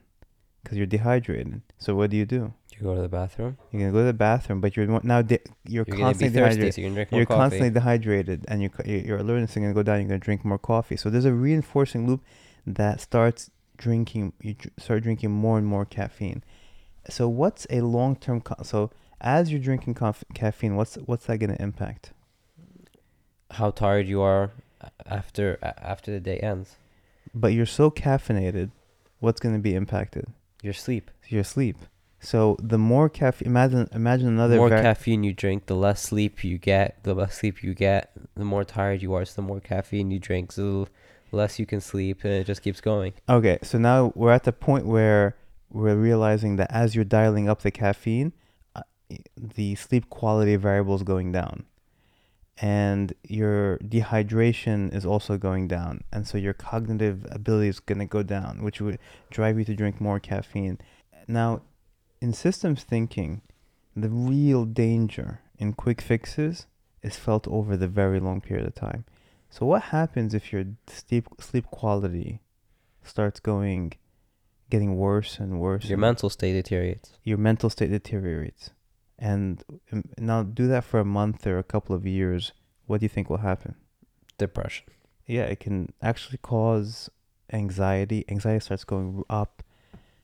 because 0.63 0.77
you're 0.77 0.87
dehydrated. 0.87 1.61
So 1.77 1.95
what 1.95 2.09
do 2.09 2.17
you 2.17 2.25
do 2.25 2.53
You 2.77 2.83
go 2.83 2.95
to 2.95 3.01
the 3.01 3.09
bathroom. 3.09 3.57
you're 3.71 3.81
gonna 3.81 3.91
go 3.91 3.99
to 3.99 4.05
the 4.05 4.13
bathroom, 4.13 4.61
but 4.61 4.75
you're 4.77 4.85
now 5.03 5.21
de- 5.23 5.39
you're, 5.65 5.83
You're 5.87 5.97
constantly 5.97 6.39
thirsty, 6.39 6.59
dehydrated. 6.61 6.73
so 6.75 6.81
you're 6.81 7.19
You're 7.19 7.25
constantly 7.25 7.69
dehydrated, 7.71 8.45
and 8.47 8.61
your 8.61 8.71
your 8.85 9.17
alertness 9.17 9.51
is 9.51 9.55
gonna 9.55 9.73
go 9.73 9.83
down. 9.83 9.99
You're 9.99 10.09
gonna 10.09 10.19
drink 10.19 10.45
more 10.45 10.59
coffee. 10.59 10.95
So 10.95 11.09
there's 11.09 11.25
a 11.25 11.33
reinforcing 11.33 12.05
loop 12.05 12.23
that 12.67 13.01
starts 13.01 13.49
drinking. 13.77 14.33
You 14.41 14.55
start 14.77 15.03
drinking 15.03 15.31
more 15.31 15.57
and 15.57 15.65
more 15.65 15.85
caffeine. 15.85 16.43
So 17.09 17.27
what's 17.27 17.65
a 17.69 17.81
long 17.81 18.15
term? 18.15 18.41
Co- 18.41 18.61
so 18.63 18.91
as 19.21 19.51
you're 19.51 19.61
drinking 19.61 19.95
caffeine, 20.35 20.75
what's 20.75 20.95
what's 20.95 21.25
that 21.25 21.39
gonna 21.39 21.57
impact? 21.59 22.11
How 23.51 23.71
tired 23.71 24.07
you 24.07 24.21
are 24.21 24.51
after 25.05 25.57
after 25.61 26.11
the 26.11 26.19
day 26.19 26.37
ends. 26.39 26.75
But 27.33 27.53
you're 27.53 27.65
so 27.65 27.89
caffeinated, 27.89 28.71
what's 29.19 29.39
gonna 29.39 29.59
be 29.59 29.73
impacted? 29.73 30.27
Your 30.61 30.73
sleep. 30.73 31.09
Your 31.27 31.43
sleep. 31.43 31.77
So 32.19 32.57
the 32.59 32.77
more 32.77 33.09
caffeine, 33.09 33.47
imagine 33.47 33.89
imagine 33.91 34.27
another 34.27 34.55
the 34.55 34.59
more 34.59 34.69
var- 34.69 34.81
caffeine 34.81 35.23
you 35.23 35.33
drink, 35.33 35.67
the 35.67 35.75
less 35.75 36.01
sleep 36.01 36.43
you 36.43 36.57
get. 36.57 37.03
The 37.03 37.13
less 37.13 37.37
sleep 37.37 37.63
you 37.63 37.73
get, 37.73 38.11
the 38.35 38.43
more 38.43 38.63
tired 38.63 39.01
you 39.01 39.13
are. 39.13 39.23
So 39.25 39.41
the 39.41 39.47
more 39.47 39.59
caffeine 39.59 40.09
you 40.09 40.19
drink, 40.19 40.51
so 40.51 40.87
the 41.29 41.35
less 41.35 41.59
you 41.59 41.65
can 41.65 41.79
sleep, 41.79 42.23
and 42.23 42.33
it 42.33 42.45
just 42.45 42.61
keeps 42.63 42.81
going. 42.81 43.13
Okay, 43.29 43.59
so 43.61 43.77
now 43.77 44.11
we're 44.15 44.31
at 44.31 44.45
the 44.45 44.51
point 44.51 44.87
where 44.87 45.35
we're 45.69 45.95
realizing 45.95 46.55
that 46.55 46.71
as 46.71 46.95
you're 46.95 47.05
dialing 47.05 47.47
up 47.47 47.61
the 47.61 47.71
caffeine, 47.71 48.33
uh, 48.75 48.81
the 49.37 49.75
sleep 49.75 50.09
quality 50.09 50.55
variable 50.55 50.95
is 50.95 51.03
going 51.03 51.31
down. 51.31 51.65
And 52.59 53.13
your 53.23 53.77
dehydration 53.79 54.91
is 54.91 55.05
also 55.05 55.37
going 55.37 55.67
down. 55.67 56.03
And 56.11 56.27
so 56.27 56.39
your 56.39 56.53
cognitive 56.53 57.23
ability 57.29 57.67
is 57.67 57.79
going 57.79 57.99
to 57.99 58.05
go 58.05 58.23
down, 58.23 58.63
which 58.63 58.81
would 58.81 58.97
drive 59.29 59.59
you 59.59 59.65
to 59.65 59.75
drink 59.75 60.01
more 60.01 60.19
caffeine. 60.19 60.79
Now, 61.27 61.61
in 62.21 62.33
systems 62.33 62.83
thinking, 62.83 63.41
the 63.95 64.09
real 64.09 64.65
danger 64.65 65.41
in 65.57 65.73
quick 65.73 66.01
fixes 66.01 66.67
is 67.01 67.15
felt 67.15 67.47
over 67.47 67.75
the 67.77 67.87
very 67.87 68.19
long 68.19 68.41
period 68.41 68.67
of 68.67 68.75
time. 68.75 69.05
So 69.49 69.65
what 69.65 69.83
happens 69.83 70.33
if 70.33 70.51
your 70.51 70.65
sleep 70.87 71.27
sleep 71.39 71.65
quality 71.67 72.41
starts 73.03 73.39
going 73.39 73.93
getting 74.69 74.97
worse 74.97 75.39
and 75.39 75.59
worse? 75.59 75.85
Your 75.85 75.95
and 75.95 76.01
mental 76.01 76.29
state 76.29 76.53
deteriorates. 76.53 77.11
your 77.23 77.37
mental 77.37 77.69
state 77.69 77.89
deteriorates. 77.89 78.71
And 79.17 79.63
um, 79.91 80.03
now 80.17 80.43
do 80.43 80.67
that 80.67 80.83
for 80.83 80.99
a 80.99 81.05
month 81.05 81.47
or 81.47 81.57
a 81.57 81.63
couple 81.63 81.95
of 81.95 82.05
years. 82.05 82.51
What 82.85 82.99
do 82.99 83.05
you 83.05 83.09
think 83.09 83.29
will 83.29 83.37
happen? 83.37 83.75
Depression. 84.37 84.85
Yeah, 85.25 85.43
it 85.43 85.59
can 85.59 85.93
actually 86.01 86.37
cause 86.37 87.09
anxiety. 87.51 88.25
Anxiety 88.29 88.63
starts 88.63 88.83
going 88.83 89.23
up, 89.29 89.63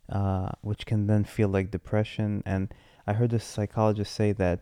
uh, 0.10 0.50
which 0.62 0.86
can 0.86 1.08
then 1.08 1.24
feel 1.24 1.48
like 1.48 1.72
depression. 1.72 2.44
And 2.46 2.74
I 3.08 3.14
heard 3.14 3.34
a 3.34 3.40
psychologist 3.40 4.14
say 4.14 4.32
that 4.34 4.60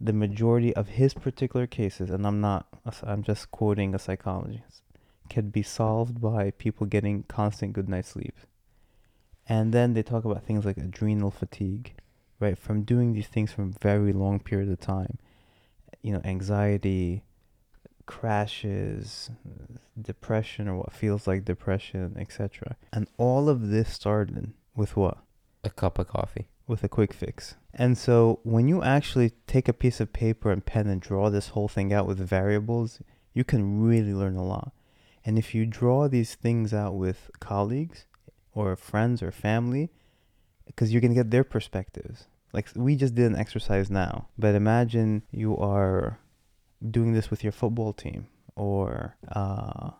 the 0.00 0.12
majority 0.12 0.74
of 0.74 0.88
his 0.88 1.14
particular 1.14 1.66
cases, 1.66 2.10
and 2.10 2.26
I'm 2.26 2.40
not, 2.40 2.66
I'm 3.02 3.22
just 3.22 3.50
quoting 3.50 3.94
a 3.94 3.98
psychologist, 3.98 4.82
can 5.28 5.50
be 5.50 5.62
solved 5.62 6.20
by 6.20 6.52
people 6.52 6.86
getting 6.86 7.24
constant 7.24 7.72
good 7.72 7.88
night 7.88 8.06
sleep. 8.06 8.34
And 9.48 9.72
then 9.72 9.94
they 9.94 10.02
talk 10.02 10.24
about 10.24 10.44
things 10.44 10.64
like 10.64 10.76
adrenal 10.76 11.30
fatigue, 11.30 11.94
right? 12.38 12.58
From 12.58 12.82
doing 12.82 13.12
these 13.12 13.26
things 13.26 13.52
for 13.52 13.62
a 13.62 13.72
very 13.80 14.12
long 14.12 14.40
period 14.40 14.70
of 14.70 14.78
time. 14.78 15.18
You 16.02 16.12
know, 16.12 16.20
anxiety, 16.24 17.24
crashes, 18.08 19.30
depression 20.00 20.66
or 20.66 20.76
what 20.78 20.92
feels 20.92 21.26
like 21.28 21.44
depression, 21.44 22.16
etc. 22.18 22.76
And 22.92 23.06
all 23.18 23.48
of 23.48 23.68
this 23.68 23.92
started 23.92 24.54
with 24.74 24.96
what? 24.96 25.18
A 25.62 25.70
cup 25.70 25.98
of 25.98 26.08
coffee. 26.08 26.48
with 26.68 26.84
a 26.84 26.88
quick 26.88 27.12
fix. 27.12 27.56
And 27.74 27.96
so 27.96 28.40
when 28.44 28.68
you 28.68 28.82
actually 28.82 29.32
take 29.46 29.68
a 29.68 29.72
piece 29.72 30.00
of 30.00 30.12
paper 30.12 30.52
and 30.52 30.64
pen 30.64 30.86
and 30.86 31.00
draw 31.00 31.30
this 31.30 31.48
whole 31.48 31.66
thing 31.66 31.92
out 31.92 32.06
with 32.06 32.18
variables, 32.18 33.00
you 33.32 33.42
can 33.42 33.82
really 33.82 34.14
learn 34.14 34.36
a 34.36 34.44
lot. 34.44 34.72
And 35.24 35.38
if 35.38 35.54
you 35.54 35.66
draw 35.66 36.08
these 36.08 36.34
things 36.34 36.72
out 36.72 36.94
with 36.94 37.30
colleagues 37.40 38.04
or 38.52 38.76
friends 38.76 39.22
or 39.22 39.32
family, 39.32 39.90
because 40.66 40.92
you're 40.92 41.00
going 41.00 41.14
to 41.14 41.22
get 41.22 41.30
their 41.30 41.44
perspectives. 41.44 42.26
Like 42.52 42.68
we 42.76 42.96
just 42.96 43.14
did 43.14 43.30
an 43.30 43.36
exercise 43.36 43.90
now, 43.90 44.28
but 44.38 44.54
imagine 44.54 45.22
you 45.30 45.56
are 45.56 46.18
doing 46.90 47.12
this 47.12 47.30
with 47.30 47.42
your 47.42 47.52
football 47.52 47.92
team 47.92 48.26
or 48.56 49.16
uh, 49.32 49.90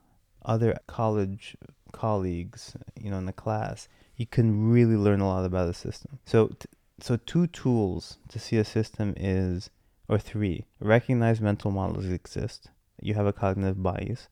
other 0.44 0.76
college 0.86 1.56
colleagues, 1.92 2.76
you 2.98 3.10
know, 3.10 3.18
in 3.18 3.26
the 3.26 3.32
class. 3.32 3.88
You 4.16 4.26
can 4.26 4.70
really 4.70 4.96
learn 4.96 5.20
a 5.20 5.28
lot 5.28 5.44
about 5.44 5.66
the 5.66 5.74
system. 5.74 6.18
So, 6.24 6.48
t- 6.48 6.68
so 7.00 7.16
two 7.16 7.46
tools 7.46 8.18
to 8.28 8.38
see 8.38 8.56
a 8.56 8.64
system 8.64 9.14
is, 9.16 9.70
or 10.08 10.18
three, 10.18 10.64
recognize 10.80 11.40
mental 11.40 11.70
models 11.70 12.06
exist. 12.06 12.70
You 13.00 13.14
have 13.14 13.26
a 13.26 13.32
cognitive 13.32 13.82
bias. 13.82 14.28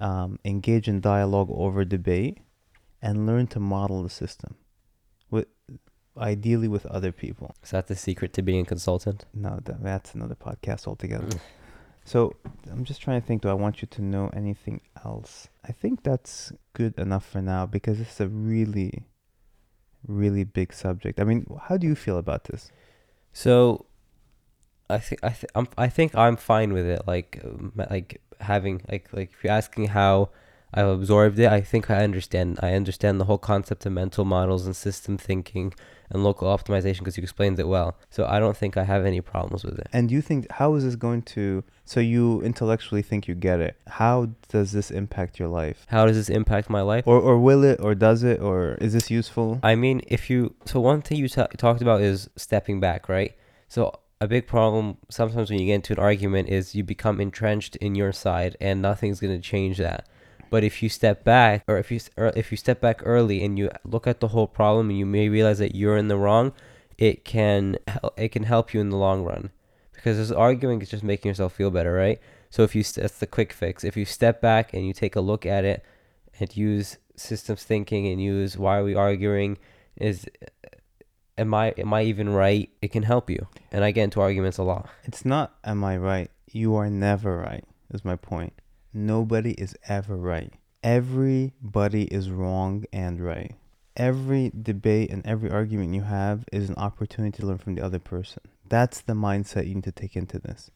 Um, 0.00 0.38
engage 0.44 0.88
in 0.88 1.00
dialogue 1.00 1.48
over 1.50 1.84
debate, 1.84 2.38
and 3.00 3.26
learn 3.26 3.46
to 3.48 3.60
model 3.60 4.02
the 4.02 4.10
system 4.10 4.56
with 5.30 5.46
ideally 6.16 6.68
with 6.68 6.86
other 6.86 7.12
people. 7.12 7.54
Is 7.62 7.70
that 7.70 7.88
the 7.88 7.96
secret 7.96 8.32
to 8.34 8.42
being 8.42 8.60
a 8.60 8.64
consultant? 8.64 9.24
No, 9.34 9.58
that, 9.64 9.82
that's 9.82 10.14
another 10.14 10.34
podcast 10.34 10.86
altogether. 10.86 11.28
so 12.04 12.34
I'm 12.70 12.84
just 12.84 13.00
trying 13.02 13.20
to 13.20 13.26
think. 13.26 13.42
Do 13.42 13.48
I 13.48 13.54
want 13.54 13.82
you 13.82 13.88
to 13.88 14.02
know 14.02 14.30
anything 14.34 14.80
else? 15.04 15.48
I 15.66 15.72
think 15.72 16.02
that's 16.02 16.52
good 16.72 16.98
enough 16.98 17.26
for 17.26 17.42
now 17.42 17.66
because 17.66 18.00
it's 18.00 18.20
a 18.20 18.28
really, 18.28 19.04
really 20.06 20.44
big 20.44 20.72
subject. 20.72 21.20
I 21.20 21.24
mean, 21.24 21.46
how 21.68 21.76
do 21.76 21.86
you 21.86 21.94
feel 21.94 22.18
about 22.18 22.44
this? 22.44 22.70
So, 23.32 23.86
I 24.88 24.98
think 24.98 25.24
I 25.24 25.30
th- 25.30 25.50
I'm 25.54 25.68
I 25.76 25.88
think 25.88 26.14
I'm 26.14 26.36
fine 26.36 26.72
with 26.72 26.86
it. 26.86 27.02
Like 27.06 27.40
um, 27.44 27.72
like 27.76 28.20
having 28.40 28.82
like 28.88 29.08
like 29.12 29.32
if 29.32 29.42
you're 29.42 29.52
asking 29.52 29.88
how 29.88 30.30
I've 30.72 30.88
absorbed 30.88 31.38
it, 31.38 31.50
I 31.50 31.60
think 31.60 31.90
I 31.90 32.02
understand. 32.02 32.58
I 32.62 32.74
understand 32.74 33.20
the 33.20 33.24
whole 33.24 33.38
concept 33.38 33.86
of 33.86 33.92
mental 33.92 34.24
models 34.24 34.66
and 34.66 34.74
system 34.74 35.16
thinking 35.16 35.72
and 36.14 36.24
local 36.24 36.48
optimization 36.48 37.00
because 37.00 37.16
you 37.16 37.22
explained 37.22 37.58
it 37.58 37.68
well. 37.68 37.96
So 38.08 38.24
I 38.24 38.38
don't 38.38 38.56
think 38.56 38.76
I 38.76 38.84
have 38.84 39.04
any 39.04 39.20
problems 39.20 39.64
with 39.64 39.78
it. 39.78 39.88
And 39.92 40.10
you 40.10 40.22
think 40.22 40.50
how 40.52 40.74
is 40.74 40.84
this 40.84 40.96
going 40.96 41.22
to? 41.22 41.64
So 41.84 42.00
you 42.00 42.40
intellectually 42.40 43.02
think 43.02 43.28
you 43.28 43.34
get 43.34 43.60
it. 43.60 43.76
How 43.88 44.30
does 44.48 44.72
this 44.72 44.90
impact 44.90 45.38
your 45.38 45.48
life? 45.48 45.84
How 45.88 46.06
does 46.06 46.16
this 46.16 46.30
impact 46.30 46.70
my 46.70 46.80
life? 46.80 47.06
Or 47.06 47.20
or 47.20 47.38
will 47.38 47.64
it? 47.64 47.80
Or 47.80 47.94
does 47.94 48.22
it? 48.22 48.40
Or 48.40 48.74
is 48.80 48.92
this 48.94 49.10
useful? 49.10 49.60
I 49.62 49.74
mean, 49.74 50.00
if 50.06 50.30
you 50.30 50.54
so 50.64 50.80
one 50.80 51.02
thing 51.02 51.18
you 51.18 51.28
ta 51.28 51.46
talked 51.58 51.82
about 51.82 52.00
is 52.00 52.30
stepping 52.36 52.80
back, 52.80 53.08
right? 53.08 53.36
So 53.68 53.98
a 54.20 54.28
big 54.28 54.46
problem 54.46 54.96
sometimes 55.10 55.50
when 55.50 55.58
you 55.58 55.66
get 55.66 55.74
into 55.74 55.92
an 55.94 55.98
argument 55.98 56.48
is 56.48 56.74
you 56.74 56.84
become 56.84 57.20
entrenched 57.20 57.76
in 57.76 57.94
your 57.94 58.12
side 58.12 58.56
and 58.60 58.80
nothing's 58.80 59.20
going 59.20 59.34
to 59.34 59.42
change 59.42 59.78
that. 59.78 60.08
But 60.54 60.62
if 60.62 60.84
you 60.84 60.88
step 60.88 61.24
back, 61.24 61.64
or 61.66 61.78
if 61.78 61.90
you 61.90 61.98
or 62.16 62.28
if 62.36 62.52
you 62.52 62.56
step 62.56 62.80
back 62.80 63.00
early 63.04 63.42
and 63.44 63.58
you 63.58 63.70
look 63.82 64.06
at 64.06 64.20
the 64.20 64.28
whole 64.28 64.46
problem, 64.46 64.88
and 64.88 64.96
you 64.96 65.04
may 65.04 65.28
realize 65.28 65.58
that 65.58 65.74
you're 65.74 65.96
in 65.96 66.06
the 66.06 66.16
wrong, 66.16 66.52
it 66.96 67.24
can 67.24 67.76
it 68.16 68.28
can 68.28 68.44
help 68.44 68.72
you 68.72 68.80
in 68.80 68.90
the 68.90 68.96
long 68.96 69.24
run, 69.24 69.50
because 69.94 70.16
this 70.16 70.30
arguing 70.30 70.80
is 70.80 70.90
just 70.90 71.02
making 71.02 71.28
yourself 71.28 71.54
feel 71.54 71.72
better, 71.72 71.92
right? 71.92 72.20
So 72.50 72.62
if 72.62 72.76
you 72.76 72.84
that's 72.84 73.18
the 73.18 73.26
quick 73.26 73.52
fix. 73.52 73.82
If 73.82 73.96
you 73.96 74.04
step 74.04 74.40
back 74.40 74.72
and 74.72 74.86
you 74.86 74.92
take 74.92 75.16
a 75.16 75.20
look 75.20 75.44
at 75.44 75.64
it, 75.64 75.84
and 76.38 76.56
use 76.56 76.98
systems 77.16 77.64
thinking 77.64 78.06
and 78.06 78.22
use 78.22 78.56
why 78.56 78.78
are 78.78 78.84
we 78.84 78.94
arguing, 78.94 79.58
is 79.96 80.24
uh, 80.40 80.68
am 81.36 81.52
I 81.52 81.70
am 81.70 81.92
I 81.92 82.04
even 82.04 82.28
right? 82.28 82.70
It 82.80 82.92
can 82.92 83.02
help 83.02 83.28
you, 83.28 83.48
and 83.72 83.82
I 83.82 83.90
get 83.90 84.04
into 84.04 84.20
arguments 84.20 84.58
a 84.58 84.62
lot. 84.62 84.88
It's 85.02 85.24
not 85.24 85.56
am 85.64 85.82
I 85.82 85.96
right? 85.96 86.30
You 86.52 86.76
are 86.76 86.88
never 86.88 87.38
right. 87.38 87.64
Is 87.92 88.04
my 88.04 88.14
point 88.14 88.52
nobody 88.94 89.52
is 89.52 89.76
ever 89.88 90.16
right. 90.16 90.52
Everybody 90.82 92.04
is 92.04 92.30
wrong 92.30 92.84
and 92.92 93.20
right. 93.20 93.54
Every 93.96 94.50
debate 94.60 95.10
and 95.10 95.24
every 95.26 95.50
argument 95.50 95.94
you 95.94 96.02
have 96.02 96.44
is 96.52 96.68
an 96.68 96.76
opportunity 96.76 97.40
to 97.40 97.46
learn 97.46 97.58
from 97.58 97.74
the 97.74 97.82
other 97.82 97.98
person. 97.98 98.42
That's 98.68 99.00
the 99.00 99.12
mindset 99.12 99.66
you 99.68 99.74
need 99.76 99.84
to 99.84 99.92
take 99.92 100.16
into 100.16 100.38
this. 100.38 100.70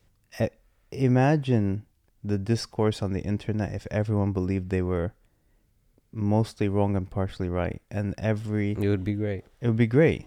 imagine 0.90 1.84
the 2.24 2.38
discourse 2.38 3.02
on 3.02 3.12
the 3.12 3.20
internet 3.20 3.72
if 3.72 3.86
everyone 3.90 4.32
believed 4.32 4.70
they 4.70 4.82
were 4.82 5.12
mostly 6.12 6.68
wrong 6.68 6.96
and 6.96 7.10
partially 7.10 7.48
right 7.48 7.82
and 7.90 8.14
every 8.18 8.72
it 8.72 8.88
would 8.88 9.04
be 9.04 9.12
great 9.14 9.44
it 9.60 9.66
would 9.66 9.76
be 9.76 9.86
great 9.86 10.26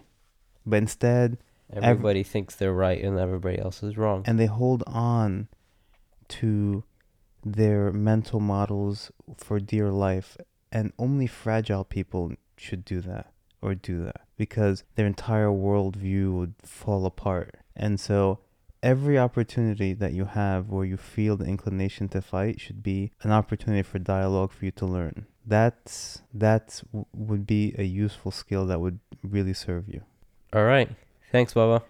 but 0.64 0.76
instead 0.76 1.38
everybody 1.72 2.20
every, 2.20 2.22
thinks 2.22 2.54
they're 2.54 2.72
right 2.72 3.02
and 3.02 3.18
everybody 3.18 3.58
else 3.58 3.82
is 3.82 3.96
wrong 3.96 4.22
and 4.26 4.38
they 4.38 4.46
hold 4.46 4.84
on 4.86 5.48
to 6.28 6.84
their 7.44 7.92
mental 7.92 8.40
models 8.40 9.10
for 9.36 9.60
dear 9.60 9.90
life, 9.90 10.36
and 10.70 10.92
only 10.98 11.26
fragile 11.26 11.84
people 11.84 12.32
should 12.56 12.84
do 12.84 13.00
that 13.00 13.32
or 13.60 13.74
do 13.74 14.04
that 14.04 14.22
because 14.36 14.84
their 14.96 15.06
entire 15.06 15.48
worldview 15.48 16.32
would 16.32 16.54
fall 16.64 17.06
apart. 17.06 17.56
And 17.76 17.98
so, 17.98 18.40
every 18.82 19.18
opportunity 19.18 19.92
that 19.94 20.12
you 20.12 20.24
have 20.24 20.68
where 20.68 20.84
you 20.84 20.96
feel 20.96 21.36
the 21.36 21.44
inclination 21.44 22.08
to 22.08 22.20
fight 22.20 22.60
should 22.60 22.82
be 22.82 23.12
an 23.22 23.30
opportunity 23.30 23.82
for 23.82 23.98
dialogue 23.98 24.52
for 24.52 24.64
you 24.64 24.72
to 24.72 24.86
learn. 24.86 25.26
That's 25.46 26.22
that's 26.32 26.84
would 27.12 27.46
be 27.46 27.74
a 27.78 27.84
useful 27.84 28.30
skill 28.30 28.66
that 28.66 28.80
would 28.80 28.98
really 29.22 29.54
serve 29.54 29.88
you. 29.88 30.02
All 30.52 30.64
right. 30.64 30.90
Thanks, 31.30 31.54
Baba. 31.54 31.82